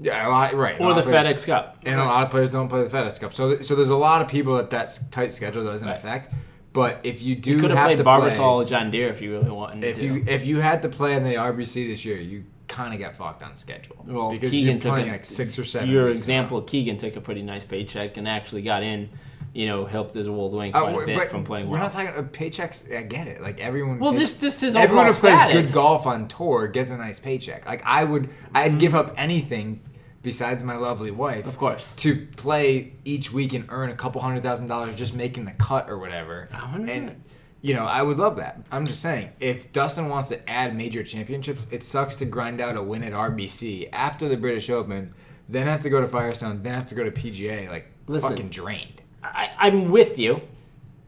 yeah, 0.00 0.26
a 0.26 0.30
lot, 0.30 0.52
right, 0.54 0.80
or 0.80 0.88
lot 0.88 0.94
the 0.96 1.02
players- 1.02 1.42
FedEx 1.42 1.46
Cup. 1.46 1.78
and 1.84 1.98
a 2.00 2.04
lot 2.04 2.24
of 2.24 2.30
players 2.30 2.50
don't 2.50 2.68
play 2.68 2.82
the 2.84 2.90
FedEx 2.90 3.18
Cup. 3.20 3.32
So, 3.34 3.54
th- 3.54 3.66
so 3.66 3.74
there's 3.74 3.90
a 3.90 3.96
lot 3.96 4.20
of 4.22 4.28
people 4.28 4.56
that 4.56 4.70
that 4.70 4.98
tight 5.10 5.32
schedule 5.32 5.64
doesn't 5.64 5.86
Right. 5.88 5.96
affect. 5.96 6.32
But 6.72 7.00
if 7.04 7.22
you 7.22 7.34
do 7.36 7.52
You 7.52 7.56
could 7.56 7.70
have 7.70 7.86
played 7.86 7.96
to 7.98 8.04
Barbasol 8.04 8.36
play, 8.36 8.44
or 8.44 8.64
John 8.64 8.90
Deere 8.90 9.08
if 9.08 9.22
you 9.22 9.32
really 9.32 9.50
wanted 9.50 9.80
to. 9.80 9.88
if 9.88 9.96
to. 9.96 10.04
you 10.04 10.24
if 10.26 10.44
you 10.44 10.60
had 10.60 10.82
to 10.82 10.90
play 10.90 11.14
in 11.14 11.24
the 11.24 11.36
RBC 11.36 11.86
this 11.88 12.04
year, 12.04 12.18
you 12.20 12.44
kind 12.68 12.92
of 12.92 13.00
got 13.00 13.14
fucked 13.14 13.42
on 13.42 13.56
schedule. 13.56 13.96
well, 14.06 14.30
because 14.30 14.50
Keegan 14.50 14.72
you're 14.72 14.80
took 14.96 14.98
a, 14.98 15.08
like 15.10 15.24
six 15.24 15.58
or 15.58 15.64
seven. 15.64 15.88
Your 15.88 16.08
weeks 16.08 16.26
in 16.28 16.34
a 16.34 16.36
row. 16.36 16.42
example, 16.42 16.62
Keegan 16.62 16.96
took 16.98 17.16
a 17.16 17.20
pretty 17.22 17.40
nice 17.42 17.64
paycheck 17.64 18.18
and 18.18 18.28
actually 18.28 18.60
got 18.62 18.82
in. 18.82 19.08
You 19.56 19.64
know, 19.66 19.86
helped 19.86 20.14
his 20.14 20.28
old 20.28 20.52
wing 20.52 20.74
Uh, 20.74 20.82
quite 20.82 21.02
a 21.02 21.06
bit 21.06 21.28
from 21.28 21.42
playing 21.42 21.66
We're 21.68 21.78
well. 21.78 21.84
not 21.84 21.92
talking 21.92 22.08
uh, 22.08 22.22
paychecks. 22.24 22.94
I 22.94 23.02
get 23.02 23.26
it. 23.26 23.40
Like 23.40 23.58
everyone. 23.58 23.98
well, 23.98 24.10
gets- 24.12 24.32
just 24.32 24.40
just 24.42 24.60
his 24.60 24.76
everyone 24.76 25.06
who 25.06 25.12
plays 25.14 25.38
status. 25.38 25.68
good 25.72 25.74
golf 25.74 26.06
on 26.06 26.28
tour 26.28 26.68
gets 26.68 26.90
a 26.90 26.96
nice 26.98 27.18
paycheck. 27.18 27.64
Like 27.64 27.82
I 27.84 28.04
would, 28.04 28.28
I'd 28.54 28.78
give 28.78 28.94
up 28.94 29.14
anything 29.16 29.80
besides 30.22 30.62
my 30.62 30.76
lovely 30.76 31.10
wife, 31.10 31.46
Of 31.46 31.56
course. 31.56 31.94
to 31.96 32.26
play 32.36 32.92
each 33.04 33.32
week 33.32 33.54
and 33.54 33.64
earn 33.70 33.90
a 33.90 33.94
couple 33.94 34.20
hundred 34.20 34.42
thousand 34.42 34.66
dollars 34.66 34.94
just 34.94 35.14
making 35.14 35.44
the 35.46 35.52
cut 35.52 35.88
or 35.88 35.98
whatever. 35.98 36.48
And 36.52 37.22
you 37.62 37.74
know, 37.74 37.84
I 37.86 38.02
would 38.02 38.18
love 38.18 38.36
that. 38.36 38.60
I'm 38.70 38.84
just 38.86 39.00
saying, 39.00 39.30
if 39.40 39.72
Dustin 39.72 40.08
wants 40.10 40.28
to 40.28 40.50
add 40.50 40.76
major 40.76 41.02
championships, 41.02 41.66
it 41.70 41.82
sucks 41.82 42.16
to 42.16 42.24
grind 42.26 42.60
out 42.60 42.76
a 42.76 42.82
win 42.82 43.02
at 43.02 43.12
RBC 43.12 43.88
after 43.94 44.28
the 44.28 44.36
British 44.36 44.68
Open, 44.68 45.14
then 45.48 45.66
have 45.66 45.80
to 45.80 45.88
go 45.90 46.00
to 46.02 46.06
Firestone, 46.06 46.62
then 46.62 46.74
have 46.74 46.86
to 46.86 46.94
go 46.94 47.04
to 47.04 47.10
PGA. 47.10 47.70
Like 47.70 47.86
Listen. 48.06 48.30
fucking 48.30 48.48
drained. 48.50 49.00
I, 49.34 49.50
I'm 49.58 49.90
with 49.90 50.18
you, 50.18 50.40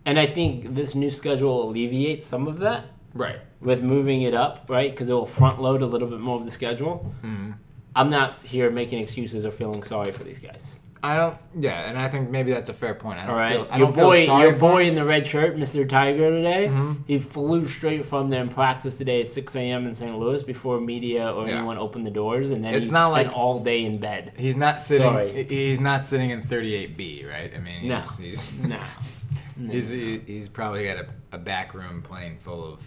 and 0.04 0.18
I 0.18 0.26
think 0.26 0.74
this 0.74 0.94
new 0.94 1.10
schedule 1.10 1.68
alleviates 1.68 2.24
some 2.24 2.46
of 2.48 2.58
that 2.60 2.86
Right. 3.14 3.40
with 3.60 3.82
moving 3.82 4.22
it 4.22 4.34
up, 4.34 4.66
right? 4.68 4.90
Because 4.90 5.10
it 5.10 5.14
will 5.14 5.26
front 5.26 5.60
load 5.60 5.82
a 5.82 5.86
little 5.86 6.08
bit 6.08 6.20
more 6.20 6.36
of 6.36 6.44
the 6.44 6.50
schedule. 6.50 7.12
Mm-hmm. 7.22 7.52
I'm 7.96 8.10
not 8.10 8.38
here 8.44 8.70
making 8.70 9.00
excuses 9.00 9.44
or 9.44 9.50
feeling 9.50 9.82
sorry 9.82 10.12
for 10.12 10.22
these 10.24 10.38
guys. 10.38 10.78
I 11.02 11.16
don't. 11.16 11.36
Yeah, 11.54 11.88
and 11.88 11.98
I 11.98 12.08
think 12.08 12.28
maybe 12.30 12.50
that's 12.50 12.68
a 12.68 12.72
fair 12.74 12.94
point. 12.94 13.18
I 13.20 13.22
don't 13.22 13.30
All 13.30 13.36
right, 13.36 13.52
feel. 13.52 13.68
I 13.70 13.76
your 13.78 13.86
don't 13.86 13.94
feel 13.94 14.04
boy, 14.04 14.40
your 14.42 14.52
boy 14.52 14.84
in 14.86 14.94
the 14.96 15.04
red 15.04 15.26
shirt, 15.26 15.56
Mr. 15.56 15.88
Tiger 15.88 16.30
today. 16.30 16.66
Mm-hmm. 16.68 17.02
He 17.06 17.18
flew 17.18 17.66
straight 17.66 18.04
from 18.04 18.30
there 18.30 18.42
in 18.42 18.48
practice 18.48 18.98
today 18.98 19.20
at 19.20 19.28
6 19.28 19.54
a.m. 19.56 19.86
in 19.86 19.94
St. 19.94 20.18
Louis 20.18 20.42
before 20.42 20.80
media 20.80 21.32
or 21.32 21.46
Yeah. 21.46 21.56
anyone 21.58 21.78
opened 21.78 22.06
the 22.06 22.10
doors, 22.10 22.50
and 22.50 22.64
then 22.64 22.74
It's 22.74 22.86
he 22.86 22.92
not 22.92 23.12
spent 23.12 23.28
like- 23.28 23.36
all 23.36 23.60
day 23.60 23.84
in 23.84 23.98
bed. 23.98 24.32
He's 24.36 24.56
not 24.56 24.80
sitting. 24.80 25.06
Sorry. 25.06 25.44
He's 25.44 25.78
not 25.80 26.04
sitting 26.04 26.30
in 26.30 26.40
38B, 26.42 27.24
right? 27.30 27.52
I 27.54 27.58
mean, 27.60 27.86
No. 27.88 27.96
he's 27.98 28.18
he's, 28.18 28.52
Nah. 28.66 28.76
he's, 29.70 29.90
he- 29.90 30.18
he's 30.26 30.48
probably 30.48 30.84
got 30.84 30.96
a, 30.98 31.06
a 31.32 31.38
back 31.38 31.74
room 31.74 32.02
plane 32.02 32.36
full 32.38 32.64
of 32.72 32.86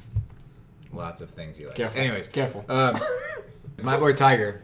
lots 0.93 1.21
of 1.21 1.29
things 1.29 1.57
he 1.57 1.65
likes. 1.65 1.77
Careful. 1.77 1.99
Anyways, 2.01 2.27
Careful. 2.27 2.65
um, 2.67 2.99
my 3.81 3.97
boy 3.97 4.11
Tiger, 4.13 4.63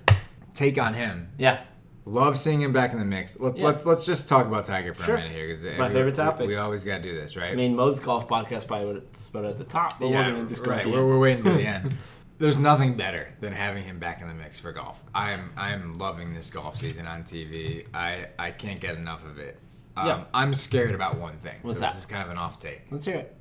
take 0.53 0.77
on 0.77 0.93
him. 0.93 1.29
Yeah. 1.37 1.61
Love 2.07 2.37
seeing 2.37 2.61
him 2.61 2.71
back 2.71 2.93
in 2.93 2.99
the 2.99 3.05
mix. 3.05 3.37
Let, 3.37 3.57
Yeah. 3.57 3.65
Let's 3.65 3.85
let's 3.85 4.05
just 4.05 4.29
talk 4.29 4.45
about 4.45 4.63
Tiger 4.63 4.93
for 4.93 5.03
Sure. 5.03 5.15
a 5.15 5.17
minute 5.19 5.33
here 5.33 5.47
because 5.47 5.65
it's 5.65 5.75
my 5.77 5.89
favorite 5.89 6.15
topic. 6.15 6.47
We, 6.47 6.55
always 6.55 6.85
got 6.85 6.97
to 6.97 7.03
do 7.03 7.13
this, 7.13 7.35
right? 7.35 7.51
I 7.51 7.55
mean, 7.55 7.75
Mo's 7.75 7.99
golf 7.99 8.27
podcast 8.29 8.65
probably 8.67 8.85
would 8.85 8.97
it 8.97 9.35
at 9.35 9.57
the 9.57 9.65
top, 9.65 9.99
but 9.99 10.09
we're 10.09 10.23
gonna 10.23 10.47
just 10.47 10.65
right. 10.65 10.85
We're, 10.85 11.05
we're 11.05 11.19
waiting 11.19 11.43
to 11.43 11.51
the 11.51 11.67
end. 11.67 11.95
There's 12.39 12.57
nothing 12.57 12.95
better 12.95 13.33
than 13.39 13.51
having 13.51 13.83
him 13.83 13.97
back 13.99 14.21
in 14.21 14.27
the 14.27 14.33
mix 14.33 14.59
for 14.59 14.71
golf. 14.71 15.03
I 15.13 15.31
am 15.31 15.51
I 15.57 15.71
am 15.73 15.95
loving 15.95 16.33
this 16.33 16.49
golf 16.49 16.77
season 16.77 17.07
on 17.07 17.23
TV. 17.23 17.85
I 17.93 18.27
I 18.39 18.51
can't 18.51 18.79
get 18.79 18.95
enough 18.95 19.25
of 19.25 19.39
it. 19.39 19.59
Um, 19.97 20.07
Yeah. 20.07 20.23
I'm 20.33 20.53
scared 20.53 20.93
about 20.95 21.17
one 21.17 21.35
thing. 21.37 21.55
What's 21.63 21.79
so 21.79 21.85
that? 21.85 21.91
This 21.91 21.99
is 21.99 22.05
kind 22.05 22.23
of 22.23 22.29
an 22.29 22.37
off 22.37 22.59
take. 22.59 22.83
Let's 22.91 23.05
hear 23.05 23.15
it. 23.17 23.35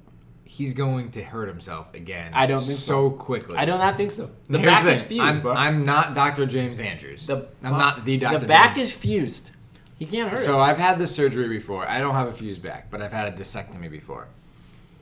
He's 0.48 0.74
going 0.74 1.10
to 1.10 1.22
hurt 1.24 1.48
himself 1.48 1.92
again. 1.92 2.30
I 2.32 2.46
don't 2.46 2.60
think 2.60 2.78
so 2.78 3.10
so. 3.10 3.10
quickly. 3.10 3.58
I 3.58 3.64
do 3.64 3.72
not 3.72 3.96
think 3.96 4.12
so. 4.12 4.30
The 4.48 4.58
Here's 4.58 4.72
back 4.72 4.84
the 4.84 4.92
is 4.92 5.02
fused, 5.02 5.22
I'm, 5.22 5.40
bro. 5.42 5.52
I'm 5.52 5.84
not 5.84 6.14
Dr. 6.14 6.46
James 6.46 6.78
Andrews. 6.78 7.26
the 7.26 7.48
I'm 7.64 7.72
not 7.72 8.04
the 8.04 8.16
Dr. 8.16 8.38
The 8.38 8.46
back 8.46 8.76
James. 8.76 8.90
is 8.90 8.94
fused. 8.96 9.50
He 9.98 10.06
can't 10.06 10.30
hurt 10.30 10.38
So 10.38 10.58
it. 10.60 10.62
I've 10.62 10.78
had 10.78 10.98
the 10.98 11.06
surgery 11.06 11.48
before. 11.48 11.86
I 11.88 11.98
don't 12.00 12.14
have 12.14 12.28
a 12.28 12.32
fused 12.32 12.62
back, 12.62 12.90
but 12.90 13.02
I've 13.02 13.12
had 13.12 13.32
a 13.32 13.36
discectomy 13.36 13.90
before. 13.90 14.28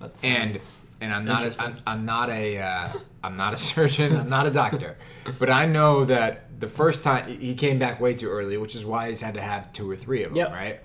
That 0.00 0.24
and 0.24 0.60
and 1.00 1.12
I'm 1.12 1.24
not 1.24 1.44
a. 1.44 1.62
I'm, 1.62 1.76
I'm 1.86 2.04
not 2.06 2.30
a 2.30 2.58
uh, 2.58 2.88
I'm 3.22 3.36
not 3.36 3.52
a 3.54 3.56
surgeon. 3.70 4.16
I'm 4.16 4.28
not 4.30 4.46
a 4.46 4.50
doctor, 4.50 4.96
but 5.38 5.50
I 5.50 5.66
know 5.66 6.04
that 6.06 6.58
the 6.60 6.68
first 6.68 7.04
time 7.04 7.28
he 7.38 7.54
came 7.54 7.78
back 7.78 8.00
way 8.00 8.14
too 8.14 8.28
early, 8.30 8.56
which 8.56 8.74
is 8.74 8.84
why 8.84 9.08
he's 9.10 9.20
had 9.20 9.34
to 9.34 9.40
have 9.42 9.72
two 9.72 9.88
or 9.90 9.96
three 9.96 10.22
of 10.24 10.30
them, 10.30 10.38
Yep. 10.38 10.50
right? 10.52 10.80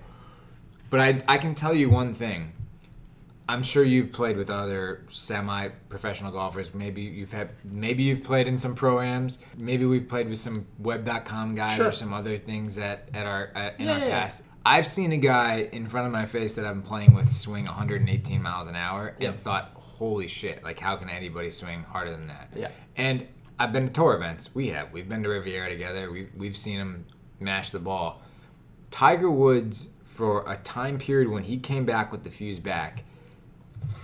But 0.90 1.00
I 1.00 1.22
I 1.28 1.38
can 1.38 1.54
tell 1.54 1.74
you 1.74 1.88
one 1.90 2.12
thing. 2.14 2.52
I'm 3.50 3.62
sure 3.64 3.82
you've 3.82 4.12
played 4.12 4.36
with 4.36 4.48
other 4.48 5.04
semi-professional 5.08 6.30
golfers. 6.32 6.72
Maybe 6.74 7.02
you've 7.02 7.32
had 7.32 7.50
maybe 7.64 8.02
you've 8.04 8.22
played 8.22 8.46
in 8.46 8.58
some 8.58 8.74
pro-ams. 8.74 9.38
Maybe 9.58 9.84
we've 9.84 10.08
played 10.08 10.28
with 10.28 10.38
some 10.38 10.66
web.com 10.78 11.54
guys 11.56 11.74
Sure. 11.76 11.88
or 11.88 11.92
some 11.92 12.12
other 12.12 12.38
things 12.38 12.78
at, 12.78 13.08
at 13.12 13.26
our 13.26 13.50
at, 13.54 13.80
in 13.80 13.86
Yeah, 13.86 13.92
our 13.92 13.98
yeah, 13.98 14.04
yeah. 14.06 14.20
past. 14.22 14.42
I've 14.64 14.86
seen 14.86 15.10
a 15.12 15.16
guy 15.16 15.68
in 15.72 15.88
front 15.88 16.06
of 16.06 16.12
my 16.12 16.26
face 16.26 16.54
that 16.54 16.64
I've 16.64 16.74
been 16.74 16.82
playing 16.82 17.14
with 17.14 17.28
swing 17.30 17.64
118 17.64 18.40
miles 18.42 18.66
an 18.68 18.76
hour 18.76 19.14
Yep. 19.18 19.30
and 19.30 19.40
thought, 19.40 19.72
"Holy 19.74 20.28
shit! 20.28 20.62
Like, 20.62 20.78
how 20.78 20.96
can 20.96 21.08
anybody 21.08 21.50
swing 21.50 21.82
harder 21.82 22.10
than 22.12 22.28
that?" 22.28 22.50
Yeah. 22.54 22.68
And 22.96 23.26
I've 23.58 23.72
been 23.72 23.86
to 23.88 23.92
tour 23.92 24.14
events. 24.14 24.54
We 24.54 24.68
have. 24.68 24.92
We've 24.92 25.08
been 25.08 25.22
to 25.24 25.28
Riviera 25.28 25.68
together. 25.70 26.10
We've 26.12 26.30
we've 26.36 26.56
seen 26.56 26.78
him 26.78 27.06
mash 27.40 27.70
the 27.70 27.78
ball. 27.80 28.22
Tiger 28.90 29.30
Woods, 29.30 29.88
for 30.04 30.44
a 30.50 30.56
time 30.58 30.98
period 30.98 31.28
when 31.30 31.42
he 31.44 31.58
came 31.58 31.84
back 31.84 32.12
with 32.12 32.22
the 32.24 32.30
fuse 32.30 32.60
back, 32.60 33.04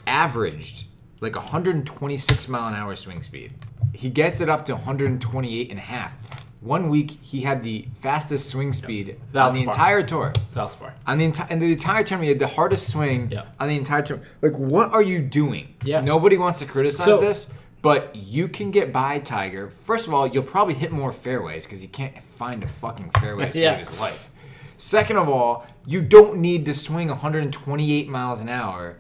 averaged 0.07 0.85
like 1.21 1.35
126 1.35 2.49
mile 2.49 2.69
an 2.69 2.75
hour 2.75 2.95
swing 2.97 3.23
speed. 3.23 3.53
He 3.93 4.11
gets 4.11 4.41
it 4.41 4.49
up 4.49 4.65
to 4.67 4.75
128 4.75 5.71
and 5.71 5.79
a 5.79 5.83
half. 5.83 6.13
One 6.61 6.89
week 6.91 7.11
he 7.23 7.43
had 7.43 7.63
the 7.63 7.87
fastest 8.01 8.49
swing 8.49 8.73
speed 8.73 9.21
on 9.35 9.55
the 9.55 9.63
entire 9.63 10.03
tour. 10.03 10.33
Valspar. 10.55 10.93
On 11.07 11.17
the 11.19 11.25
entire 11.25 11.49
in 11.51 11.59
the 11.61 11.73
entire 11.73 12.03
tournament, 12.03 12.25
he 12.25 12.29
had 12.31 12.39
the 12.39 12.47
hardest 12.55 12.89
swing 12.91 13.31
Yeah. 13.31 13.47
on 13.61 13.69
the 13.69 13.77
entire 13.77 14.03
tournament. 14.03 14.33
Like, 14.43 14.55
what 14.55 14.93
are 14.93 15.03
you 15.03 15.21
doing? 15.21 15.75
Yeah. 15.85 16.01
Nobody 16.01 16.37
wants 16.37 16.59
to 16.59 16.67
criticize 16.67 17.05
So- 17.05 17.21
this, 17.21 17.49
but 17.83 18.17
you 18.17 18.49
can 18.49 18.71
get 18.73 18.93
by 18.93 19.21
Tiger. 19.21 19.71
First 19.85 20.07
of 20.09 20.15
all, 20.15 20.27
you'll 20.27 20.43
probably 20.43 20.75
hit 20.75 20.91
more 20.93 21.13
fairways 21.13 21.65
because 21.65 21.83
you 21.83 21.89
can't 21.89 22.21
find 22.23 22.63
a 22.65 22.69
fucking 22.69 23.11
fairway 23.21 23.47
to 23.47 23.53
save 23.53 23.63
Yeah. 23.63 23.77
his 23.79 24.01
life. 24.01 24.29
Second 24.77 25.17
of 25.19 25.29
all, 25.29 25.67
you 25.87 26.03
don't 26.03 26.39
need 26.39 26.65
to 26.67 26.75
swing 26.75 27.09
128 27.09 28.09
miles 28.09 28.41
an 28.41 28.49
hour 28.49 28.97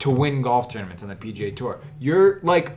to 0.00 0.10
win 0.10 0.42
golf 0.42 0.70
tournaments 0.72 1.02
on 1.02 1.08
the 1.08 1.14
PGA 1.16 1.54
Tour. 1.54 1.80
You're 1.98 2.40
like, 2.42 2.72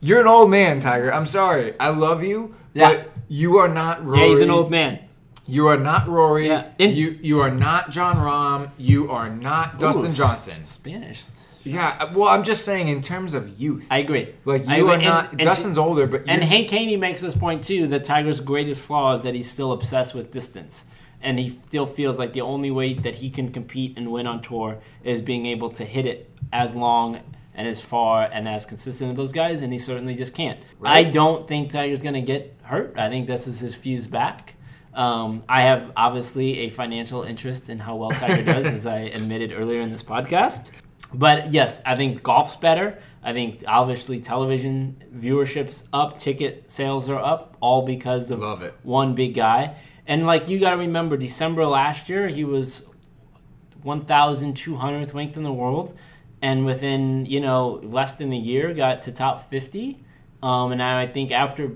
you're 0.00 0.20
an 0.20 0.26
old 0.26 0.50
man, 0.50 0.80
Tiger. 0.80 1.12
I'm 1.12 1.26
sorry. 1.26 1.74
I 1.78 1.88
love 1.90 2.22
you, 2.22 2.54
Yeah. 2.74 2.90
but 2.94 3.10
you 3.28 3.58
are 3.58 3.68
not 3.68 4.04
Rory. 4.04 4.20
Yeah, 4.20 4.26
he's 4.26 4.40
an 4.40 4.50
old 4.50 4.70
man. 4.70 4.98
You 5.46 5.66
are 5.68 5.76
not 5.76 6.06
Rory. 6.08 6.46
Yeah. 6.48 6.66
In- 6.78 6.94
you 6.94 7.18
you 7.20 7.40
are 7.40 7.50
not 7.50 7.90
Jon 7.90 8.16
Rahm. 8.16 8.70
You 8.78 9.10
are 9.10 9.28
not 9.28 9.80
Dustin 9.80 10.12
Johnson. 10.12 10.60
Spanish. 10.60 11.24
Yeah. 11.64 11.96
Uh, 12.00 12.12
well, 12.14 12.28
I'm 12.28 12.44
just 12.44 12.64
saying 12.64 12.88
in 12.88 13.00
terms 13.02 13.34
of 13.34 13.58
youth. 13.60 13.88
I 13.90 13.98
agree. 13.98 14.28
like 14.44 14.66
you 14.66 14.88
agree. 14.90 15.06
are 15.06 15.10
not. 15.10 15.32
and 15.32 15.40
Dustin's 15.40 15.76
older, 15.76 16.06
but 16.06 16.22
And 16.28 16.42
Hank 16.44 16.70
Haney 16.70 16.96
makes 16.96 17.20
this 17.20 17.34
point 17.34 17.64
too 17.64 17.86
that 17.88 18.04
Tiger's 18.04 18.40
greatest 18.40 18.80
flaw 18.80 19.12
is 19.14 19.24
that 19.24 19.34
he's 19.34 19.50
still 19.50 19.72
obsessed 19.72 20.14
with 20.14 20.30
distance. 20.30 20.84
And 21.22 21.38
he 21.38 21.50
still 21.50 21.86
feels 21.86 22.18
like 22.18 22.32
the 22.32 22.40
only 22.40 22.70
way 22.70 22.94
that 22.94 23.16
he 23.16 23.30
can 23.30 23.52
compete 23.52 23.98
and 23.98 24.10
win 24.10 24.26
on 24.26 24.40
tour 24.40 24.78
is 25.04 25.20
being 25.22 25.46
able 25.46 25.70
to 25.70 25.84
hit 25.84 26.06
it 26.06 26.30
as 26.52 26.74
long 26.74 27.20
and 27.54 27.68
as 27.68 27.80
far 27.80 28.28
and 28.32 28.48
as 28.48 28.64
consistent 28.64 29.10
as 29.10 29.16
those 29.16 29.32
guys, 29.32 29.60
and 29.60 29.72
he 29.72 29.78
certainly 29.78 30.14
just 30.14 30.34
can't. 30.34 30.58
Right. 30.78 31.06
I 31.06 31.10
don't 31.10 31.46
think 31.46 31.70
Tiger's 31.72 32.00
going 32.00 32.14
to 32.14 32.22
get 32.22 32.56
hurt. 32.62 32.94
I 32.96 33.08
think 33.10 33.26
this 33.26 33.46
is 33.46 33.60
his 33.60 33.74
fuse 33.74 34.06
back. 34.06 34.54
Um, 34.94 35.44
I 35.48 35.62
have 35.62 35.92
obviously 35.96 36.60
a 36.60 36.70
financial 36.70 37.22
interest 37.22 37.68
in 37.68 37.78
how 37.78 37.96
well 37.96 38.10
Tiger 38.12 38.42
does, 38.42 38.66
as 38.66 38.86
I 38.86 38.98
admitted 39.14 39.52
earlier 39.52 39.80
in 39.80 39.90
this 39.90 40.02
podcast. 40.02 40.70
But 41.12 41.52
yes, 41.52 41.82
I 41.84 41.96
think 41.96 42.22
golf's 42.22 42.56
better. 42.56 42.98
I 43.22 43.32
think 43.32 43.62
obviously 43.66 44.20
television 44.20 45.02
viewership's 45.14 45.84
up, 45.92 46.16
ticket 46.16 46.70
sales 46.70 47.10
are 47.10 47.18
up, 47.18 47.56
all 47.60 47.82
because 47.82 48.30
of 48.30 48.40
Love 48.40 48.62
it. 48.62 48.74
one 48.82 49.14
big 49.14 49.34
guy. 49.34 49.76
And 50.06 50.26
like 50.26 50.48
you 50.48 50.58
got 50.58 50.70
to 50.70 50.76
remember, 50.76 51.16
December 51.16 51.64
last 51.66 52.08
year 52.08 52.28
he 52.28 52.44
was 52.44 52.84
1,200th 53.84 55.14
ranked 55.14 55.36
in 55.36 55.42
the 55.42 55.52
world, 55.52 55.94
and 56.42 56.64
within 56.64 57.26
you 57.26 57.40
know 57.40 57.80
less 57.82 58.14
than 58.14 58.32
a 58.32 58.36
year 58.36 58.72
got 58.74 59.02
to 59.02 59.12
top 59.12 59.48
50. 59.48 60.02
Um, 60.42 60.72
and 60.72 60.78
now 60.78 60.98
I 60.98 61.06
think 61.06 61.30
after 61.32 61.72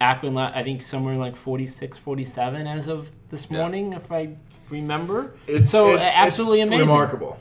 Akron, 0.00 0.36
I 0.36 0.62
think 0.62 0.82
somewhere 0.82 1.16
like 1.16 1.34
46, 1.36 1.96
47 1.96 2.66
as 2.66 2.88
of 2.88 3.10
this 3.30 3.50
Yeah. 3.50 3.58
morning, 3.58 3.92
if 3.94 4.12
I 4.12 4.36
remember. 4.68 5.34
It's 5.46 5.70
so 5.70 5.92
it- 5.94 6.00
absolutely 6.00 6.60
it's 6.60 6.68
amazing. 6.68 6.88
remarkable. 6.88 7.38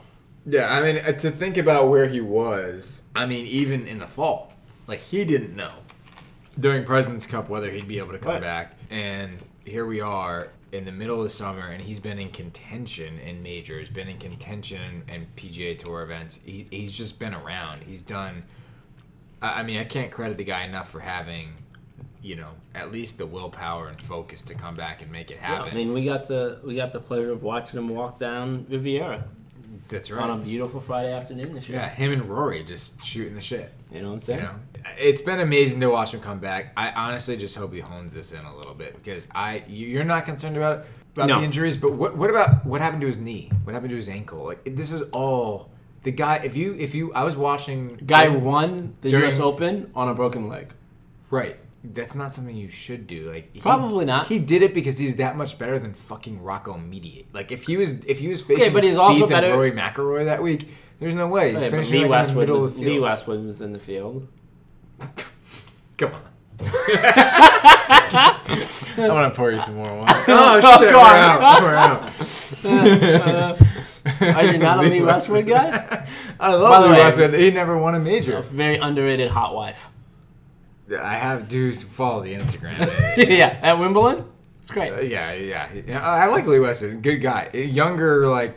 Yeah, 0.47 0.71
I 0.73 0.81
mean, 0.81 0.97
uh, 1.05 1.11
to 1.11 1.31
think 1.31 1.57
about 1.57 1.89
where 1.89 2.07
he 2.07 2.21
was. 2.21 3.01
I 3.15 3.25
mean, 3.25 3.45
even 3.47 3.85
in 3.87 3.99
the 3.99 4.07
fall, 4.07 4.53
like 4.87 4.99
he 4.99 5.25
didn't 5.25 5.55
know 5.55 5.71
during 6.59 6.85
Presidents 6.85 7.25
Cup 7.25 7.49
whether 7.49 7.69
he'd 7.71 7.87
be 7.87 7.97
able 7.97 8.11
to 8.13 8.19
come 8.19 8.33
Right. 8.33 8.41
back, 8.41 8.73
and 8.89 9.31
here 9.65 9.85
we 9.85 10.01
are 10.01 10.49
in 10.71 10.85
the 10.85 10.91
middle 10.91 11.17
of 11.17 11.23
the 11.23 11.29
summer, 11.29 11.67
and 11.67 11.81
he's 11.81 11.99
been 11.99 12.19
in 12.19 12.29
contention 12.29 13.19
in 13.19 13.41
majors, 13.41 13.89
been 13.89 14.07
in 14.07 14.17
contention 14.17 15.03
in 15.07 15.25
PGA 15.35 15.77
Tour 15.77 16.03
events. 16.03 16.39
He, 16.45 16.67
he's 16.69 16.93
just 16.93 17.19
been 17.19 17.33
around. 17.33 17.83
He's 17.83 18.03
done. 18.03 18.43
I 19.41 19.63
mean, 19.63 19.77
I 19.77 19.83
can't 19.83 20.11
credit 20.11 20.37
the 20.37 20.43
guy 20.43 20.63
enough 20.65 20.89
for 20.89 20.99
having, 20.99 21.49
you 22.21 22.35
know, 22.35 22.49
at 22.73 22.91
least 22.91 23.17
the 23.17 23.25
willpower 23.25 23.89
and 23.89 24.01
focus 24.01 24.41
to 24.43 24.55
come 24.55 24.75
back 24.75 25.01
and 25.01 25.11
make 25.11 25.29
it 25.29 25.35
Yeah, 25.41 25.47
happen. 25.47 25.71
I 25.71 25.75
mean, 25.75 25.93
we 25.93 26.05
got 26.05 26.27
the 26.27 26.59
we 26.63 26.75
got 26.75 26.93
the 26.93 26.99
pleasure 26.99 27.31
of 27.31 27.43
watching 27.43 27.77
him 27.79 27.89
walk 27.89 28.17
down 28.17 28.65
Riviera 28.69 29.23
That's 29.87 30.09
right. 30.09 30.23
on 30.23 30.39
a 30.39 30.43
beautiful 30.43 30.79
Friday 30.79 31.13
afternoon 31.13 31.53
this 31.53 31.69
year. 31.69 31.79
Yeah, 31.79 31.89
him 31.89 32.11
and 32.11 32.23
Rory 32.23 32.63
just 32.63 33.03
shooting 33.03 33.35
the 33.35 33.41
shit. 33.41 33.71
You 33.91 34.01
know 34.01 34.07
what 34.07 34.13
I'm 34.13 34.19
saying? 34.19 34.39
You 34.39 34.45
know, 34.47 34.55
it's 34.97 35.21
been 35.21 35.39
amazing 35.39 35.79
to 35.81 35.87
watch 35.87 36.13
him 36.13 36.19
come 36.21 36.39
back. 36.39 36.73
I 36.77 36.91
honestly 36.91 37.37
just 37.37 37.55
hope 37.55 37.73
he 37.73 37.79
hones 37.79 38.13
this 38.13 38.31
in 38.33 38.43
a 38.45 38.55
little 38.55 38.73
bit 38.73 38.95
because 38.95 39.27
I 39.33 39.63
you- 39.67 39.87
you're 39.87 40.03
not 40.03 40.25
concerned 40.25 40.57
about 40.57 40.79
it 40.79 40.85
about 41.15 41.27
No. 41.29 41.39
the 41.39 41.45
injuries, 41.45 41.77
but 41.77 41.93
what 41.93 42.15
what 42.17 42.29
about 42.29 42.65
what 42.65 42.81
happened 42.81 43.01
to 43.01 43.07
his 43.07 43.17
knee? 43.17 43.49
What 43.63 43.73
happened 43.73 43.89
to 43.91 43.95
his 43.95 44.09
ankle? 44.09 44.43
Like 44.45 44.63
this 44.75 44.91
is 44.91 45.01
all 45.11 45.69
the 46.03 46.11
guy. 46.11 46.41
If 46.43 46.55
you 46.55 46.75
if 46.77 46.93
you 46.93 47.13
I 47.13 47.23
was 47.23 47.35
watching 47.37 47.99
Guy 48.05 48.25
during- 48.27 48.43
won 48.43 48.95
the 49.01 49.09
during- 49.09 49.25
U.S. 49.25 49.39
Open 49.39 49.89
on 49.95 50.07
a 50.09 50.13
broken 50.13 50.47
leg. 50.49 50.73
right. 51.29 51.57
That's 51.93 52.15
not 52.15 52.33
something 52.33 52.55
you 52.55 52.67
should 52.67 53.05
do. 53.05 53.31
Like 53.31 53.53
he- 53.53 53.59
Probably 53.59 54.05
not. 54.05 54.25
He 54.27 54.39
did 54.39 54.63
it 54.63 54.73
because 54.73 54.97
he's 54.97 55.17
that 55.17 55.37
much 55.37 55.59
better 55.59 55.77
than 55.77 55.93
fucking 55.93 56.41
Rocco 56.41 56.75
Mediate. 56.79 57.27
Like 57.31 57.51
if 57.51 57.61
he 57.67 57.77
was 57.77 57.91
if 58.07 58.17
he 58.19 58.27
was 58.27 58.41
facing 58.41 58.63
Okay, 58.63 58.73
but 58.73 58.83
he's 58.83 58.95
also 58.97 59.27
better- 59.27 59.51
Rory 59.53 59.71
McIlroy 59.71 60.25
that 60.25 60.41
week, 60.41 60.67
there's 60.99 61.13
no 61.13 61.27
way 61.27 61.49
he's 61.53 61.57
Okay, 61.61 61.69
finishing 61.69 61.93
Lee 61.93 61.99
like 61.99 62.05
in 62.05 62.09
the 62.09 62.17
Westwood 62.17 62.49
was 62.49 62.63
of 62.65 62.75
the 62.77 62.85
Lee. 62.85 62.99
Westwood 62.99 63.45
was 63.45 63.61
in 63.61 63.71
the 63.73 63.79
field. 63.79 64.27
Come 65.97 66.13
on. 66.13 66.21
I 68.97 69.09
want 69.09 69.33
to 69.33 69.37
pour 69.37 69.51
you 69.51 69.59
some 69.59 69.75
more 69.75 69.93
wine. 69.97 70.07
Oh, 70.27 70.59
Oh, 70.63 70.79
shit, 70.79 70.91
God. 70.91 71.61
we're 71.63 71.75
out. 71.75 72.11
We're 72.63 72.75
out. 74.25 74.35
Are 74.35 74.43
you 74.51 74.57
not 74.57 74.79
a 74.79 74.81
Lee 74.87 75.01
Westwood 75.05 75.47
guy? 75.47 76.07
I 76.39 76.53
love 76.53 76.83
the 76.83 76.89
Lee 76.89 76.95
way- 76.97 77.03
Westwood. 77.03 77.33
He 77.33 77.51
never 77.51 77.77
won 77.77 77.95
a 77.95 77.99
major. 77.99 78.37
A 78.37 78.43
very 78.43 78.77
underrated 78.77 79.29
hot 79.29 79.53
wife. 79.55 79.89
I 80.91 81.15
have 81.15 81.49
dudes 81.49 81.81
follow 81.83 82.21
the 82.23 82.33
Instagram. 82.35 82.77
yeah, 83.17 83.57
at 83.61 83.79
Wimbledon, 83.79 84.25
it's 84.59 84.69
great. 84.69 84.91
Uh, 84.93 84.99
yeah, 85.01 85.33
yeah, 85.33 85.67
yeah. 85.85 85.99
I 86.07 86.27
like 86.27 86.45
Lee 86.45 86.59
Westwood. 86.59 87.01
Good 87.01 87.17
guy. 87.17 87.49
Younger, 87.53 88.27
like 88.27 88.55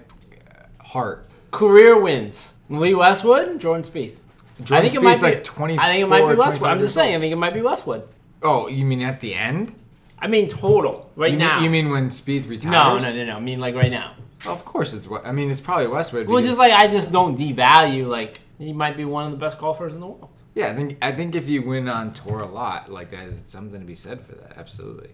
heart. 0.83 1.27
Career 1.51 1.99
wins: 1.99 2.55
Lee 2.69 2.95
Westwood, 2.95 3.59
Jordan 3.59 3.83
Spieth. 3.83 4.17
I 4.61 4.63
Jordan 4.65 4.91
think 4.91 4.95
it 4.95 5.03
might 5.05 5.17
Spieth's 5.17 5.21
be. 5.23 5.27
like 5.29 5.45
24, 5.45 5.85
I 5.85 5.89
think 5.93 6.03
it 6.03 6.07
might 6.09 6.29
be 6.29 6.35
Westwood. 6.35 6.71
I'm 6.71 6.81
just 6.81 6.95
saying. 6.95 7.15
I 7.17 7.21
think 7.21 7.33
it 7.33 7.37
might 7.37 7.55
be 7.55 7.63
Westwood. 7.63 8.09
Oh, 8.43 8.69
you 8.69 8.85
mean 8.85 9.03
at 9.03 9.21
the 9.21 9.35
end? 9.35 9.75
I 10.19 10.27
mean 10.27 10.49
total 10.49 11.11
right 11.17 11.31
You 11.33 11.39
now. 11.39 11.57
mean, 11.57 11.65
you 11.65 11.71
mean 11.71 11.91
when 11.91 12.09
Spieth 12.11 12.49
retires? 12.49 12.73
no, 12.73 12.99
no, 12.99 13.15
no, 13.15 13.25
no. 13.25 13.37
I 13.37 13.41
mean 13.41 13.61
like 13.61 13.75
right 13.75 13.91
now. 13.91 14.15
Well, 14.45 14.55
of 14.55 14.65
course 14.65 14.95
it's. 14.95 15.09
I 15.25 15.33
mean, 15.33 15.51
it's 15.51 15.61
probably 15.61 15.89
Westwood. 15.89 16.29
Well, 16.29 16.43
just 16.43 16.59
like 16.59 16.73
I 16.73 16.87
just 16.89 17.11
don't 17.11 17.37
devalue 17.37 18.07
like 18.07 18.41
he 18.59 18.73
might 18.73 18.97
be 18.97 19.05
one 19.05 19.27
of 19.27 19.31
the 19.33 19.37
best 19.39 19.59
golfers 19.59 19.95
in 19.95 20.01
the 20.01 20.07
world. 20.07 20.31
Yeah, 20.55 20.69
I 20.71 20.75
think 20.75 20.99
I 21.03 21.13
think 21.13 21.35
if 21.35 21.49
you 21.49 21.63
win 21.63 21.89
on 21.89 22.13
tour 22.13 22.41
a 22.41 22.47
lot, 22.47 22.91
like 22.91 23.11
that, 23.11 23.27
is 23.27 23.41
something 23.47 23.81
to 23.81 23.87
be 23.87 23.95
said 23.97 24.21
for 24.25 24.35
that. 24.37 24.57
Absolutely. 24.57 25.11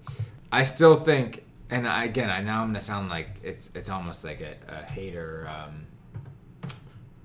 I 0.53 0.62
still 0.62 0.95
think 0.97 1.42
and 1.70 1.88
I, 1.88 2.05
again, 2.05 2.28
I 2.30 2.40
now 2.42 2.61
I'm 2.62 2.68
gonna 2.68 2.80
sound 2.80 3.09
like 3.09 3.28
it's 3.42 3.70
it's 3.74 3.88
almost 3.88 4.24
like 4.24 4.40
a, 4.40 4.55
a 4.68 4.90
hater. 4.90 5.49
Um, 5.49 5.86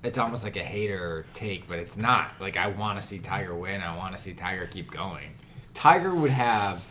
it's 0.03 0.17
almost 0.17 0.43
like 0.43 0.55
a 0.55 0.63
hater 0.63 1.25
take, 1.33 1.67
but 1.67 1.79
it's 1.79 1.97
not. 1.97 2.39
Like 2.39 2.57
I 2.57 2.67
want 2.67 3.01
to 3.01 3.05
see 3.05 3.19
Tiger 3.19 3.55
win. 3.55 3.81
I 3.81 3.97
want 3.97 4.15
to 4.15 4.21
see 4.21 4.33
Tiger 4.33 4.67
keep 4.67 4.91
going. 4.91 5.31
Tiger 5.73 6.15
would 6.15 6.31
have 6.31 6.83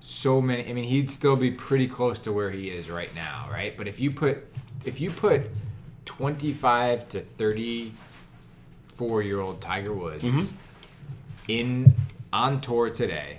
so 0.00 0.40
many. 0.40 0.68
I 0.68 0.72
mean, 0.72 0.84
he'd 0.84 1.10
still 1.10 1.36
be 1.36 1.50
pretty 1.50 1.86
close 1.86 2.20
to 2.20 2.32
where 2.32 2.50
he 2.50 2.70
is 2.70 2.90
right 2.90 3.14
now, 3.14 3.48
right? 3.50 3.76
But 3.76 3.88
if 3.88 4.00
you 4.00 4.10
put 4.10 4.44
if 4.84 5.00
you 5.00 5.10
put 5.10 5.48
25 6.06 7.08
to 7.10 7.20
34 7.20 9.22
year 9.22 9.40
old 9.40 9.60
Tiger 9.60 9.92
Woods 9.92 10.24
mm-hmm. 10.24 10.46
in 11.48 11.94
on 12.32 12.60
tour 12.60 12.90
today, 12.90 13.38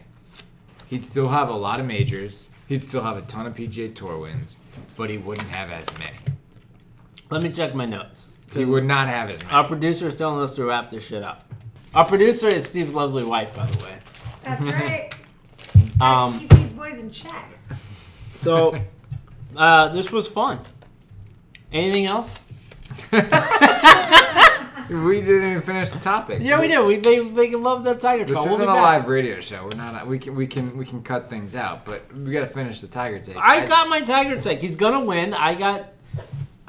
he'd 0.87 1.05
still 1.05 1.29
have 1.29 1.49
a 1.49 1.57
lot 1.57 1.79
of 1.79 1.85
majors. 1.85 2.49
He'd 2.67 2.83
still 2.83 3.01
have 3.01 3.17
a 3.17 3.21
ton 3.23 3.47
of 3.47 3.55
PGA 3.55 3.93
Tour 3.93 4.19
wins, 4.19 4.55
but 4.95 5.09
he 5.09 5.17
wouldn't 5.17 5.49
have 5.49 5.71
as 5.71 5.85
many. 5.99 6.15
Let 7.29 7.43
me 7.43 7.49
check 7.49 7.75
my 7.75 7.85
notes. 7.85 8.29
He 8.53 8.65
would 8.65 8.83
not 8.85 9.07
have 9.07 9.29
as 9.29 9.39
many. 9.39 9.51
Our 9.51 9.63
producer 9.65 10.07
is 10.07 10.15
telling 10.15 10.41
us 10.41 10.55
to 10.55 10.65
wrap 10.65 10.89
this 10.89 11.07
shit 11.07 11.23
up. 11.23 11.45
Our 11.93 12.05
producer 12.05 12.47
is 12.47 12.65
Steve's 12.67 12.93
lovely 12.93 13.23
wife, 13.23 13.55
by 13.55 13.65
the 13.65 13.83
way. 13.83 13.97
That's 14.43 14.61
right. 14.61 15.13
Um, 16.01 16.39
Keep 16.39 16.49
these 16.49 16.71
boys 16.71 16.99
in 16.99 17.11
check. 17.11 17.49
so, 18.33 18.77
uh, 19.55 19.89
this 19.89 20.11
was 20.11 20.27
fun. 20.27 20.59
Anything 21.71 22.05
else? 22.07 22.39
We 24.91 25.21
didn't 25.21 25.51
even 25.51 25.61
finish 25.61 25.89
the 25.91 25.99
topic. 25.99 26.39
Yeah, 26.41 26.59
we 26.59 26.67
did. 26.67 26.85
We 26.85 26.97
they 26.97 27.19
they 27.29 27.55
love 27.55 27.85
their 27.85 27.95
Tiger 27.95 28.25
This 28.25 28.33
Trail. 28.33 28.43
We'll 28.43 28.53
isn't 28.55 28.65
be 28.65 28.71
a 28.71 28.75
back. 28.75 28.99
live 28.99 29.07
radio 29.07 29.39
show. 29.39 29.63
We're 29.71 29.77
not. 29.77 30.05
We 30.05 30.19
can. 30.19 30.35
We 30.35 30.47
can. 30.47 30.75
We 30.75 30.85
can 30.85 31.01
cut 31.01 31.29
things 31.29 31.55
out. 31.55 31.85
But 31.85 32.13
we 32.13 32.33
got 32.33 32.41
to 32.41 32.47
finish 32.47 32.81
the 32.81 32.87
Tiger 32.87 33.19
take. 33.19 33.37
I 33.37 33.65
got 33.65 33.87
my 33.87 34.01
Tiger 34.01 34.41
take. 34.41 34.61
He's 34.61 34.75
gonna 34.75 34.99
win. 34.99 35.33
I 35.33 35.55
got 35.55 35.93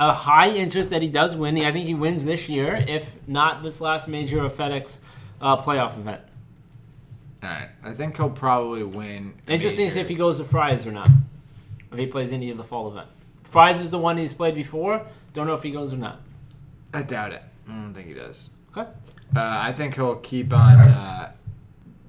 a 0.09 0.13
high 0.13 0.51
interest 0.51 0.91
that 0.91 1.03
he 1.03 1.09
does 1.09 1.37
win. 1.37 1.59
I 1.59 1.73
think 1.73 1.87
he 1.87 1.95
wins 1.95 2.25
this 2.25 2.49
year, 2.49 2.85
if 2.89 3.17
not 3.29 3.63
this 3.63 3.81
last 3.81 4.09
major 4.09 4.45
of 4.45 4.53
FedEx 4.55 4.99
uh, 5.41 5.57
playoff 5.57 5.97
event. 5.97 6.23
All 7.43 7.49
right. 7.49 7.69
I 7.85 7.93
think 7.93 8.17
he'll 8.17 8.31
probably 8.31 8.83
win. 8.83 9.35
Interesting 9.47 9.87
to 9.87 9.91
see 9.93 10.01
if 10.01 10.09
he 10.09 10.15
goes 10.15 10.39
to 10.39 10.45
Fry's 10.45 10.87
or 10.87 10.93
not. 10.93 11.09
If 11.91 11.99
he 11.99 12.07
plays 12.07 12.33
any 12.33 12.51
of 12.51 12.57
the 12.57 12.65
fall 12.65 12.89
event. 12.89 13.09
Fry's 13.45 13.81
is 13.81 13.91
the 13.91 13.99
one 13.99 14.17
he's 14.17 14.33
played 14.33 14.55
before. 14.55 15.05
Don't 15.33 15.47
know 15.47 15.55
if 15.55 15.63
he 15.63 15.71
goes 15.71 15.93
or 15.93 15.99
not. 15.99 16.21
I 16.95 17.03
doubt 17.03 17.33
it. 17.33 17.43
I 17.69 17.73
don't 17.73 17.95
think 17.95 18.09
he 18.09 18.15
does. 18.15 18.51
Okay. 18.71 18.89
Uh, 19.35 19.41
I 19.41 19.73
think 19.73 19.95
he'll 19.95 20.17
keep 20.17 20.53
on 20.53 20.79
uh, 20.79 21.33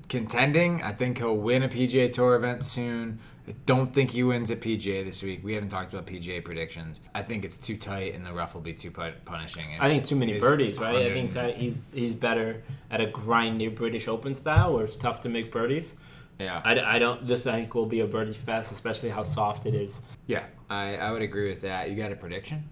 contending. 0.09 0.81
I 0.81 0.93
think 0.93 1.17
he'll 1.17 1.37
win 1.37 1.63
a 1.63 1.69
PGA 1.69 2.11
Tour 2.11 2.35
event 2.35 2.65
soon. 2.65 3.19
I 3.47 3.51
don't 3.65 3.93
think 3.93 4.11
he 4.11 4.23
wins 4.23 4.51
at 4.51 4.61
PGA 4.61 5.03
this 5.03 5.21
week. 5.21 5.43
We 5.43 5.53
haven't 5.53 5.69
talked 5.69 5.91
about 5.93 6.05
PGA 6.05 6.43
predictions. 6.43 7.01
I 7.13 7.23
think 7.23 7.43
it's 7.43 7.57
too 7.57 7.75
tight, 7.75 8.15
and 8.15 8.25
the 8.25 8.31
rough 8.31 8.53
will 8.53 8.61
be 8.61 8.73
too 8.73 8.89
pu- 8.89 9.11
punishing. 9.25 9.65
I 9.79 9.89
think 9.89 10.05
too 10.05 10.15
many 10.15 10.39
birdies, 10.39 10.79
right? 10.79 10.95
I 11.11 11.13
think 11.13 11.35
he's 11.57 11.77
he's 11.93 12.15
better 12.15 12.63
at 12.89 13.01
a 13.01 13.07
grindy 13.07 13.73
British 13.73 14.07
Open 14.07 14.33
style 14.33 14.73
where 14.73 14.85
it's 14.85 14.95
tough 14.95 15.19
to 15.21 15.29
make 15.29 15.51
birdies. 15.51 15.93
yeah, 16.39 16.61
I, 16.63 16.79
I 16.95 16.99
don't. 16.99 17.27
This 17.27 17.45
I 17.45 17.53
think 17.53 17.75
will 17.75 17.85
be 17.85 17.99
a 17.99 18.07
birdie 18.07 18.33
fest, 18.33 18.71
especially 18.71 19.09
how 19.09 19.23
soft 19.23 19.65
it 19.65 19.75
is. 19.75 20.01
yeah. 20.27 20.45
I, 20.69 20.95
I 20.95 21.11
would 21.11 21.21
agree 21.21 21.49
with 21.49 21.61
that. 21.61 21.91
You 21.91 21.95
got 21.95 22.11
a 22.11 22.15
prediction? 22.15 22.63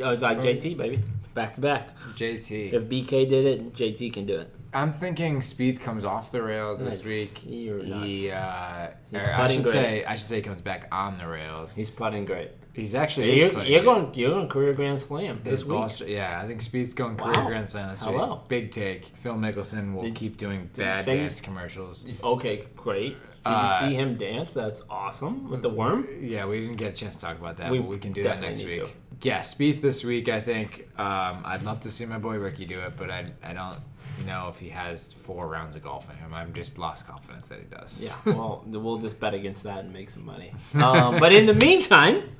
Oh, 0.00 0.10
it's 0.10 0.22
like 0.22 0.38
JT, 0.38 0.76
baby, 0.76 1.00
back 1.34 1.54
to 1.54 1.60
back. 1.60 1.96
JT. 2.16 2.72
If 2.72 2.82
BK 2.84 3.28
did 3.28 3.44
it, 3.44 3.72
JT 3.74 4.12
can 4.12 4.26
do 4.26 4.36
it. 4.38 4.54
I'm 4.72 4.92
thinking 4.92 5.40
Spieth 5.40 5.80
comes 5.80 6.04
off 6.04 6.30
the 6.30 6.42
rails 6.42 6.78
this 6.78 7.00
That's- 7.00 7.04
week. 7.04 7.42
you're 7.44 7.82
He, 7.82 8.28
nuts. 8.28 8.34
uh, 8.36 8.94
He's 9.10 9.26
or 9.26 9.30
I 9.32 9.48
should 9.48 9.62
great. 9.64 9.72
say, 9.72 10.04
I 10.04 10.14
should 10.14 10.28
say, 10.28 10.36
he 10.36 10.42
comes 10.42 10.60
back 10.60 10.86
on 10.92 11.18
the 11.18 11.26
rails. 11.26 11.72
He's 11.74 11.90
putting 11.90 12.24
great. 12.24 12.50
He's 12.72 12.94
actually 12.94 13.36
You're, 13.40 13.50
putting 13.50 13.72
you're 13.72 13.82
it. 13.82 13.84
going. 13.84 14.14
You're 14.14 14.30
going 14.30 14.48
career 14.48 14.72
grand 14.72 15.00
slam 15.00 15.40
this 15.42 15.64
week. 15.64 15.76
ball 15.76 15.90
yeah, 16.06 16.40
I 16.40 16.46
think 16.46 16.62
Spieth's 16.62 16.92
going 16.94 17.16
career 17.16 17.44
grand 17.46 17.68
slam 17.68 17.90
this 17.90 18.00
Hello. 18.04 18.34
week. 18.34 18.48
Big 18.48 18.70
take. 18.70 19.06
Phil 19.16 19.34
Mickelson 19.34 19.92
will 19.92 20.04
Did- 20.04 20.14
keep 20.14 20.36
doing 20.36 20.70
bad 20.76 21.02
say 21.04 21.16
dance 21.16 21.32
he's- 21.32 21.40
commercials. 21.40 22.04
Okay, 22.22 22.62
great. 22.76 23.14
Did 23.20 23.20
Uh, 23.44 23.80
you 23.82 23.88
see 23.88 23.94
him 23.96 24.16
dance? 24.16 24.52
That's 24.52 24.82
awesome 24.88 25.50
with 25.50 25.62
the 25.62 25.68
worm. 25.68 26.06
Yeah, 26.22 26.46
we 26.46 26.60
didn't 26.60 26.76
get 26.76 26.92
a 26.92 26.96
chance 26.96 27.16
to 27.16 27.22
talk 27.22 27.40
about 27.40 27.56
that, 27.56 27.72
We 27.72 27.80
but 27.80 27.88
we 27.88 27.98
can 27.98 28.12
do 28.12 28.22
that 28.22 28.40
next 28.40 28.62
week. 28.62 28.76
need 28.82 28.92
Yeah, 29.22 29.40
Spieth 29.40 29.80
this 29.80 30.04
week. 30.04 30.28
I 30.28 30.40
think 30.40 30.86
um, 30.98 31.42
I'd 31.44 31.62
love 31.62 31.80
to 31.80 31.90
see 31.90 32.06
my 32.06 32.18
boy 32.18 32.38
Rickie 32.38 32.64
do 32.64 32.80
it, 32.80 32.94
but 32.96 33.10
I 33.10 33.26
I 33.42 33.52
don't 33.52 33.80
know 34.26 34.48
if 34.48 34.58
he 34.58 34.68
has 34.70 35.12
four 35.12 35.46
rounds 35.48 35.76
of 35.76 35.82
golf 35.82 36.10
in 36.10 36.16
him. 36.16 36.34
I'm 36.34 36.52
just 36.52 36.78
lost 36.78 37.06
confidence 37.06 37.48
that 37.48 37.58
he 37.58 37.66
does. 37.66 38.00
Yeah, 38.00 38.14
well, 38.26 38.64
we'll 38.66 38.98
just 38.98 39.20
bet 39.20 39.34
against 39.34 39.64
that 39.64 39.80
and 39.80 39.92
make 39.92 40.10
some 40.10 40.24
money. 40.24 40.52
Um, 40.74 41.18
but 41.18 41.32
in 41.32 41.46
the 41.46 41.54
meantime, 41.54 42.30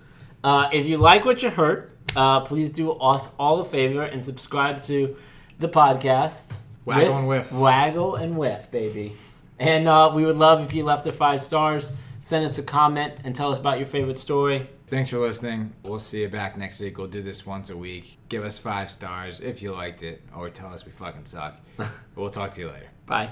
uh, 0.43 0.69
if 0.73 0.87
you 0.87 0.97
like 0.97 1.25
what 1.25 1.43
you 1.43 1.51
heard, 1.51 1.93
uh, 2.17 2.41
please 2.41 2.71
do 2.71 2.93
us 2.93 3.31
all 3.39 3.61
a 3.61 3.65
favor 3.65 4.03
and 4.03 4.25
subscribe 4.25 4.83
to 4.83 5.17
the 5.59 5.69
podcast. 5.69 6.59
Waggle 6.85 7.19
and 7.19 7.29
Whiff. 7.29 7.53
Waggle 7.53 8.17
and 8.17 8.37
Whiff, 8.37 8.71
baby. 8.71 9.13
And 9.59 9.87
uh, 9.87 10.11
we 10.15 10.25
would 10.25 10.37
love 10.37 10.65
if 10.65 10.73
you 10.73 10.83
left 10.83 11.07
a 11.07 11.13
five 11.13 11.43
stars. 11.43 11.93
Send 12.23 12.45
us 12.45 12.59
a 12.59 12.63
comment 12.63 13.15
and 13.25 13.35
tell 13.35 13.53
us 13.53 13.59
about 13.59 13.79
your 13.79 13.87
favorite 13.87 14.19
story. 14.19 14.69
Thanks 14.91 15.09
for 15.09 15.21
listening. 15.21 15.73
We'll 15.85 16.01
see 16.01 16.23
you 16.23 16.29
back 16.29 16.57
next 16.59 16.81
week. 16.81 16.99
We'll 16.99 17.07
do 17.07 17.23
this 17.23 17.47
once 17.47 17.71
a 17.71 17.77
week. 17.77 18.19
Give 18.29 18.45
us 18.45 18.59
five 18.59 18.91
stars 18.91 19.41
if 19.41 19.63
you 19.63 19.73
liked 19.73 20.03
it, 20.03 20.21
or 20.37 20.51
tell 20.51 20.73
us 20.73 20.85
we 20.85 20.91
fucking 20.91 21.27
suck. 21.27 21.61
we'll 22.17 22.29
talk 22.29 22.53
to 22.55 22.61
you 22.61 22.69
later. 22.69 22.89
Bye. 23.07 23.31